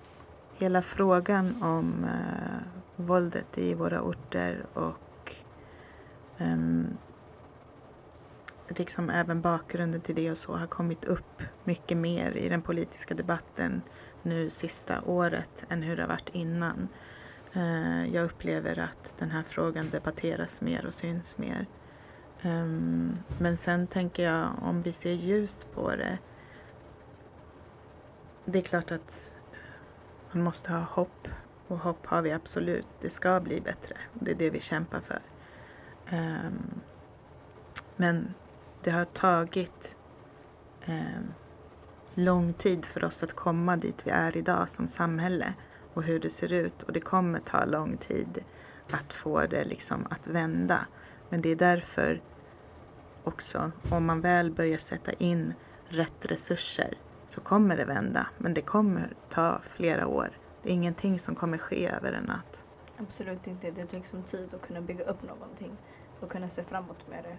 hela 0.57 0.81
frågan 0.81 1.63
om 1.63 2.03
eh, 2.03 2.57
våldet 2.95 3.57
i 3.57 3.73
våra 3.73 4.01
orter 4.01 4.65
och 4.73 5.35
eh, 6.37 6.57
liksom 8.67 9.09
även 9.09 9.41
bakgrunden 9.41 10.01
till 10.01 10.15
det 10.15 10.31
och 10.31 10.37
så 10.37 10.55
har 10.55 10.67
kommit 10.67 11.05
upp 11.05 11.43
mycket 11.63 11.97
mer 11.97 12.31
i 12.31 12.49
den 12.49 12.61
politiska 12.61 13.15
debatten 13.15 13.81
nu 14.21 14.49
sista 14.49 15.01
året 15.01 15.65
än 15.69 15.81
hur 15.81 15.95
det 15.95 16.03
har 16.03 16.09
varit 16.09 16.29
innan. 16.29 16.87
Eh, 17.53 18.15
jag 18.15 18.25
upplever 18.25 18.79
att 18.79 19.15
den 19.19 19.31
här 19.31 19.43
frågan 19.43 19.89
debatteras 19.89 20.61
mer 20.61 20.85
och 20.85 20.93
syns 20.93 21.37
mer. 21.37 21.67
Ehm, 22.41 23.17
men 23.39 23.57
sen 23.57 23.87
tänker 23.87 24.23
jag 24.23 24.47
om 24.61 24.81
vi 24.81 24.91
ser 24.91 25.13
ljust 25.13 25.67
på 25.73 25.95
det 25.95 26.17
det 28.45 28.59
är 28.59 28.61
klart 28.63 28.91
att 28.91 29.35
man 30.31 30.43
måste 30.43 30.71
ha 30.71 30.79
hopp 30.79 31.27
och 31.67 31.79
hopp 31.79 32.05
har 32.05 32.21
vi 32.21 32.31
absolut. 32.31 32.87
Det 33.01 33.09
ska 33.09 33.39
bli 33.39 33.61
bättre. 33.61 33.95
Det 34.13 34.31
är 34.31 34.35
det 34.35 34.49
vi 34.49 34.61
kämpar 34.61 34.99
för. 34.99 35.21
Ehm, 36.09 36.81
men 37.95 38.33
det 38.83 38.91
har 38.91 39.05
tagit 39.05 39.95
ehm, 40.85 41.33
lång 42.13 42.53
tid 42.53 42.85
för 42.85 43.03
oss 43.03 43.23
att 43.23 43.33
komma 43.33 43.75
dit 43.75 44.07
vi 44.07 44.11
är 44.11 44.37
idag 44.37 44.69
som 44.69 44.87
samhälle 44.87 45.53
och 45.93 46.03
hur 46.03 46.19
det 46.19 46.29
ser 46.29 46.53
ut 46.53 46.83
och 46.83 46.93
det 46.93 46.99
kommer 46.99 47.39
ta 47.39 47.65
lång 47.65 47.97
tid 47.97 48.43
att 48.91 49.13
få 49.13 49.45
det 49.45 49.63
liksom 49.63 50.07
att 50.09 50.27
vända. 50.27 50.85
Men 51.29 51.41
det 51.41 51.51
är 51.51 51.55
därför 51.55 52.21
också, 53.23 53.71
om 53.91 54.05
man 54.05 54.21
väl 54.21 54.51
börjar 54.51 54.77
sätta 54.77 55.11
in 55.11 55.53
rätt 55.85 56.25
resurser 56.25 56.97
så 57.27 57.41
kommer 57.41 57.77
det 57.77 57.85
vända. 57.85 58.27
Men 58.37 58.53
det 58.53 58.61
kommer 58.61 59.13
ta 59.29 59.61
flera 59.69 60.07
år. 60.07 60.37
Det 60.63 60.69
är 60.69 60.73
ingenting 60.73 61.19
som 61.19 61.35
kommer 61.35 61.57
ske 61.57 61.89
över 61.89 62.11
en 62.11 62.23
natt. 62.23 62.65
Absolut 62.97 63.47
inte. 63.47 63.71
Det 63.71 63.83
tar 63.83 63.97
liksom 63.97 64.23
tid 64.23 64.53
att 64.53 64.67
kunna 64.67 64.81
bygga 64.81 65.03
upp 65.03 65.23
någonting 65.23 65.77
och 66.19 66.31
kunna 66.31 66.49
se 66.49 66.63
framåt 66.63 67.07
med 67.09 67.23
det. 67.23 67.37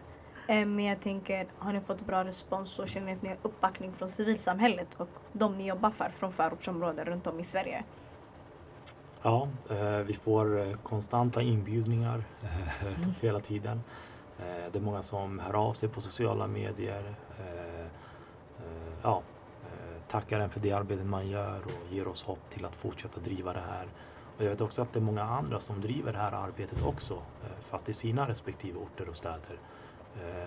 Eh, 0.55 0.66
men 0.66 0.84
jag 0.84 1.00
tänker, 1.00 1.46
har 1.59 1.72
ni 1.72 1.80
fått 1.80 2.07
bra 2.07 2.24
respons 2.24 2.78
och 2.78 2.88
känner 2.88 3.07
ni 3.07 3.12
att 3.12 3.22
ni 3.22 3.28
har 3.28 3.38
uppbackning 3.42 3.92
från 3.92 4.09
civilsamhället 4.09 4.94
och 4.96 5.09
de 5.32 5.59
ni 5.59 5.68
jobbar 5.68 5.90
för 5.90 6.11
från 6.11 6.32
förortsområden 6.32 7.05
runt 7.05 7.26
om 7.26 7.40
i 7.40 7.44
Sverige? 7.44 7.84
Ja 9.23 9.49
eh, 9.70 9.99
vi 9.99 10.12
får 10.12 10.61
eh, 10.61 10.77
konstanta 10.83 11.43
inbjudningar 11.43 12.25
eh, 12.43 13.09
hela 13.20 13.41
tiden. 13.41 13.83
Det 14.73 14.79
är 14.79 14.83
många 14.83 15.03
som 15.03 15.39
hör 15.39 15.55
av 15.55 15.73
sig 15.73 15.89
på 15.89 16.01
sociala 16.01 16.47
medier. 16.47 17.14
Ja, 19.03 19.23
tackar 20.09 20.41
en 20.41 20.51
för 20.51 20.61
det 20.61 20.73
arbetet 20.73 21.07
man 21.07 21.29
gör 21.29 21.61
och 21.64 21.93
ger 21.93 22.09
oss 22.09 22.25
hopp 22.25 22.51
till 22.51 22.64
att 22.64 22.77
fortsätta 22.77 23.20
driva 23.20 23.53
det 23.53 23.61
här. 23.61 23.87
Och 24.37 24.45
jag 24.45 24.51
vet 24.51 24.61
också 24.61 24.83
att 24.83 24.93
det 24.93 24.99
är 24.99 25.03
många 25.03 25.23
andra 25.23 25.61
som 25.61 25.81
driver 25.81 26.12
det 26.12 26.18
här 26.18 26.33
arbetet 26.33 26.83
också, 26.83 27.23
fast 27.61 27.89
i 27.89 27.93
sina 27.93 28.29
respektive 28.29 28.79
orter 28.79 29.09
och 29.09 29.16
städer. 29.16 29.59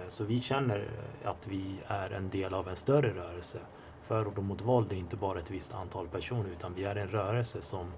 Så 0.07 0.23
vi 0.23 0.39
känner 0.39 0.89
att 1.23 1.47
vi 1.47 1.79
är 1.87 2.13
en 2.13 2.29
del 2.29 2.53
av 2.53 2.69
en 2.69 2.75
större 2.75 3.13
rörelse. 3.13 3.59
Förord 4.01 4.37
mot 4.37 4.61
våld 4.61 4.91
är 4.91 4.97
inte 4.97 5.17
bara 5.17 5.39
ett 5.39 5.51
visst 5.51 5.73
antal 5.73 6.07
personer 6.07 6.49
utan 6.49 6.73
vi 6.73 6.83
är 6.83 6.95
en 6.95 7.07
rörelse 7.07 7.61
som, 7.61 7.91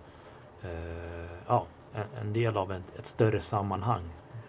ja, 1.48 1.68
en- 2.22 2.34
del 2.34 2.58
av 2.58 2.72
ett, 2.72 2.96
ett 3.00 3.06
större 3.06 3.40
sammanhang. 3.40 4.04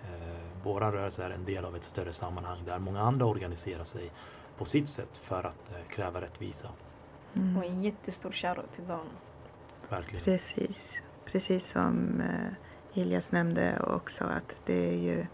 Eh, 0.05 0.63
Våran 0.63 0.93
rörelse 0.93 1.25
är 1.25 1.31
en 1.31 1.45
del 1.45 1.65
av 1.65 1.77
ett 1.77 1.85
större 1.85 2.13
sammanhang 2.13 2.65
där 2.65 2.79
många 2.79 3.01
andra 3.01 3.27
organiserar 3.27 3.85
sig 3.85 4.13
på 4.59 4.65
sitt 4.65 4.89
sätt 4.89 5.17
för 5.17 5.45
att 5.45 5.71
eh, 5.71 5.89
kräva 5.91 6.21
rättvisa. 6.21 6.69
Mm. 7.35 7.57
Och 7.57 7.65
en 7.65 7.83
jättestor 7.83 8.33
shoutout 8.33 8.73
till 8.73 8.87
dem. 8.87 9.07
Verkligen. 9.89 10.25
Precis. 10.25 11.03
Precis 11.25 11.67
som 11.67 12.21
eh, 12.21 13.01
Elias 13.03 13.33
nämnde 13.33 13.81
också 13.81 14.25
att 14.25 14.63
det 14.67 14.89
är 14.95 14.99
ju 14.99 15.27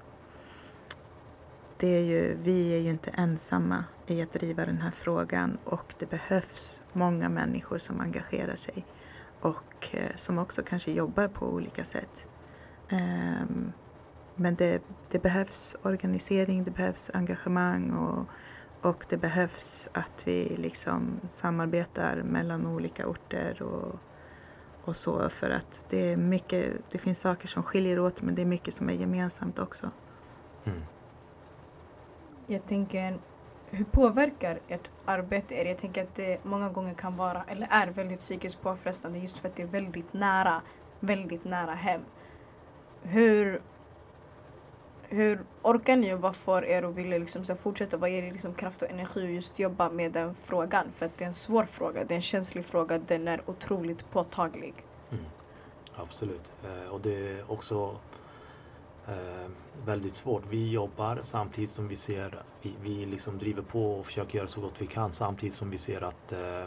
det 1.76 1.88
är 1.88 2.00
ju, 2.02 2.36
vi 2.42 2.76
är 2.76 2.80
ju 2.80 2.90
inte 2.90 3.10
ensamma 3.10 3.84
i 4.06 4.22
att 4.22 4.32
driva 4.32 4.66
den 4.66 4.78
här 4.78 4.90
frågan 4.90 5.58
och 5.64 5.94
det 5.98 6.10
behövs 6.10 6.82
många 6.92 7.28
människor 7.28 7.78
som 7.78 8.00
engagerar 8.00 8.56
sig 8.56 8.86
och 9.44 9.88
eh, 9.92 10.16
som 10.16 10.38
också 10.38 10.62
kanske 10.62 10.92
jobbar 10.92 11.28
på 11.28 11.46
olika 11.46 11.84
sätt. 11.84 12.26
Ehm, 12.88 13.72
men 14.34 14.54
det, 14.54 14.82
det 15.10 15.22
behövs 15.22 15.76
organisering, 15.82 16.64
det 16.64 16.70
behövs 16.70 17.10
engagemang 17.14 17.90
och, 17.90 18.26
och 18.90 19.06
det 19.08 19.16
behövs 19.16 19.88
att 19.92 20.22
vi 20.26 20.56
liksom 20.56 21.20
samarbetar 21.28 22.22
mellan 22.22 22.66
olika 22.66 23.06
orter 23.06 23.62
och, 23.62 23.98
och 24.84 24.96
så 24.96 25.28
för 25.28 25.50
att 25.50 25.86
det 25.90 26.12
är 26.12 26.16
mycket, 26.16 26.72
det 26.90 26.98
finns 26.98 27.20
saker 27.20 27.48
som 27.48 27.62
skiljer 27.62 27.98
åt 27.98 28.22
men 28.22 28.34
det 28.34 28.42
är 28.42 28.46
mycket 28.46 28.74
som 28.74 28.88
är 28.88 28.92
gemensamt 28.92 29.58
också. 29.58 29.90
Mm. 30.64 30.82
Jag 32.46 32.66
tänker, 32.66 33.18
hur 33.74 33.84
påverkar 33.84 34.60
ert 34.68 34.90
arbete 35.04 35.54
er? 35.54 35.64
Jag 35.64 35.78
tänker 35.78 36.02
att 36.02 36.14
det 36.14 36.44
många 36.44 36.68
gånger 36.68 36.94
kan 36.94 37.16
vara, 37.16 37.44
eller 37.48 37.68
är 37.70 37.86
väldigt 37.86 38.18
psykiskt 38.18 38.62
påfrestande 38.62 39.18
just 39.18 39.38
för 39.38 39.48
att 39.48 39.56
det 39.56 39.62
är 39.62 39.66
väldigt 39.66 40.12
nära, 40.12 40.62
väldigt 41.00 41.44
nära 41.44 41.74
hem. 41.74 42.00
Hur, 43.02 43.62
hur 45.02 45.44
orkar 45.62 45.96
ni 45.96 46.14
och 46.14 46.20
vad 46.20 46.36
får 46.36 46.64
er 46.64 46.82
att 46.82 46.94
vilja 46.94 47.18
liksom 47.18 47.44
så 47.44 47.56
fortsätta? 47.56 47.96
Vad 47.96 48.10
ger 48.10 48.22
er 48.22 48.30
liksom 48.32 48.54
kraft 48.54 48.82
och 48.82 48.90
energi 48.90 49.24
att 49.26 49.32
just 49.32 49.58
jobba 49.58 49.90
med 49.90 50.12
den 50.12 50.34
frågan? 50.34 50.86
För 50.94 51.06
att 51.06 51.18
det 51.18 51.24
är 51.24 51.28
en 51.28 51.34
svår 51.34 51.64
fråga, 51.64 52.04
det 52.04 52.14
är 52.14 52.16
en 52.16 52.22
känslig 52.22 52.64
fråga, 52.64 52.98
den 52.98 53.28
är 53.28 53.40
otroligt 53.46 54.10
påtaglig. 54.10 54.74
Mm. 55.10 55.24
Absolut. 55.96 56.52
Eh, 56.64 56.92
och 56.92 57.00
det 57.00 57.30
är 57.30 57.52
också 57.52 57.96
Eh, 59.08 59.50
väldigt 59.84 60.14
svårt. 60.14 60.42
Vi 60.50 60.70
jobbar 60.70 61.18
samtidigt 61.22 61.70
som 61.70 61.88
vi 61.88 61.96
ser, 61.96 62.42
vi, 62.62 62.74
vi 62.82 63.06
liksom 63.06 63.38
driver 63.38 63.62
på 63.62 63.94
och 63.94 64.06
försöker 64.06 64.38
göra 64.38 64.48
så 64.48 64.60
gott 64.60 64.74
vi 64.78 64.86
kan 64.86 65.12
samtidigt 65.12 65.54
som 65.54 65.70
vi 65.70 65.78
ser 65.78 66.00
att 66.00 66.32
eh, 66.32 66.40
eh 66.40 66.66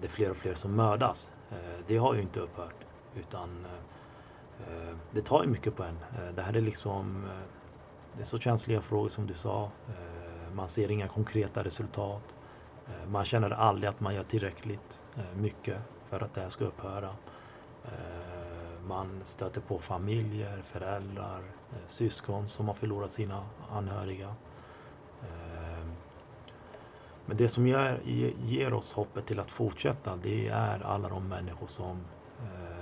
det 0.00 0.06
är 0.06 0.08
fler 0.08 0.30
och 0.30 0.36
fler 0.36 0.54
som 0.54 0.76
mördas. 0.76 1.32
Eh, 1.50 1.84
det 1.86 1.96
har 1.96 2.14
ju 2.14 2.20
inte 2.20 2.40
upphört 2.40 2.74
utan 3.16 3.64
eh, 3.64 4.88
eh, 4.88 4.96
det 5.10 5.22
tar 5.22 5.42
ju 5.42 5.48
mycket 5.48 5.76
på 5.76 5.82
en. 5.82 5.96
Eh, 5.96 6.34
det 6.34 6.42
här 6.42 6.56
är 6.56 6.60
liksom, 6.60 7.24
eh, 7.24 7.30
det 8.14 8.20
är 8.20 8.24
så 8.24 8.38
känsliga 8.38 8.80
frågor 8.80 9.08
som 9.08 9.26
du 9.26 9.34
sa. 9.34 9.70
Eh, 9.88 10.52
man 10.54 10.68
ser 10.68 10.90
inga 10.90 11.08
konkreta 11.08 11.64
resultat. 11.64 12.36
Eh, 12.86 13.10
man 13.10 13.24
känner 13.24 13.50
aldrig 13.50 13.88
att 13.88 14.00
man 14.00 14.14
gör 14.14 14.22
tillräckligt 14.22 15.00
eh, 15.16 15.36
mycket 15.36 15.78
för 16.06 16.20
att 16.20 16.34
det 16.34 16.40
här 16.40 16.48
ska 16.48 16.64
upphöra. 16.64 17.16
Man 18.86 19.20
stöter 19.24 19.60
på 19.60 19.78
familjer, 19.78 20.62
föräldrar, 20.62 21.38
eh, 21.70 21.86
syskon 21.86 22.48
som 22.48 22.66
har 22.66 22.74
förlorat 22.74 23.10
sina 23.10 23.46
anhöriga. 23.70 24.34
Ehm, 25.22 25.92
men 27.26 27.36
det 27.36 27.48
som 27.48 27.66
ger 28.42 28.72
oss 28.72 28.92
hoppet 28.92 29.26
till 29.26 29.40
att 29.40 29.52
fortsätta 29.52 30.16
det 30.16 30.48
är 30.48 30.80
alla 30.80 31.08
de 31.08 31.28
människor 31.28 31.66
som 31.66 32.04
eh, 32.40 32.80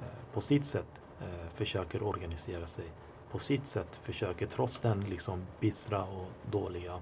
eh, 0.00 0.32
på 0.32 0.40
sitt 0.40 0.64
sätt 0.64 1.02
försöker 1.54 2.02
organisera 2.02 2.66
sig. 2.66 2.84
På 3.30 3.38
sitt 3.38 3.66
sätt 3.66 3.96
försöker, 3.96 4.46
trots 4.46 4.78
den 4.78 5.00
liksom 5.00 5.46
bistra 5.60 6.04
och 6.04 6.26
dåliga 6.50 7.00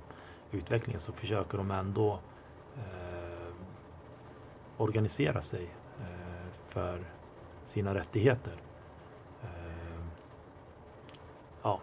utvecklingen, 0.51 1.01
så 1.01 1.12
försöker 1.12 1.59
de 1.59 1.71
ändå 1.71 2.19
eh, 2.77 3.55
organisera 4.77 5.41
sig 5.41 5.71
eh, 6.01 6.53
för 6.69 7.05
sina 7.67 7.95
rättigheter. 7.95 8.53
Ehm, 9.43 10.11
ja. 11.62 11.81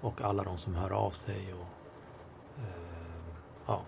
Och 0.00 0.20
alla 0.20 0.42
de 0.42 0.58
som 0.58 0.74
hör 0.74 0.90
av 0.90 1.10
sig 1.10 1.54
och 1.54 1.66
ehm, 2.58 3.34
ja, 3.66 3.82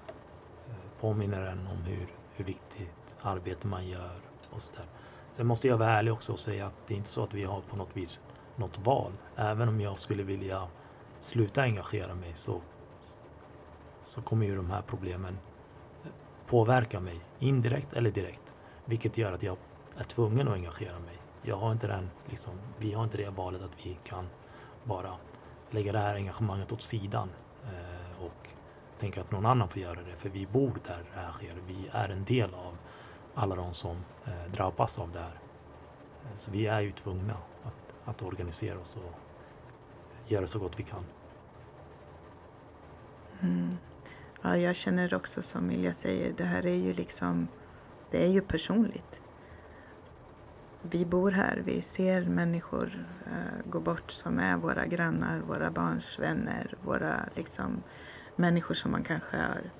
påminner 1.00 1.42
en 1.42 1.66
om 1.66 1.82
hur, 1.84 2.06
hur 2.32 2.44
viktigt 2.44 3.16
arbete 3.22 3.66
man 3.66 3.86
gör 3.86 4.20
och 4.50 4.62
så 4.62 4.72
där. 4.72 4.86
Sen 5.30 5.46
måste 5.46 5.68
jag 5.68 5.78
vara 5.78 5.90
ärlig 5.90 6.12
också 6.12 6.32
och 6.32 6.38
säga 6.38 6.66
att 6.66 6.86
det 6.86 6.94
är 6.94 6.98
inte 6.98 7.08
så 7.08 7.24
att 7.24 7.34
vi 7.34 7.44
har 7.44 7.60
på 7.60 7.76
något 7.76 7.96
vis 7.96 8.22
något 8.56 8.78
val. 8.78 9.12
Även 9.36 9.68
om 9.68 9.80
jag 9.80 9.98
skulle 9.98 10.22
vilja 10.22 10.68
sluta 11.20 11.62
engagera 11.62 12.14
mig 12.14 12.34
så, 12.34 12.60
så 14.02 14.22
kommer 14.22 14.46
ju 14.46 14.56
de 14.56 14.70
här 14.70 14.82
problemen 14.82 15.38
påverka 16.46 17.00
mig 17.00 17.20
indirekt 17.38 17.92
eller 17.92 18.10
direkt. 18.10 18.56
Vilket 18.84 19.18
gör 19.18 19.32
att 19.32 19.42
jag 19.42 19.56
är 19.98 20.04
tvungen 20.04 20.48
att 20.48 20.54
engagera 20.54 20.98
mig 20.98 21.18
jag 21.42 21.56
har 21.56 21.72
inte 21.72 21.86
den, 21.86 22.10
liksom, 22.26 22.52
vi 22.78 22.92
har 22.92 23.04
inte 23.04 23.16
det 23.16 23.30
valet 23.30 23.62
att 23.62 23.86
vi 23.86 23.98
kan 24.04 24.28
bara 24.84 25.16
lägga 25.70 25.92
det 25.92 25.98
här 25.98 26.14
engagemanget 26.14 26.72
åt 26.72 26.82
sidan 26.82 27.30
eh, 27.64 28.24
och 28.24 28.48
tänka 28.98 29.20
att 29.20 29.30
någon 29.30 29.46
annan 29.46 29.68
får 29.68 29.82
göra 29.82 30.02
det. 30.02 30.16
För 30.16 30.28
vi 30.28 30.46
bor 30.46 30.72
där 30.84 31.04
det 31.14 31.20
här 31.20 31.32
sker. 31.32 31.54
Vi 31.66 31.90
är 31.92 32.08
en 32.08 32.24
del 32.24 32.54
av 32.54 32.76
alla 33.34 33.54
de 33.54 33.74
som 33.74 33.96
eh, 34.24 34.52
drabbas 34.52 34.98
av 34.98 35.12
det 35.12 35.18
här. 35.18 35.40
Eh, 36.24 36.34
så 36.36 36.50
vi 36.50 36.66
är 36.66 36.80
ju 36.80 36.90
tvungna 36.90 37.36
att, 37.64 37.94
att 38.04 38.22
organisera 38.22 38.78
oss 38.78 38.96
och 38.96 39.12
göra 40.30 40.46
så 40.46 40.58
gott 40.58 40.80
vi 40.80 40.82
kan. 40.82 41.04
Mm. 43.40 43.76
Ja, 44.42 44.56
jag 44.56 44.76
känner 44.76 45.14
också 45.14 45.42
som 45.42 45.70
Ilja 45.70 45.92
säger, 45.92 46.32
det 46.32 46.44
här 46.44 46.66
är 46.66 46.74
ju 46.74 46.92
liksom, 46.92 47.48
det 48.10 48.24
är 48.24 48.28
ju 48.28 48.40
personligt. 48.40 49.20
Vi 50.90 51.04
bor 51.04 51.30
här, 51.30 51.62
vi 51.64 51.82
ser 51.82 52.24
människor 52.24 53.06
uh, 53.26 53.70
gå 53.70 53.80
bort 53.80 54.10
som 54.10 54.38
är 54.38 54.56
våra 54.56 54.86
grannar, 54.86 55.40
våra 55.40 55.70
barns 55.70 56.18
vänner, 56.18 56.74
våra 56.84 57.14
liksom 57.34 57.82
människor 58.36 58.74
som 58.74 58.90
man 58.90 59.02
kanske 59.02 59.36
har 59.36 59.70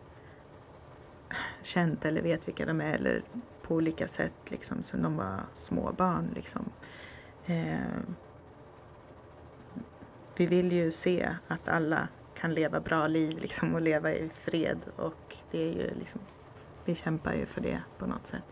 känt 1.63 2.05
eller 2.05 2.23
vet 2.23 2.49
vilka 2.49 2.67
de 2.67 2.81
är 2.81 2.95
eller 2.95 3.23
på 3.63 3.75
olika 3.75 4.09
sätt 4.09 4.51
liksom 4.51 4.83
sen 4.83 5.03
de 5.03 5.17
var 5.17 5.41
små 5.53 5.93
barn 5.93 6.31
liksom. 6.35 6.71
Uh, 7.51 8.01
vi 10.37 10.47
vill 10.47 10.73
ju 10.73 10.91
se 10.91 11.29
att 11.49 11.69
alla 11.69 12.09
kan 12.35 12.55
leva 12.55 12.81
bra 12.81 13.07
liv 13.07 13.39
liksom, 13.39 13.75
och 13.75 13.81
leva 13.81 14.13
i 14.13 14.29
fred. 14.35 14.79
Och 14.97 15.37
det 15.51 15.59
är 15.59 15.73
ju 15.73 15.95
liksom, 15.99 16.21
vi 16.85 16.95
kämpar 16.95 17.35
ju 17.35 17.47
för 17.47 17.61
det 17.61 17.83
på 17.99 18.07
något 18.07 18.27
sätt. 18.27 18.45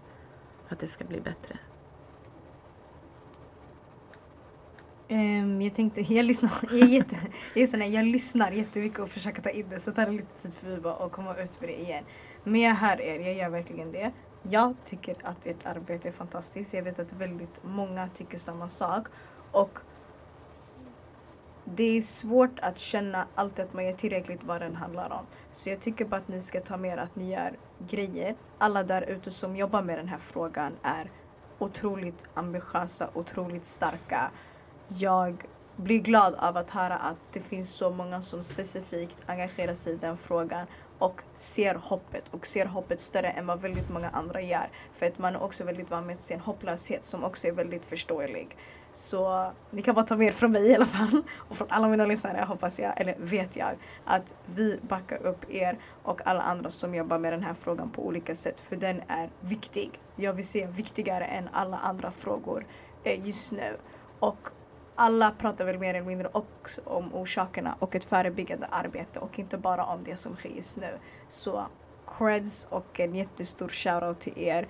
Att 0.68 0.78
det 0.78 0.88
ska 0.88 1.04
bli 1.04 1.20
bättre. 1.20 1.58
Um, 5.08 5.62
jag 5.62 5.74
tänkte, 5.74 6.00
jag 6.00 6.24
lyssnar, 6.24 6.50
jag, 6.70 6.80
är 6.80 6.86
jätte, 6.86 7.16
jag, 7.54 7.62
är 7.62 7.66
sån 7.66 7.80
här, 7.80 7.88
jag 7.88 8.04
lyssnar 8.04 8.52
jättemycket 8.52 8.98
och 8.98 9.10
försöker 9.10 9.42
ta 9.42 9.50
in 9.50 9.66
det 9.70 9.80
så 9.80 9.92
tar 9.92 10.06
det 10.06 10.12
lite 10.12 10.42
tid 10.42 10.54
för 10.54 10.66
mig 10.66 10.92
att 10.98 11.12
komma 11.12 11.36
ut 11.36 11.60
med 11.60 11.68
det 11.68 11.80
igen. 11.80 12.04
Men 12.44 12.60
jag 12.60 12.74
hör 12.74 13.00
er, 13.00 13.20
jag 13.20 13.34
gör 13.34 13.50
verkligen 13.50 13.92
det. 13.92 14.12
Jag 14.42 14.74
tycker 14.84 15.16
att 15.22 15.46
ert 15.46 15.66
arbete 15.66 16.08
är 16.08 16.12
fantastiskt. 16.12 16.74
Jag 16.74 16.82
vet 16.82 16.98
att 16.98 17.12
väldigt 17.12 17.60
många 17.64 18.08
tycker 18.08 18.38
samma 18.38 18.68
sak. 18.68 19.08
Och 19.52 19.78
det 21.64 21.96
är 21.96 22.02
svårt 22.02 22.58
att 22.60 22.78
känna 22.78 23.26
alltid 23.34 23.64
att 23.64 23.72
man 23.72 23.84
gör 23.84 23.92
tillräckligt 23.92 24.44
vad 24.44 24.60
den 24.60 24.74
handlar 24.74 25.12
om. 25.12 25.26
Så 25.52 25.70
jag 25.70 25.80
tycker 25.80 26.04
bara 26.04 26.16
att 26.16 26.28
ni 26.28 26.40
ska 26.40 26.60
ta 26.60 26.76
med 26.76 26.92
er 26.92 26.96
att 26.96 27.16
ni 27.16 27.32
gör 27.32 27.58
grejer. 27.88 28.36
Alla 28.58 28.82
där 28.82 29.02
ute 29.02 29.30
som 29.30 29.56
jobbar 29.56 29.82
med 29.82 29.98
den 29.98 30.08
här 30.08 30.18
frågan 30.18 30.72
är 30.82 31.10
otroligt 31.58 32.24
ambitiösa, 32.34 33.10
otroligt 33.14 33.64
starka. 33.64 34.30
Jag 34.88 35.44
blir 35.76 36.00
glad 36.00 36.34
av 36.34 36.56
att 36.56 36.70
höra 36.70 36.96
att 36.96 37.16
det 37.32 37.40
finns 37.40 37.70
så 37.70 37.90
många 37.90 38.22
som 38.22 38.42
specifikt 38.42 39.18
engagerar 39.26 39.74
sig 39.74 39.92
i 39.92 39.96
den 39.96 40.16
frågan 40.16 40.66
och 40.98 41.22
ser 41.36 41.74
hoppet 41.74 42.24
och 42.30 42.46
ser 42.46 42.66
hoppet 42.66 43.00
större 43.00 43.30
än 43.30 43.46
vad 43.46 43.60
väldigt 43.60 43.90
många 43.90 44.10
andra 44.10 44.40
gör. 44.40 44.68
För 44.92 45.06
att 45.06 45.18
man 45.18 45.34
är 45.34 45.42
också 45.42 45.64
väldigt 45.64 45.90
van 45.90 46.06
med 46.06 46.20
sin 46.20 46.40
hopplöshet 46.40 47.04
som 47.04 47.24
också 47.24 47.46
är 47.46 47.52
väldigt 47.52 47.84
förståelig. 47.84 48.56
Så 48.92 49.52
ni 49.70 49.82
kan 49.82 49.94
bara 49.94 50.04
ta 50.04 50.16
med 50.16 50.26
er 50.26 50.32
från 50.32 50.52
mig 50.52 50.70
i 50.70 50.74
alla 50.74 50.86
fall 50.86 51.22
och 51.36 51.56
från 51.56 51.70
alla 51.70 51.88
mina 51.88 52.06
lyssnare 52.06 52.44
hoppas 52.44 52.80
jag, 52.80 53.00
eller 53.00 53.14
vet 53.18 53.56
jag, 53.56 53.74
att 54.04 54.34
vi 54.46 54.80
backar 54.82 55.26
upp 55.26 55.50
er 55.50 55.78
och 56.02 56.26
alla 56.26 56.42
andra 56.42 56.70
som 56.70 56.94
jobbar 56.94 57.18
med 57.18 57.32
den 57.32 57.42
här 57.42 57.54
frågan 57.54 57.90
på 57.90 58.06
olika 58.06 58.34
sätt 58.34 58.60
för 58.60 58.76
den 58.76 59.02
är 59.08 59.30
viktig. 59.40 60.00
Jag 60.16 60.32
vill 60.32 60.46
se 60.46 60.66
viktigare 60.66 61.24
än 61.24 61.48
alla 61.52 61.76
andra 61.76 62.10
frågor 62.10 62.66
eh, 63.04 63.26
just 63.26 63.52
nu. 63.52 63.76
Och 64.20 64.48
alla 64.96 65.30
pratar 65.30 65.64
väl 65.64 65.78
mer 65.78 65.94
eller 65.94 66.06
mindre 66.06 66.28
också 66.32 66.80
om 66.84 67.14
orsakerna 67.14 67.76
och 67.78 67.94
ett 67.94 68.04
förebyggande 68.04 68.66
arbete 68.66 69.20
och 69.20 69.38
inte 69.38 69.58
bara 69.58 69.84
om 69.84 70.04
det 70.04 70.16
som 70.16 70.36
sker 70.36 70.48
just 70.48 70.76
nu. 70.76 70.98
Så 71.28 71.66
creds 72.18 72.66
och 72.70 73.00
en 73.00 73.14
jättestor 73.14 73.68
shoutout 73.68 74.20
till 74.20 74.38
er. 74.38 74.68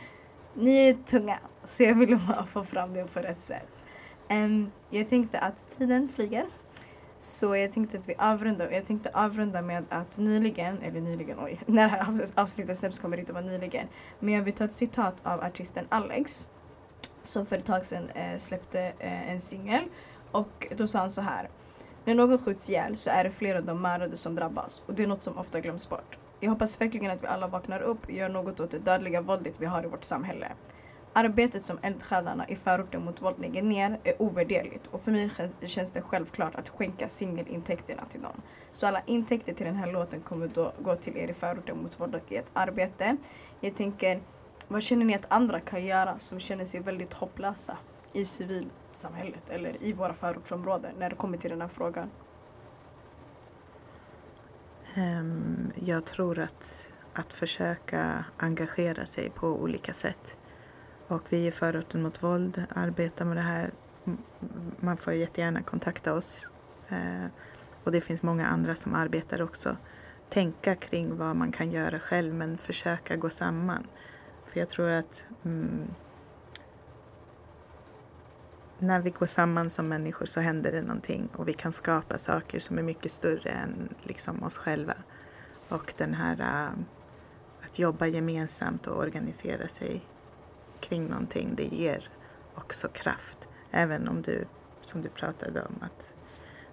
Ni 0.55 0.89
är 0.89 0.95
tunga, 0.95 1.39
så 1.65 1.83
jag 1.83 1.95
ville 1.95 2.17
bara 2.17 2.47
få 2.47 2.65
fram 2.65 2.93
det 2.93 3.05
på 3.05 3.21
rätt 3.21 3.41
sätt. 3.41 3.85
Um, 4.31 4.73
jag 4.91 5.09
tänkte 5.09 5.39
att 5.39 5.69
tiden 5.69 6.09
flyger. 6.09 6.47
Så 7.19 7.57
jag 7.57 7.73
tänkte 7.73 7.99
att 7.99 8.09
vi 8.09 8.15
avrundar. 8.19 8.71
Jag 8.71 8.87
tänkte 8.87 9.11
avrunda 9.15 9.63
med 9.63 9.85
att 9.89 10.19
nyligen, 10.19 10.83
eller 10.83 11.01
nyligen, 11.01 11.39
oj, 11.41 11.61
när 11.67 11.83
det 11.83 11.89
här 11.89 12.31
avsnittet 12.35 12.79
släpps 12.79 12.99
kommer 12.99 13.17
det 13.17 13.21
inte 13.21 13.33
vara 13.33 13.45
nyligen. 13.45 13.87
Men 14.21 14.35
jag 14.35 14.43
vill 14.43 14.55
ta 14.55 14.65
ett 14.65 14.73
citat 14.73 15.15
av 15.23 15.41
artisten 15.41 15.87
Alex. 15.89 16.49
Som 17.23 17.47
för 17.47 17.59
ett 17.59 17.67
tag 17.67 17.85
sedan 17.85 18.11
eh, 18.11 18.37
släppte 18.37 18.81
eh, 18.99 19.31
en 19.31 19.41
singel. 19.41 19.85
Och 20.37 20.67
då 20.77 20.87
sa 20.87 20.99
han 20.99 21.11
så 21.11 21.21
här. 21.21 21.49
När 22.05 22.15
någon 22.15 22.39
skjuts 22.39 22.71
ihjäl 22.71 22.97
så 22.97 23.11
är 23.11 23.25
det 23.25 23.31
fler 23.31 23.55
än 23.55 23.67
de 23.67 23.83
mördade 23.83 24.17
som 24.17 24.35
drabbas. 24.35 24.83
Och 24.87 24.95
det 24.95 25.03
är 25.03 25.07
något 25.07 25.23
som 25.23 25.39
ofta 25.39 25.61
glöms 25.61 25.89
bort. 25.89 26.19
Jag 26.41 26.51
hoppas 26.51 26.81
verkligen 26.81 27.11
att 27.11 27.23
vi 27.23 27.27
alla 27.27 27.47
vaknar 27.47 27.81
upp 27.81 28.05
och 28.05 28.11
gör 28.11 28.29
något 28.29 28.61
åt 28.61 28.71
det 28.71 28.79
dödliga 28.79 29.21
våldet 29.21 29.61
vi 29.61 29.67
har 29.67 29.85
i 29.85 29.87
vårt 29.87 30.05
samhälle. 30.05 30.53
Arbetet 31.13 31.63
som 31.63 31.79
eldsjälarna 31.83 32.49
i 32.49 32.57
förorten 32.57 33.05
mot 33.05 33.23
våld 33.23 33.39
lägger 33.41 33.63
ner 33.63 34.01
är 34.05 34.23
ovärderligt 34.23 34.87
och 34.91 35.01
för 35.01 35.11
mig 35.11 35.31
känns 35.61 35.93
det 35.93 36.03
självklart 36.03 36.55
att 36.55 36.69
skänka 36.69 37.09
singelintäkterna 37.09 38.03
till 38.09 38.23
dem. 38.23 38.43
Så 38.73 38.87
alla 38.87 39.03
intäkter 39.07 39.55
till 39.55 39.67
den 39.67 39.77
här 39.77 39.93
låten 39.93 40.21
kommer 40.21 40.49
då 40.49 40.73
gå 40.83 40.97
till 40.97 41.17
er 41.17 41.29
i 41.29 41.35
förorten 41.35 41.83
mot 41.83 42.01
våld 42.01 42.15
och 42.15 42.33
ert 42.33 42.51
arbete. 42.53 43.17
Jag 43.61 43.75
tänker, 43.75 44.21
vad 44.69 44.83
känner 44.83 45.05
ni 45.05 45.15
att 45.15 45.33
andra 45.33 45.61
kan 45.61 45.85
göra 45.85 46.19
som 46.19 46.41
känner 46.41 46.65
sig 46.65 46.81
väldigt 46.81 47.15
hopplösa 47.15 47.77
i 48.17 48.25
civilsamhället 48.25 49.51
eller 49.51 49.83
i 49.83 49.93
våra 49.93 50.15
förortsområden 50.15 50.95
när 50.99 51.11
det 51.11 51.17
kommer 51.17 51.39
till 51.39 51.51
den 51.51 51.61
här 51.61 51.69
frågan? 51.69 52.11
Ehm, 54.95 55.73
jag 55.75 56.05
tror 56.05 56.39
att, 56.39 56.93
att 57.13 57.33
försöka 57.33 58.25
engagera 58.37 59.05
sig 59.05 59.31
på 59.31 59.49
olika 59.49 59.93
sätt 59.93 60.37
och 61.09 61.23
vi 61.29 61.47
i 61.47 61.51
Förorten 61.51 62.03
mot 62.03 62.23
våld 62.23 62.65
arbetar 62.75 63.25
med 63.25 63.37
det 63.37 63.41
här. 63.41 63.71
Man 64.81 64.97
får 64.97 65.13
jättegärna 65.13 65.63
kontakta 65.63 66.15
oss. 66.15 66.49
Ehm, 66.89 67.31
och 67.85 67.93
det 67.93 68.01
finns 68.01 68.23
många 68.23 68.47
andra 68.47 68.75
som 68.75 68.95
arbetar 68.95 69.43
också. 69.43 69.77
Tänka 70.29 70.75
kring 70.75 71.17
vad 71.17 71.37
man 71.37 71.53
kan 71.53 71.71
göra 71.71 71.99
själv 71.99 72.35
men 72.35 72.59
försöka 72.59 73.17
gå 73.17 73.31
samman. 73.31 73.87
För 74.47 74.61
jag 74.61 74.69
tror 74.69 74.89
att 74.89 75.25
mm, 75.45 75.95
när 78.79 79.01
vi 79.01 79.11
går 79.11 79.27
samman 79.27 79.71
som 79.71 79.89
människor 79.89 80.27
så 80.27 80.41
händer 80.41 80.73
det 80.73 80.83
någonting 80.83 81.29
och 81.37 81.49
vi 81.49 81.53
kan 81.53 81.73
skapa 81.73 82.19
saker 82.19 82.61
som 82.61 82.79
är 82.79 82.83
mycket 82.83 83.13
större 83.13 83.51
än 83.51 83.95
liksom 84.03 84.43
oss 84.43 84.59
själva. 84.59 84.95
Och 85.69 85.95
den 85.97 86.15
här 86.15 86.41
uh, 86.41 86.79
att 87.65 87.79
jobba 87.79 88.07
gemensamt 88.07 88.87
och 88.87 88.99
organisera 88.99 89.69
sig 89.69 90.05
kring 90.81 91.07
någonting, 91.07 91.55
det 91.57 91.65
ger 91.65 92.11
också 92.55 92.89
kraft. 92.89 93.49
Även 93.71 94.09
om 94.09 94.23
du, 94.23 94.47
som 94.81 95.03
du 95.03 95.09
pratade 95.09 95.63
om, 95.63 95.75
att 95.81 96.15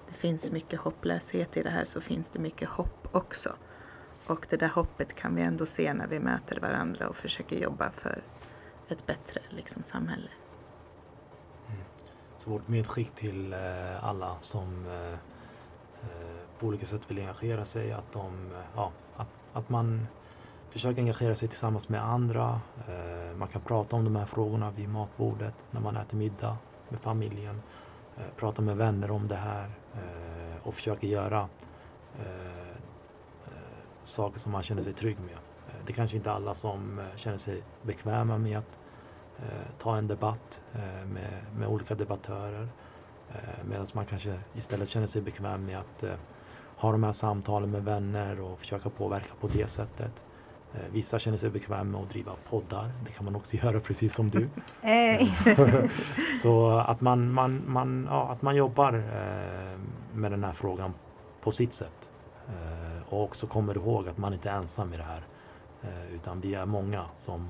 det 0.10 0.14
finns 0.14 0.52
mycket 0.52 0.80
hopplöshet 0.80 1.58
i 1.58 1.64
det 1.64 1.70
här 1.70 1.86
så 1.86 2.02
finns 2.02 2.30
det 2.30 2.40
mycket 2.40 2.70
hopp 2.70 3.08
också. 3.12 3.56
Och 4.28 4.48
det 4.50 4.58
där 4.58 4.70
hoppet 4.70 5.16
kan 5.16 5.36
vi 5.36 5.42
ändå 5.42 5.66
se 5.66 5.94
när 5.94 6.08
vi 6.08 6.20
möter 6.20 6.60
varandra 6.60 7.10
och 7.10 7.16
försöker 7.16 7.60
jobba 7.60 7.92
för 7.92 8.24
ett 8.90 9.06
bättre 9.06 9.42
liksom, 9.50 9.84
samhälle. 9.84 10.30
Så 12.38 12.50
vårt 12.50 12.68
medskick 12.68 13.16
till 13.16 13.54
eh, 13.54 14.06
alla 14.06 14.36
som 14.42 14.86
eh, 14.86 15.14
eh, 15.14 16.60
på 16.60 16.68
olika 16.68 16.86
sätt 16.86 17.12
vill 17.12 17.20
engagera 17.20 17.66
sig, 17.66 17.92
att, 17.92 18.12
de, 18.12 18.52
ja, 18.76 18.92
att, 19.18 19.28
att 19.54 19.70
man 19.70 20.08
försöker 20.70 21.02
engagera 21.02 21.36
sig 21.36 21.48
tillsammans 21.48 21.90
med 21.90 22.04
andra. 22.04 22.62
Man 23.36 23.48
kan 23.48 23.62
prata 23.62 23.96
om 23.96 24.04
de 24.04 24.16
här 24.16 24.26
frågorna 24.26 24.72
vid 24.72 24.90
matbordet 24.90 25.66
när 25.72 25.82
man 25.82 25.98
äter 25.98 26.18
middag 26.18 26.58
med 26.90 27.00
familjen. 27.00 27.62
Prata 28.36 28.62
med 28.62 28.78
vänner 28.78 29.12
om 29.12 29.28
det 29.28 29.36
här 29.36 29.72
och 30.64 30.74
försöka 30.74 31.08
göra 31.08 31.50
saker 34.04 34.40
som 34.40 34.52
man 34.52 34.64
känner 34.64 34.82
sig 34.82 34.94
trygg 34.94 35.20
med. 35.20 35.38
Det 35.86 35.92
är 35.92 35.96
kanske 35.96 36.18
inte 36.18 36.32
alla 36.32 36.54
som 36.54 37.02
känner 37.16 37.38
sig 37.38 37.64
bekväma 37.82 38.38
med 38.38 38.58
att 38.58 38.80
ta 39.78 39.98
en 39.98 40.08
debatt 40.08 40.62
med, 41.06 41.46
med 41.58 41.68
olika 41.68 41.96
debattörer. 41.96 42.68
Medan 43.66 43.86
man 43.94 44.06
kanske 44.06 44.40
istället 44.56 44.90
känner 44.90 45.08
sig 45.08 45.22
bekväm 45.22 45.66
med 45.66 45.80
att 45.80 46.04
ha 46.78 46.92
de 46.92 47.04
här 47.04 47.12
samtalen 47.12 47.72
med 47.72 47.84
vänner 47.84 48.42
och 48.42 48.60
försöka 48.60 48.90
påverka 48.90 49.34
på 49.40 49.48
det 49.48 49.68
sättet. 49.68 50.24
Eh, 50.74 50.92
vissa 50.92 51.20
känner 51.20 51.38
sig 51.38 51.50
bekväma 51.50 51.84
med 51.84 52.02
att 52.02 52.10
driva 52.10 52.32
poddar. 52.50 52.92
Det 53.06 53.12
kan 53.12 53.26
man 53.26 53.36
också 53.36 53.58
göra 53.66 53.80
precis 53.80 54.14
som 54.14 54.30
du. 54.30 54.50
Så 56.42 56.78
att 56.78 57.02
man, 57.02 57.32
man, 57.32 57.64
man, 57.68 58.08
ja, 58.10 58.32
att 58.32 58.42
man 58.42 58.56
jobbar 58.56 58.94
eh, 58.94 59.80
med 60.14 60.32
den 60.32 60.44
här 60.44 60.52
frågan 60.52 60.94
på 61.42 61.52
sitt 61.52 61.74
sätt. 61.74 62.12
Eh, 62.48 63.14
och 63.14 63.24
också 63.24 63.48
kommer 63.48 63.76
ihåg 63.78 64.08
att 64.08 64.18
man 64.18 64.34
inte 64.34 64.50
är 64.50 64.54
ensam 64.54 64.94
i 64.94 64.98
det 64.98 65.04
här. 65.04 65.24
Utan 66.12 66.42
vi 66.42 66.54
är 66.54 66.66
många 66.66 67.06
som 67.14 67.48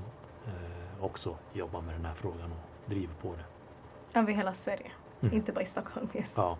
också 1.00 1.36
jobbar 1.52 1.80
med 1.80 1.94
den 1.94 2.04
här 2.04 2.14
frågan 2.14 2.52
och 2.52 2.90
driver 2.90 3.14
på 3.14 3.34
det. 3.36 3.44
Över 4.18 4.32
hela 4.32 4.52
Sverige. 4.52 4.90
Mm. 5.20 5.34
Inte 5.34 5.52
bara 5.52 5.62
i 5.62 5.66
Stockholm. 5.66 6.08
Yes. 6.14 6.34
Ja. 6.36 6.58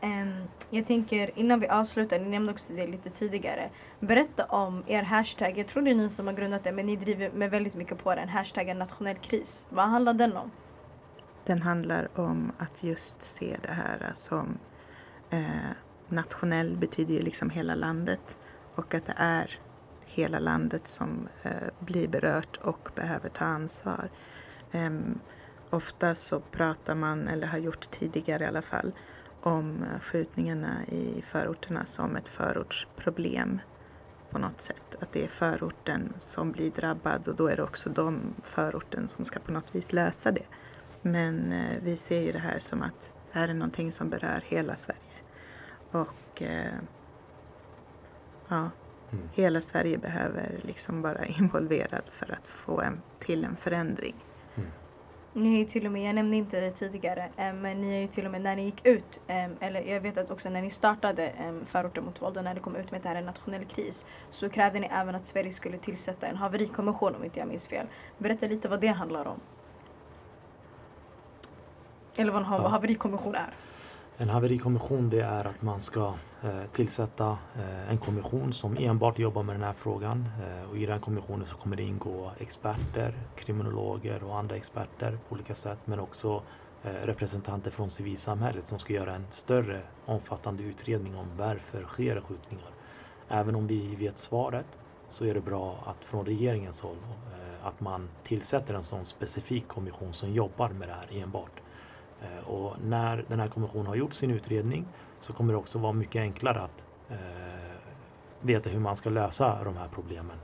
Ehm, 0.00 0.42
jag 0.70 0.86
tänker 0.86 1.38
innan 1.38 1.60
vi 1.60 1.68
avslutar, 1.68 2.18
ni 2.18 2.28
nämnde 2.28 2.52
också 2.52 2.72
det 2.72 2.86
lite 2.86 3.10
tidigare. 3.10 3.70
Berätta 4.00 4.44
om 4.44 4.84
er 4.86 5.02
hashtag. 5.02 5.58
Jag 5.58 5.66
tror 5.66 5.82
det 5.82 5.90
är 5.90 5.94
ni 5.94 6.08
som 6.08 6.26
har 6.26 6.34
grundat 6.34 6.64
den 6.64 6.74
men 6.74 6.86
ni 6.86 6.96
driver 6.96 7.30
med 7.30 7.50
väldigt 7.50 7.74
mycket 7.74 8.04
på 8.04 8.14
den. 8.14 8.28
Hashtaggen 8.28 8.78
nationell 8.78 9.16
kris. 9.16 9.68
Vad 9.70 9.88
handlar 9.88 10.14
den 10.14 10.36
om? 10.36 10.50
Den 11.44 11.62
handlar 11.62 12.08
om 12.20 12.52
att 12.58 12.82
just 12.82 13.22
se 13.22 13.56
det 13.62 13.72
här 13.72 14.10
som 14.12 14.58
eh, 15.30 15.40
nationell 16.08 16.76
betyder 16.76 17.14
ju 17.14 17.22
liksom 17.22 17.50
hela 17.50 17.74
landet 17.74 18.38
och 18.74 18.94
att 18.94 19.06
det 19.06 19.14
är 19.16 19.60
hela 20.06 20.38
landet 20.38 20.88
som 20.88 21.28
eh, 21.42 21.68
blir 21.80 22.08
berört 22.08 22.56
och 22.56 22.88
behöver 22.94 23.28
ta 23.28 23.44
ansvar. 23.44 24.10
Ehm, 24.72 25.18
ofta 25.70 26.14
så 26.14 26.40
pratar 26.40 26.94
man, 26.94 27.28
eller 27.28 27.46
har 27.46 27.58
gjort 27.58 27.90
tidigare 27.90 28.44
i 28.44 28.46
alla 28.46 28.62
fall, 28.62 28.92
om 29.42 29.82
eh, 29.82 30.00
skjutningarna 30.00 30.84
i 30.86 31.22
förorterna 31.22 31.86
som 31.86 32.16
ett 32.16 32.28
förortsproblem 32.28 33.60
på 34.30 34.38
något 34.38 34.60
sätt. 34.60 34.96
Att 35.00 35.12
det 35.12 35.24
är 35.24 35.28
förorten 35.28 36.12
som 36.18 36.52
blir 36.52 36.70
drabbad 36.70 37.28
och 37.28 37.36
då 37.36 37.48
är 37.48 37.56
det 37.56 37.62
också 37.62 37.90
de 37.90 38.34
förorten 38.42 39.08
som 39.08 39.24
ska 39.24 39.40
på 39.40 39.52
något 39.52 39.74
vis 39.74 39.92
lösa 39.92 40.32
det. 40.32 40.46
Men 41.02 41.52
eh, 41.52 41.76
vi 41.82 41.96
ser 41.96 42.20
ju 42.20 42.32
det 42.32 42.38
här 42.38 42.58
som 42.58 42.82
att 42.82 43.14
det 43.32 43.38
här 43.38 43.48
är 43.48 43.54
någonting 43.54 43.92
som 43.92 44.10
berör 44.10 44.42
hela 44.46 44.76
Sverige. 44.76 45.00
Och 45.90 46.42
ja, 48.48 48.70
Mm. 49.12 49.28
hela 49.34 49.60
Sverige 49.60 49.98
behöver 49.98 50.60
liksom 50.62 51.02
vara 51.02 51.26
involverad 51.38 52.02
för 52.06 52.32
att 52.32 52.48
få 52.48 52.80
en, 52.80 53.02
till 53.18 53.44
en 53.44 53.56
förändring. 53.56 54.14
Ni 55.36 55.50
har 55.50 55.58
ju 55.58 55.64
till 55.64 55.86
och 55.86 55.92
med, 55.92 56.08
jag 56.08 56.14
nämnde 56.14 56.36
inte 56.36 56.60
det 56.60 56.70
tidigare, 56.70 57.28
eh, 57.36 57.52
men 57.52 57.80
ni 57.80 57.94
har 57.94 58.00
ju 58.00 58.06
till 58.06 58.26
och 58.26 58.32
med 58.32 58.40
när 58.40 58.56
ni 58.56 58.64
gick 58.64 58.86
ut, 58.86 59.20
eh, 59.26 59.48
eller 59.60 59.80
jag 59.80 60.00
vet 60.00 60.18
att 60.18 60.30
också 60.30 60.50
när 60.50 60.62
ni 60.62 60.70
startade 60.70 61.28
eh, 61.28 61.54
Förorten 61.64 62.04
mot 62.04 62.22
våld 62.22 62.36
och 62.36 62.44
när 62.44 62.54
ni 62.54 62.60
kom 62.60 62.76
ut 62.76 62.90
med 62.90 62.98
att 62.98 63.02
det 63.02 63.08
här 63.08 63.16
är 63.16 63.20
en 63.20 63.26
nationell 63.26 63.64
kris 63.64 64.06
så 64.30 64.48
krävde 64.48 64.80
ni 64.80 64.86
även 64.86 65.14
att 65.14 65.24
Sverige 65.24 65.52
skulle 65.52 65.76
tillsätta 65.76 66.26
en 66.26 66.36
haverikommission 66.36 67.14
om 67.14 67.24
inte 67.24 67.38
jag 67.40 67.48
minns 67.48 67.68
fel. 67.68 67.86
Berätta 68.18 68.46
lite 68.46 68.68
vad 68.68 68.80
det 68.80 68.86
handlar 68.86 69.26
om. 69.26 69.40
Eller 72.16 72.32
vad 72.32 72.42
en 72.42 72.48
haverikommission 72.48 73.34
är. 73.34 73.54
En 74.18 74.28
haverikommission 74.28 75.10
det 75.10 75.20
är 75.20 75.44
att 75.44 75.62
man 75.62 75.80
ska 75.80 76.14
eh, 76.42 76.62
tillsätta 76.72 77.38
eh, 77.56 77.90
en 77.90 77.98
kommission 77.98 78.52
som 78.52 78.76
enbart 78.76 79.18
jobbar 79.18 79.42
med 79.42 79.54
den 79.54 79.62
här 79.62 79.72
frågan. 79.72 80.28
Eh, 80.42 80.70
och 80.70 80.76
I 80.76 80.86
den 80.86 81.00
kommissionen 81.00 81.46
så 81.46 81.56
kommer 81.56 81.76
det 81.76 81.82
ingå 81.82 82.32
experter, 82.38 83.14
kriminologer 83.34 84.24
och 84.24 84.38
andra 84.38 84.56
experter 84.56 85.18
på 85.28 85.34
olika 85.34 85.54
sätt 85.54 85.78
men 85.84 86.00
också 86.00 86.42
eh, 86.82 86.90
representanter 86.90 87.70
från 87.70 87.90
civilsamhället 87.90 88.66
som 88.66 88.78
ska 88.78 88.92
göra 88.92 89.14
en 89.14 89.26
större 89.30 89.80
omfattande 90.06 90.62
utredning 90.62 91.16
om 91.16 91.26
varför 91.36 91.82
sker 91.82 92.20
skjutningar. 92.20 92.70
Även 93.28 93.56
om 93.56 93.66
vi 93.66 93.96
vet 93.96 94.18
svaret 94.18 94.78
så 95.08 95.24
är 95.24 95.34
det 95.34 95.40
bra 95.40 95.78
att 95.86 96.04
från 96.04 96.26
regeringens 96.26 96.82
håll 96.82 96.96
eh, 97.06 97.66
att 97.66 97.80
man 97.80 98.08
tillsätter 98.22 98.74
en 98.74 98.84
sån 98.84 99.04
specifik 99.04 99.68
kommission 99.68 100.12
som 100.12 100.32
jobbar 100.32 100.68
med 100.68 100.88
det 100.88 100.94
här 100.94 101.22
enbart. 101.22 101.60
Eh, 102.22 102.48
och 102.48 102.76
när 102.84 103.24
den 103.28 103.40
här 103.40 103.48
kommissionen 103.48 103.86
har 103.86 103.96
gjort 103.96 104.12
sin 104.12 104.30
utredning 104.30 104.86
så 105.20 105.32
kommer 105.32 105.52
det 105.52 105.58
också 105.58 105.78
vara 105.78 105.92
mycket 105.92 106.20
enklare 106.20 106.60
att 106.60 106.86
eh, 107.10 107.16
veta 108.40 108.70
hur 108.70 108.80
man 108.80 108.96
ska 108.96 109.10
lösa 109.10 109.64
de 109.64 109.76
här 109.76 109.88
problemen. 109.88 110.36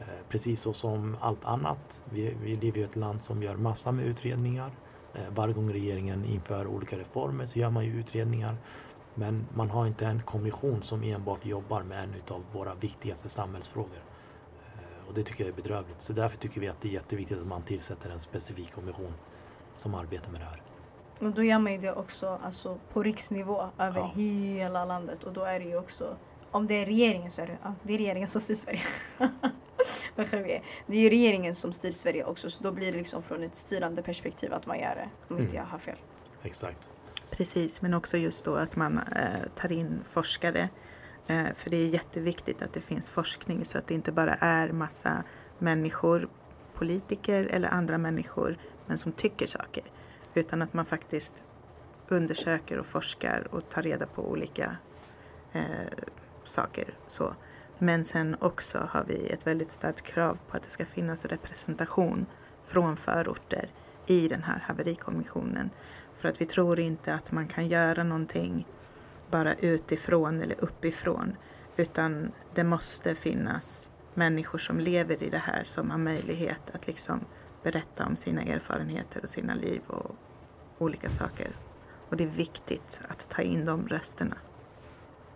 Eh, 0.00 0.06
precis 0.28 0.60
så 0.60 0.72
som 0.72 1.16
allt 1.20 1.44
annat. 1.44 2.02
Vi, 2.04 2.36
vi 2.42 2.54
lever 2.54 2.78
i 2.78 2.82
ett 2.82 2.96
land 2.96 3.22
som 3.22 3.42
gör 3.42 3.56
massor 3.56 3.92
med 3.92 4.06
utredningar. 4.06 4.70
Eh, 5.14 5.22
varje 5.34 5.54
gång 5.54 5.72
regeringen 5.72 6.24
inför 6.24 6.66
olika 6.66 6.98
reformer 6.98 7.44
så 7.44 7.58
gör 7.58 7.70
man 7.70 7.84
ju 7.84 7.90
utredningar. 7.90 8.56
Men 9.14 9.46
man 9.54 9.70
har 9.70 9.86
inte 9.86 10.06
en 10.06 10.22
kommission 10.22 10.82
som 10.82 11.02
enbart 11.02 11.46
jobbar 11.46 11.82
med 11.82 12.04
en 12.04 12.14
av 12.28 12.44
våra 12.52 12.74
viktigaste 12.74 13.28
samhällsfrågor. 13.28 14.02
Eh, 14.74 15.08
och 15.08 15.14
det 15.14 15.22
tycker 15.22 15.44
jag 15.44 15.52
är 15.52 15.56
bedrövligt. 15.56 16.00
Så 16.00 16.12
därför 16.12 16.36
tycker 16.38 16.60
vi 16.60 16.68
att 16.68 16.80
det 16.80 16.88
är 16.88 16.92
jätteviktigt 16.92 17.38
att 17.38 17.46
man 17.46 17.62
tillsätter 17.62 18.10
en 18.10 18.20
specifik 18.20 18.72
kommission 18.72 19.12
som 19.74 19.94
arbetar 19.94 20.30
med 20.30 20.40
det 20.40 20.44
här. 20.44 20.62
Och 21.18 21.32
då 21.32 21.42
gör 21.44 21.58
man 21.58 21.72
ju 21.72 21.78
det 21.78 21.92
också 21.92 22.40
alltså, 22.44 22.78
på 22.92 23.02
riksnivå 23.02 23.70
över 23.78 24.00
Ja. 24.00 24.12
hela 24.14 24.84
landet 24.84 25.24
och 25.24 25.32
då 25.32 25.44
är 25.44 25.58
det 25.60 25.64
ju 25.66 25.78
också 25.78 26.16
om 26.50 26.66
det 26.66 26.74
är 26.74 26.86
regeringen 26.86 27.30
så 27.30 27.42
är 27.42 27.46
det, 27.46 27.58
ja, 27.62 27.74
det 27.82 27.94
är 27.94 27.98
regeringen 27.98 28.28
som 28.28 28.40
styr 28.40 28.54
Sverige. 28.54 28.80
Det 30.86 30.96
är 30.96 31.00
ju 31.00 31.10
regeringen 31.10 31.54
som 31.54 31.72
styr 31.72 31.90
Sverige 31.90 32.24
också 32.24 32.50
så 32.50 32.62
då 32.62 32.72
blir 32.72 32.92
det 32.92 32.98
liksom 32.98 33.22
från 33.22 33.42
ett 33.42 33.54
styrande 33.54 34.02
perspektiv 34.02 34.52
att 34.54 34.66
man 34.66 34.78
gör 34.80 34.94
det. 34.94 35.08
Om 35.34 35.38
inte 35.40 35.56
Mm. 35.56 35.64
jag 35.66 35.72
har 35.72 35.78
fel. 35.78 35.96
Exakt. 36.42 36.88
Precis, 37.30 37.82
men 37.82 37.94
också 37.94 38.16
just 38.16 38.44
då 38.44 38.54
att 38.54 38.76
man 38.76 38.98
eh, 38.98 39.48
tar 39.54 39.72
in 39.72 40.00
forskare. 40.04 40.68
Eh, 41.26 41.44
för 41.54 41.70
det 41.70 41.76
är 41.76 41.88
jätteviktigt 41.88 42.62
att 42.62 42.72
det 42.72 42.80
finns 42.80 43.10
forskning 43.10 43.64
så 43.64 43.78
att 43.78 43.86
det 43.86 43.94
inte 43.94 44.12
bara 44.12 44.34
är 44.34 44.72
massa 44.72 45.24
människor, 45.58 46.28
politiker 46.74 47.44
eller 47.44 47.68
andra 47.68 47.98
människor, 47.98 48.58
men 48.86 48.98
som 48.98 49.12
tycker 49.12 49.46
saker. 49.46 49.84
Utan 50.36 50.62
att 50.62 50.74
man 50.74 50.84
faktiskt 50.84 51.44
undersöker 52.08 52.78
och 52.78 52.86
forskar 52.86 53.48
och 53.50 53.68
tar 53.68 53.82
reda 53.82 54.06
på 54.06 54.30
olika 54.30 54.76
eh, 55.52 55.62
saker. 56.44 56.94
Så. 57.06 57.34
Men 57.78 58.04
sen 58.04 58.36
också 58.40 58.88
har 58.90 59.04
vi 59.04 59.26
ett 59.26 59.46
väldigt 59.46 59.72
starkt 59.72 60.02
krav 60.02 60.38
på 60.50 60.56
att 60.56 60.62
det 60.62 60.70
ska 60.70 60.84
finnas 60.84 61.24
representation 61.24 62.26
från 62.64 62.96
förorter 62.96 63.70
i 64.06 64.28
den 64.28 64.42
här 64.42 64.58
haverikommissionen. 64.58 65.70
För 66.14 66.28
att 66.28 66.40
vi 66.40 66.46
tror 66.46 66.80
inte 66.80 67.14
att 67.14 67.32
man 67.32 67.48
kan 67.48 67.68
göra 67.68 68.02
någonting 68.02 68.66
bara 69.30 69.54
utifrån 69.54 70.42
eller 70.42 70.64
uppifrån. 70.64 71.36
Utan 71.76 72.32
det 72.54 72.64
måste 72.64 73.14
finnas 73.14 73.90
människor 74.14 74.58
som 74.58 74.78
lever 74.78 75.22
i 75.22 75.30
det 75.30 75.42
här 75.44 75.62
som 75.62 75.90
har 75.90 75.98
möjlighet 75.98 76.70
att 76.74 76.86
liksom 76.86 77.20
berätta 77.62 78.06
om 78.06 78.16
sina 78.16 78.42
erfarenheter 78.42 79.22
och 79.22 79.28
sina 79.28 79.54
liv 79.54 79.80
och 79.86 80.16
olika 80.78 81.10
saker. 81.10 81.56
Och 82.08 82.16
det 82.16 82.24
är 82.24 82.28
viktigt 82.28 83.00
att 83.08 83.28
ta 83.28 83.42
in 83.42 83.64
de 83.64 83.88
rösterna. 83.88 84.36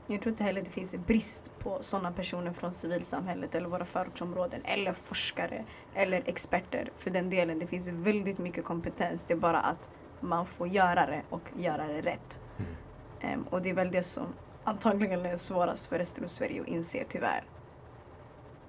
Jag 0.06 0.22
tror 0.22 0.30
inte 0.32 0.44
heller 0.44 0.62
det 0.62 0.70
finns 0.70 0.94
en 0.94 1.02
brist 1.02 1.52
på 1.58 1.78
sådana 1.80 2.12
personer 2.12 2.52
från 2.52 2.72
civilsamhället 2.72 3.54
eller 3.54 3.68
våra 3.68 3.84
förortsområden 3.84 4.60
eller 4.64 4.92
forskare 4.92 5.64
eller 5.94 6.22
experter 6.26 6.92
för 6.96 7.10
den 7.10 7.30
delen. 7.30 7.58
Det 7.58 7.66
finns 7.66 7.88
väldigt 7.88 8.38
mycket 8.38 8.64
kompetens. 8.64 9.24
Det 9.24 9.34
är 9.34 9.38
bara 9.38 9.60
att 9.60 9.90
man 10.20 10.46
får 10.46 10.68
göra 10.68 11.06
det 11.06 11.22
och 11.30 11.42
göra 11.56 11.86
det 11.86 12.00
rätt. 12.00 12.40
Mm. 12.58 12.72
Ehm, 13.20 13.42
och 13.42 13.62
det 13.62 13.70
är 13.70 13.74
väl 13.74 13.90
det 13.90 14.02
som 14.02 14.26
antagligen 14.64 15.26
är 15.26 15.36
svårast 15.36 15.86
för 15.86 15.98
resten 15.98 16.24
av 16.24 16.28
Sverige 16.28 16.60
att 16.60 16.68
inse 16.68 17.04
tyvärr. 17.08 17.44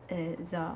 Eh, 0.07 0.41
ja. 0.51 0.71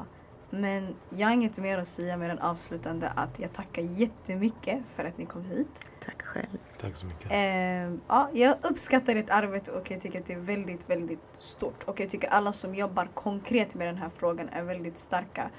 Men 0.50 0.96
jag 1.10 1.28
har 1.28 1.34
inget 1.34 1.58
mer 1.58 1.78
att 1.78 1.88
säga 1.88 2.18
mer 2.18 2.30
än 2.30 2.39
avslutande 2.39 3.10
att 3.16 3.39
jag 3.39 3.54
tackar 3.54 3.82
jättemycket 3.82 4.80
för 4.96 5.06
att 5.06 5.18
ni 5.18 5.26
kom 5.26 5.43
hit. 5.43 5.91
Tack 6.06 6.22
själv. 6.22 6.58
Tack 6.78 6.96
så 6.96 7.06
mycket. 7.06 7.28
Ehm, 7.32 8.02
ja, 8.08 8.30
jag 8.34 8.58
uppskattar 8.62 9.16
ert 9.16 9.30
arbete 9.30 9.72
och 9.72 9.91
jag 9.91 10.02
tycker 10.02 10.20
att 10.20 10.26
det 10.26 10.34
är 10.34 10.39
väldigt, 10.39 10.89
väldigt 10.89 11.20
stort. 11.32 11.84
Och 11.84 12.00
jag 12.00 12.10
tycker 12.10 12.30
alla 12.30 12.54
som 12.54 12.76
jobbar 12.76 13.10
konkret 13.14 13.76
med 13.76 13.88
den 13.88 13.98
här 13.98 14.10
frågan 14.10 14.50
är 14.50 14.64
väldigt 14.64 14.98
starka 14.98 15.50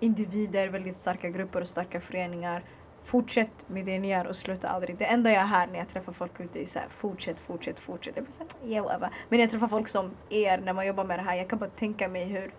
individer, 0.00 0.68
väldigt 0.68 0.96
starka 0.96 1.28
grupper 1.28 1.60
och 1.60 1.68
starka 1.68 2.00
föreningar. 2.00 2.64
Fortsätt 3.02 3.68
med 3.68 3.84
det 3.86 3.98
ni 3.98 4.10
gör 4.10 4.26
och 4.26 4.36
sluta 4.36 4.68
aldrig. 4.68 4.98
Det 4.98 5.04
enda 5.04 5.30
jag 5.30 5.46
hör 5.46 5.66
när 5.66 5.78
jag 5.78 5.88
träffar 5.88 6.12
folk 6.12 6.40
ute 6.40 6.62
är 6.62 6.66
så 6.66 6.78
här, 6.78 6.88
fortsätt, 6.88 7.40
fortsätt, 7.40 7.78
fortsätt. 7.78 8.16
Jag 8.16 8.24
blir 8.24 8.32
så 8.32 8.42
här, 8.42 8.70
"Yeah, 8.70 8.84
whatever." 8.84 9.10
Men 9.28 9.36
när 9.36 9.44
jag 9.44 9.50
träffar 9.50 9.68
folk 9.68 9.88
som 9.88 10.10
er, 10.30 10.58
när 10.58 10.72
man 10.72 10.86
jobbar 10.86 11.04
med 11.04 11.18
det 11.18 11.22
här, 11.22 11.36
jag 11.36 11.48
kan 11.48 11.58
bara 11.58 11.70
tänka 11.70 12.08
mig 12.08 12.24
hur, 12.24 12.54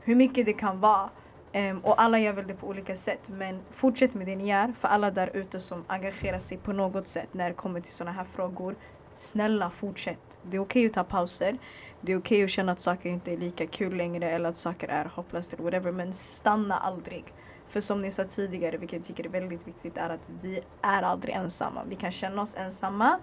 hur 0.00 0.16
mycket 0.16 0.46
det 0.46 0.52
kan 0.52 0.80
vara. 0.80 1.10
Um, 1.54 1.78
och 1.78 2.02
alla 2.02 2.18
gör 2.18 2.32
väl 2.32 2.46
det 2.46 2.54
på 2.54 2.66
olika 2.66 2.96
sätt. 2.96 3.28
Men 3.28 3.60
fortsätt 3.70 4.14
med 4.14 4.26
det 4.26 4.36
ni 4.36 4.48
gör. 4.48 4.72
För 4.72 4.88
alla 4.88 5.10
där 5.10 5.36
ute 5.36 5.60
som 5.60 5.84
engagerar 5.86 6.38
sig 6.38 6.58
på 6.58 6.72
något 6.72 7.06
sätt 7.06 7.28
när 7.32 7.48
det 7.48 7.54
kommer 7.54 7.80
till 7.80 7.92
sådana 7.92 8.12
här 8.12 8.24
frågor. 8.24 8.76
Snälla 9.16 9.70
fortsätt. 9.70 10.38
Det 10.42 10.56
är 10.56 10.60
okej 10.60 10.86
att 10.86 10.92
ta 10.92 11.04
pauser. 11.04 11.58
Det 12.00 12.12
är 12.12 12.18
okej 12.18 12.44
att 12.44 12.50
känna 12.50 12.72
att 12.72 12.80
saker 12.80 13.10
inte 13.10 13.32
är 13.32 13.36
lika 13.36 13.66
kul 13.66 13.96
längre 13.96 14.30
eller 14.30 14.48
att 14.48 14.56
saker 14.56 14.88
är 14.88 15.04
hopplöst 15.04 15.52
eller 15.52 15.64
whatever. 15.64 15.92
Men 15.92 16.12
stanna 16.12 16.78
aldrig. 16.78 17.24
För 17.66 17.80
som 17.80 18.00
ni 18.00 18.10
sa 18.10 18.24
tidigare, 18.24 18.76
vilket 18.76 18.96
jag 18.96 19.04
tycker 19.04 19.24
är 19.24 19.28
väldigt 19.28 19.68
viktigt, 19.68 19.96
är 19.96 20.10
att 20.10 20.28
vi 20.42 20.60
är 20.82 21.02
aldrig 21.02 21.34
ensamma. 21.34 21.84
Vi 21.88 21.94
kan 21.94 22.12
känna 22.12 22.42
oss 22.42 22.56
ensamma. 22.56 23.18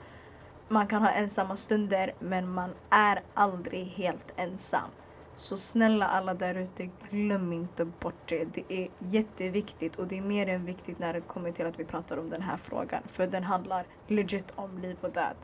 Man 0.67 0.87
kan 0.87 1.01
ha 1.01 1.11
ensamma 1.11 1.55
stunder 1.55 2.13
men 2.19 2.49
man 2.49 2.69
är 2.89 3.21
aldrig 3.33 3.85
helt 3.85 4.33
ensam. 4.35 4.89
Så 5.39 5.57
snälla 5.57 6.07
alla 6.07 6.33
där 6.33 6.55
ute, 6.55 6.89
glöm 7.09 7.53
inte 7.53 7.85
bort 7.85 8.29
det. 8.29 8.45
Det 8.53 8.73
är 8.73 8.89
jätteviktigt 8.99 9.95
och 9.95 10.07
det 10.07 10.17
är 10.17 10.21
mer 10.21 10.47
än 10.47 10.65
viktigt 10.65 10.99
när 10.99 11.13
det 11.13 11.21
kommer 11.21 11.51
till 11.51 11.65
att 11.65 11.79
vi 11.79 11.85
pratar 11.85 12.17
om 12.17 12.29
den 12.29 12.41
här 12.41 12.57
frågan. 12.57 13.01
För 13.05 13.27
den 13.27 13.43
handlar 13.43 13.85
legit 14.07 14.45
om 14.55 14.77
liv 14.77 14.97
och 15.01 15.11
död. 15.11 15.35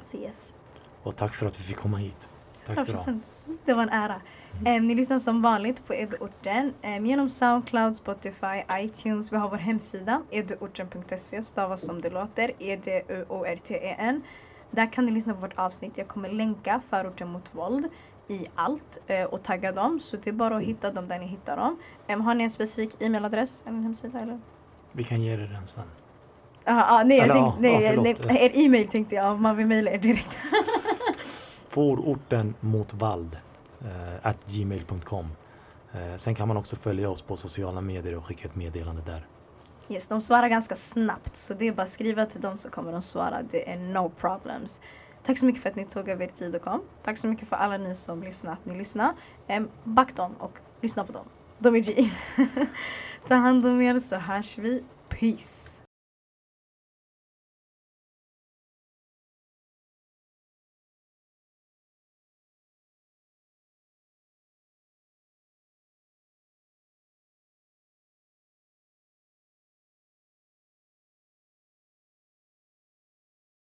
Så 0.00 0.16
yes. 0.16 0.54
Och 1.02 1.16
tack 1.16 1.34
för 1.34 1.46
att 1.46 1.60
vi 1.60 1.62
fick 1.62 1.76
komma 1.76 1.96
hit. 1.96 2.28
Tack 2.66 2.80
ska 2.80 2.92
du 2.92 2.98
ha. 2.98 3.04
100%. 3.04 3.20
Det 3.64 3.74
var 3.74 3.82
en 3.82 3.88
ära. 3.88 4.20
Em, 4.64 4.86
ni 4.86 4.94
lyssnar 4.94 5.18
som 5.18 5.42
vanligt 5.42 5.86
på 5.86 5.94
Eduorten 5.94 6.74
em, 6.82 7.06
genom 7.06 7.30
Soundcloud, 7.30 7.96
Spotify, 7.96 8.62
iTunes. 8.72 9.32
Vi 9.32 9.36
har 9.36 9.50
vår 9.50 9.56
hemsida 9.56 10.22
eduorten.se 10.30 11.42
stavas 11.42 11.86
som 11.86 12.00
det 12.00 12.10
låter, 12.10 12.52
E-D-U-O-R-T-E-N. 12.58 14.22
Där 14.70 14.92
kan 14.92 15.04
ni 15.04 15.12
lyssna 15.12 15.34
på 15.34 15.40
vårt 15.40 15.58
avsnitt. 15.58 15.98
Jag 15.98 16.08
kommer 16.08 16.30
länka 16.30 16.80
förorten 16.90 17.28
mot 17.28 17.54
våld 17.54 17.88
i 18.28 18.46
allt 18.54 18.98
eh, 19.06 19.24
och 19.24 19.42
tagga 19.42 19.72
dem 19.72 20.00
så 20.00 20.16
det 20.16 20.30
är 20.30 20.32
bara 20.32 20.56
att 20.56 20.62
hitta 20.62 20.90
dem 20.90 21.08
där 21.08 21.18
ni 21.18 21.26
hittar 21.26 21.56
dem. 21.56 21.78
Em, 22.06 22.20
har 22.20 22.34
ni 22.34 22.44
en 22.44 22.50
specifik 22.50 23.02
e-mailadress 23.02 23.62
eller 23.66 23.76
en 23.76 23.82
hemsida 23.82 24.20
eller? 24.20 24.40
Vi 24.92 25.04
kan 25.04 25.20
ge 25.20 25.36
dig 25.36 25.48
den 25.48 25.66
sen. 25.66 25.84
Ah, 26.64 26.98
ah, 26.98 27.02
nej, 27.04 27.20
Eller, 27.20 27.34
tänkte, 27.34 27.60
nej, 27.60 27.82
ja, 27.82 28.02
nej, 28.02 28.44
er 28.44 28.50
e-mail 28.54 28.88
tänkte 28.88 29.14
jag 29.14 29.32
om 29.32 29.42
man 29.42 29.56
vill 29.56 29.66
mejla 29.66 29.90
er 29.90 29.98
direkt. 29.98 30.38
Fororten 31.68 32.54
mot 32.60 32.94
vald 32.94 33.38
eh, 33.80 34.26
at 34.26 34.36
gmail.com. 34.46 35.26
Eh, 35.92 36.16
sen 36.16 36.34
kan 36.34 36.48
man 36.48 36.56
också 36.56 36.76
följa 36.76 37.10
oss 37.10 37.22
på 37.22 37.36
sociala 37.36 37.80
medier 37.80 38.16
och 38.16 38.26
skicka 38.26 38.48
ett 38.48 38.56
meddelande 38.56 39.02
där. 39.06 39.26
Yes, 39.88 40.06
de 40.06 40.20
svarar 40.20 40.48
ganska 40.48 40.74
snabbt 40.74 41.36
så 41.36 41.54
det 41.54 41.68
är 41.68 41.72
bara 41.72 41.82
att 41.82 41.88
skriva 41.88 42.26
till 42.26 42.40
dem 42.40 42.56
så 42.56 42.70
kommer 42.70 42.92
de 42.92 43.02
svara. 43.02 43.42
Det 43.50 43.70
är 43.70 43.76
no 43.76 44.12
problems. 44.20 44.80
Tack 45.26 45.38
så 45.38 45.46
mycket 45.46 45.62
för 45.62 45.70
att 45.70 45.76
ni 45.76 45.84
tog 45.84 46.08
över 46.08 46.24
er 46.24 46.28
tid 46.28 46.54
och 46.54 46.62
kom. 46.62 46.82
Tack 47.02 47.18
så 47.18 47.28
mycket 47.28 47.48
för 47.48 47.56
alla 47.56 47.76
ni 47.76 47.94
som 47.94 48.22
lyssnar 48.22 48.52
att 48.52 48.66
ni 48.66 48.78
lyssnar. 48.78 49.14
Um, 49.48 49.68
back 49.84 50.16
dem 50.16 50.34
och 50.38 50.58
lyssna 50.80 51.04
på 51.04 51.12
dem. 51.12 51.26
De 51.58 51.74
är 51.76 51.80
G. 51.80 52.10
Ta 53.26 53.34
hand 53.34 53.66
om 53.66 53.82
er 53.82 53.98
så 53.98 54.16
hörs 54.16 54.58
vi. 54.58 54.84
Peace. 55.08 55.85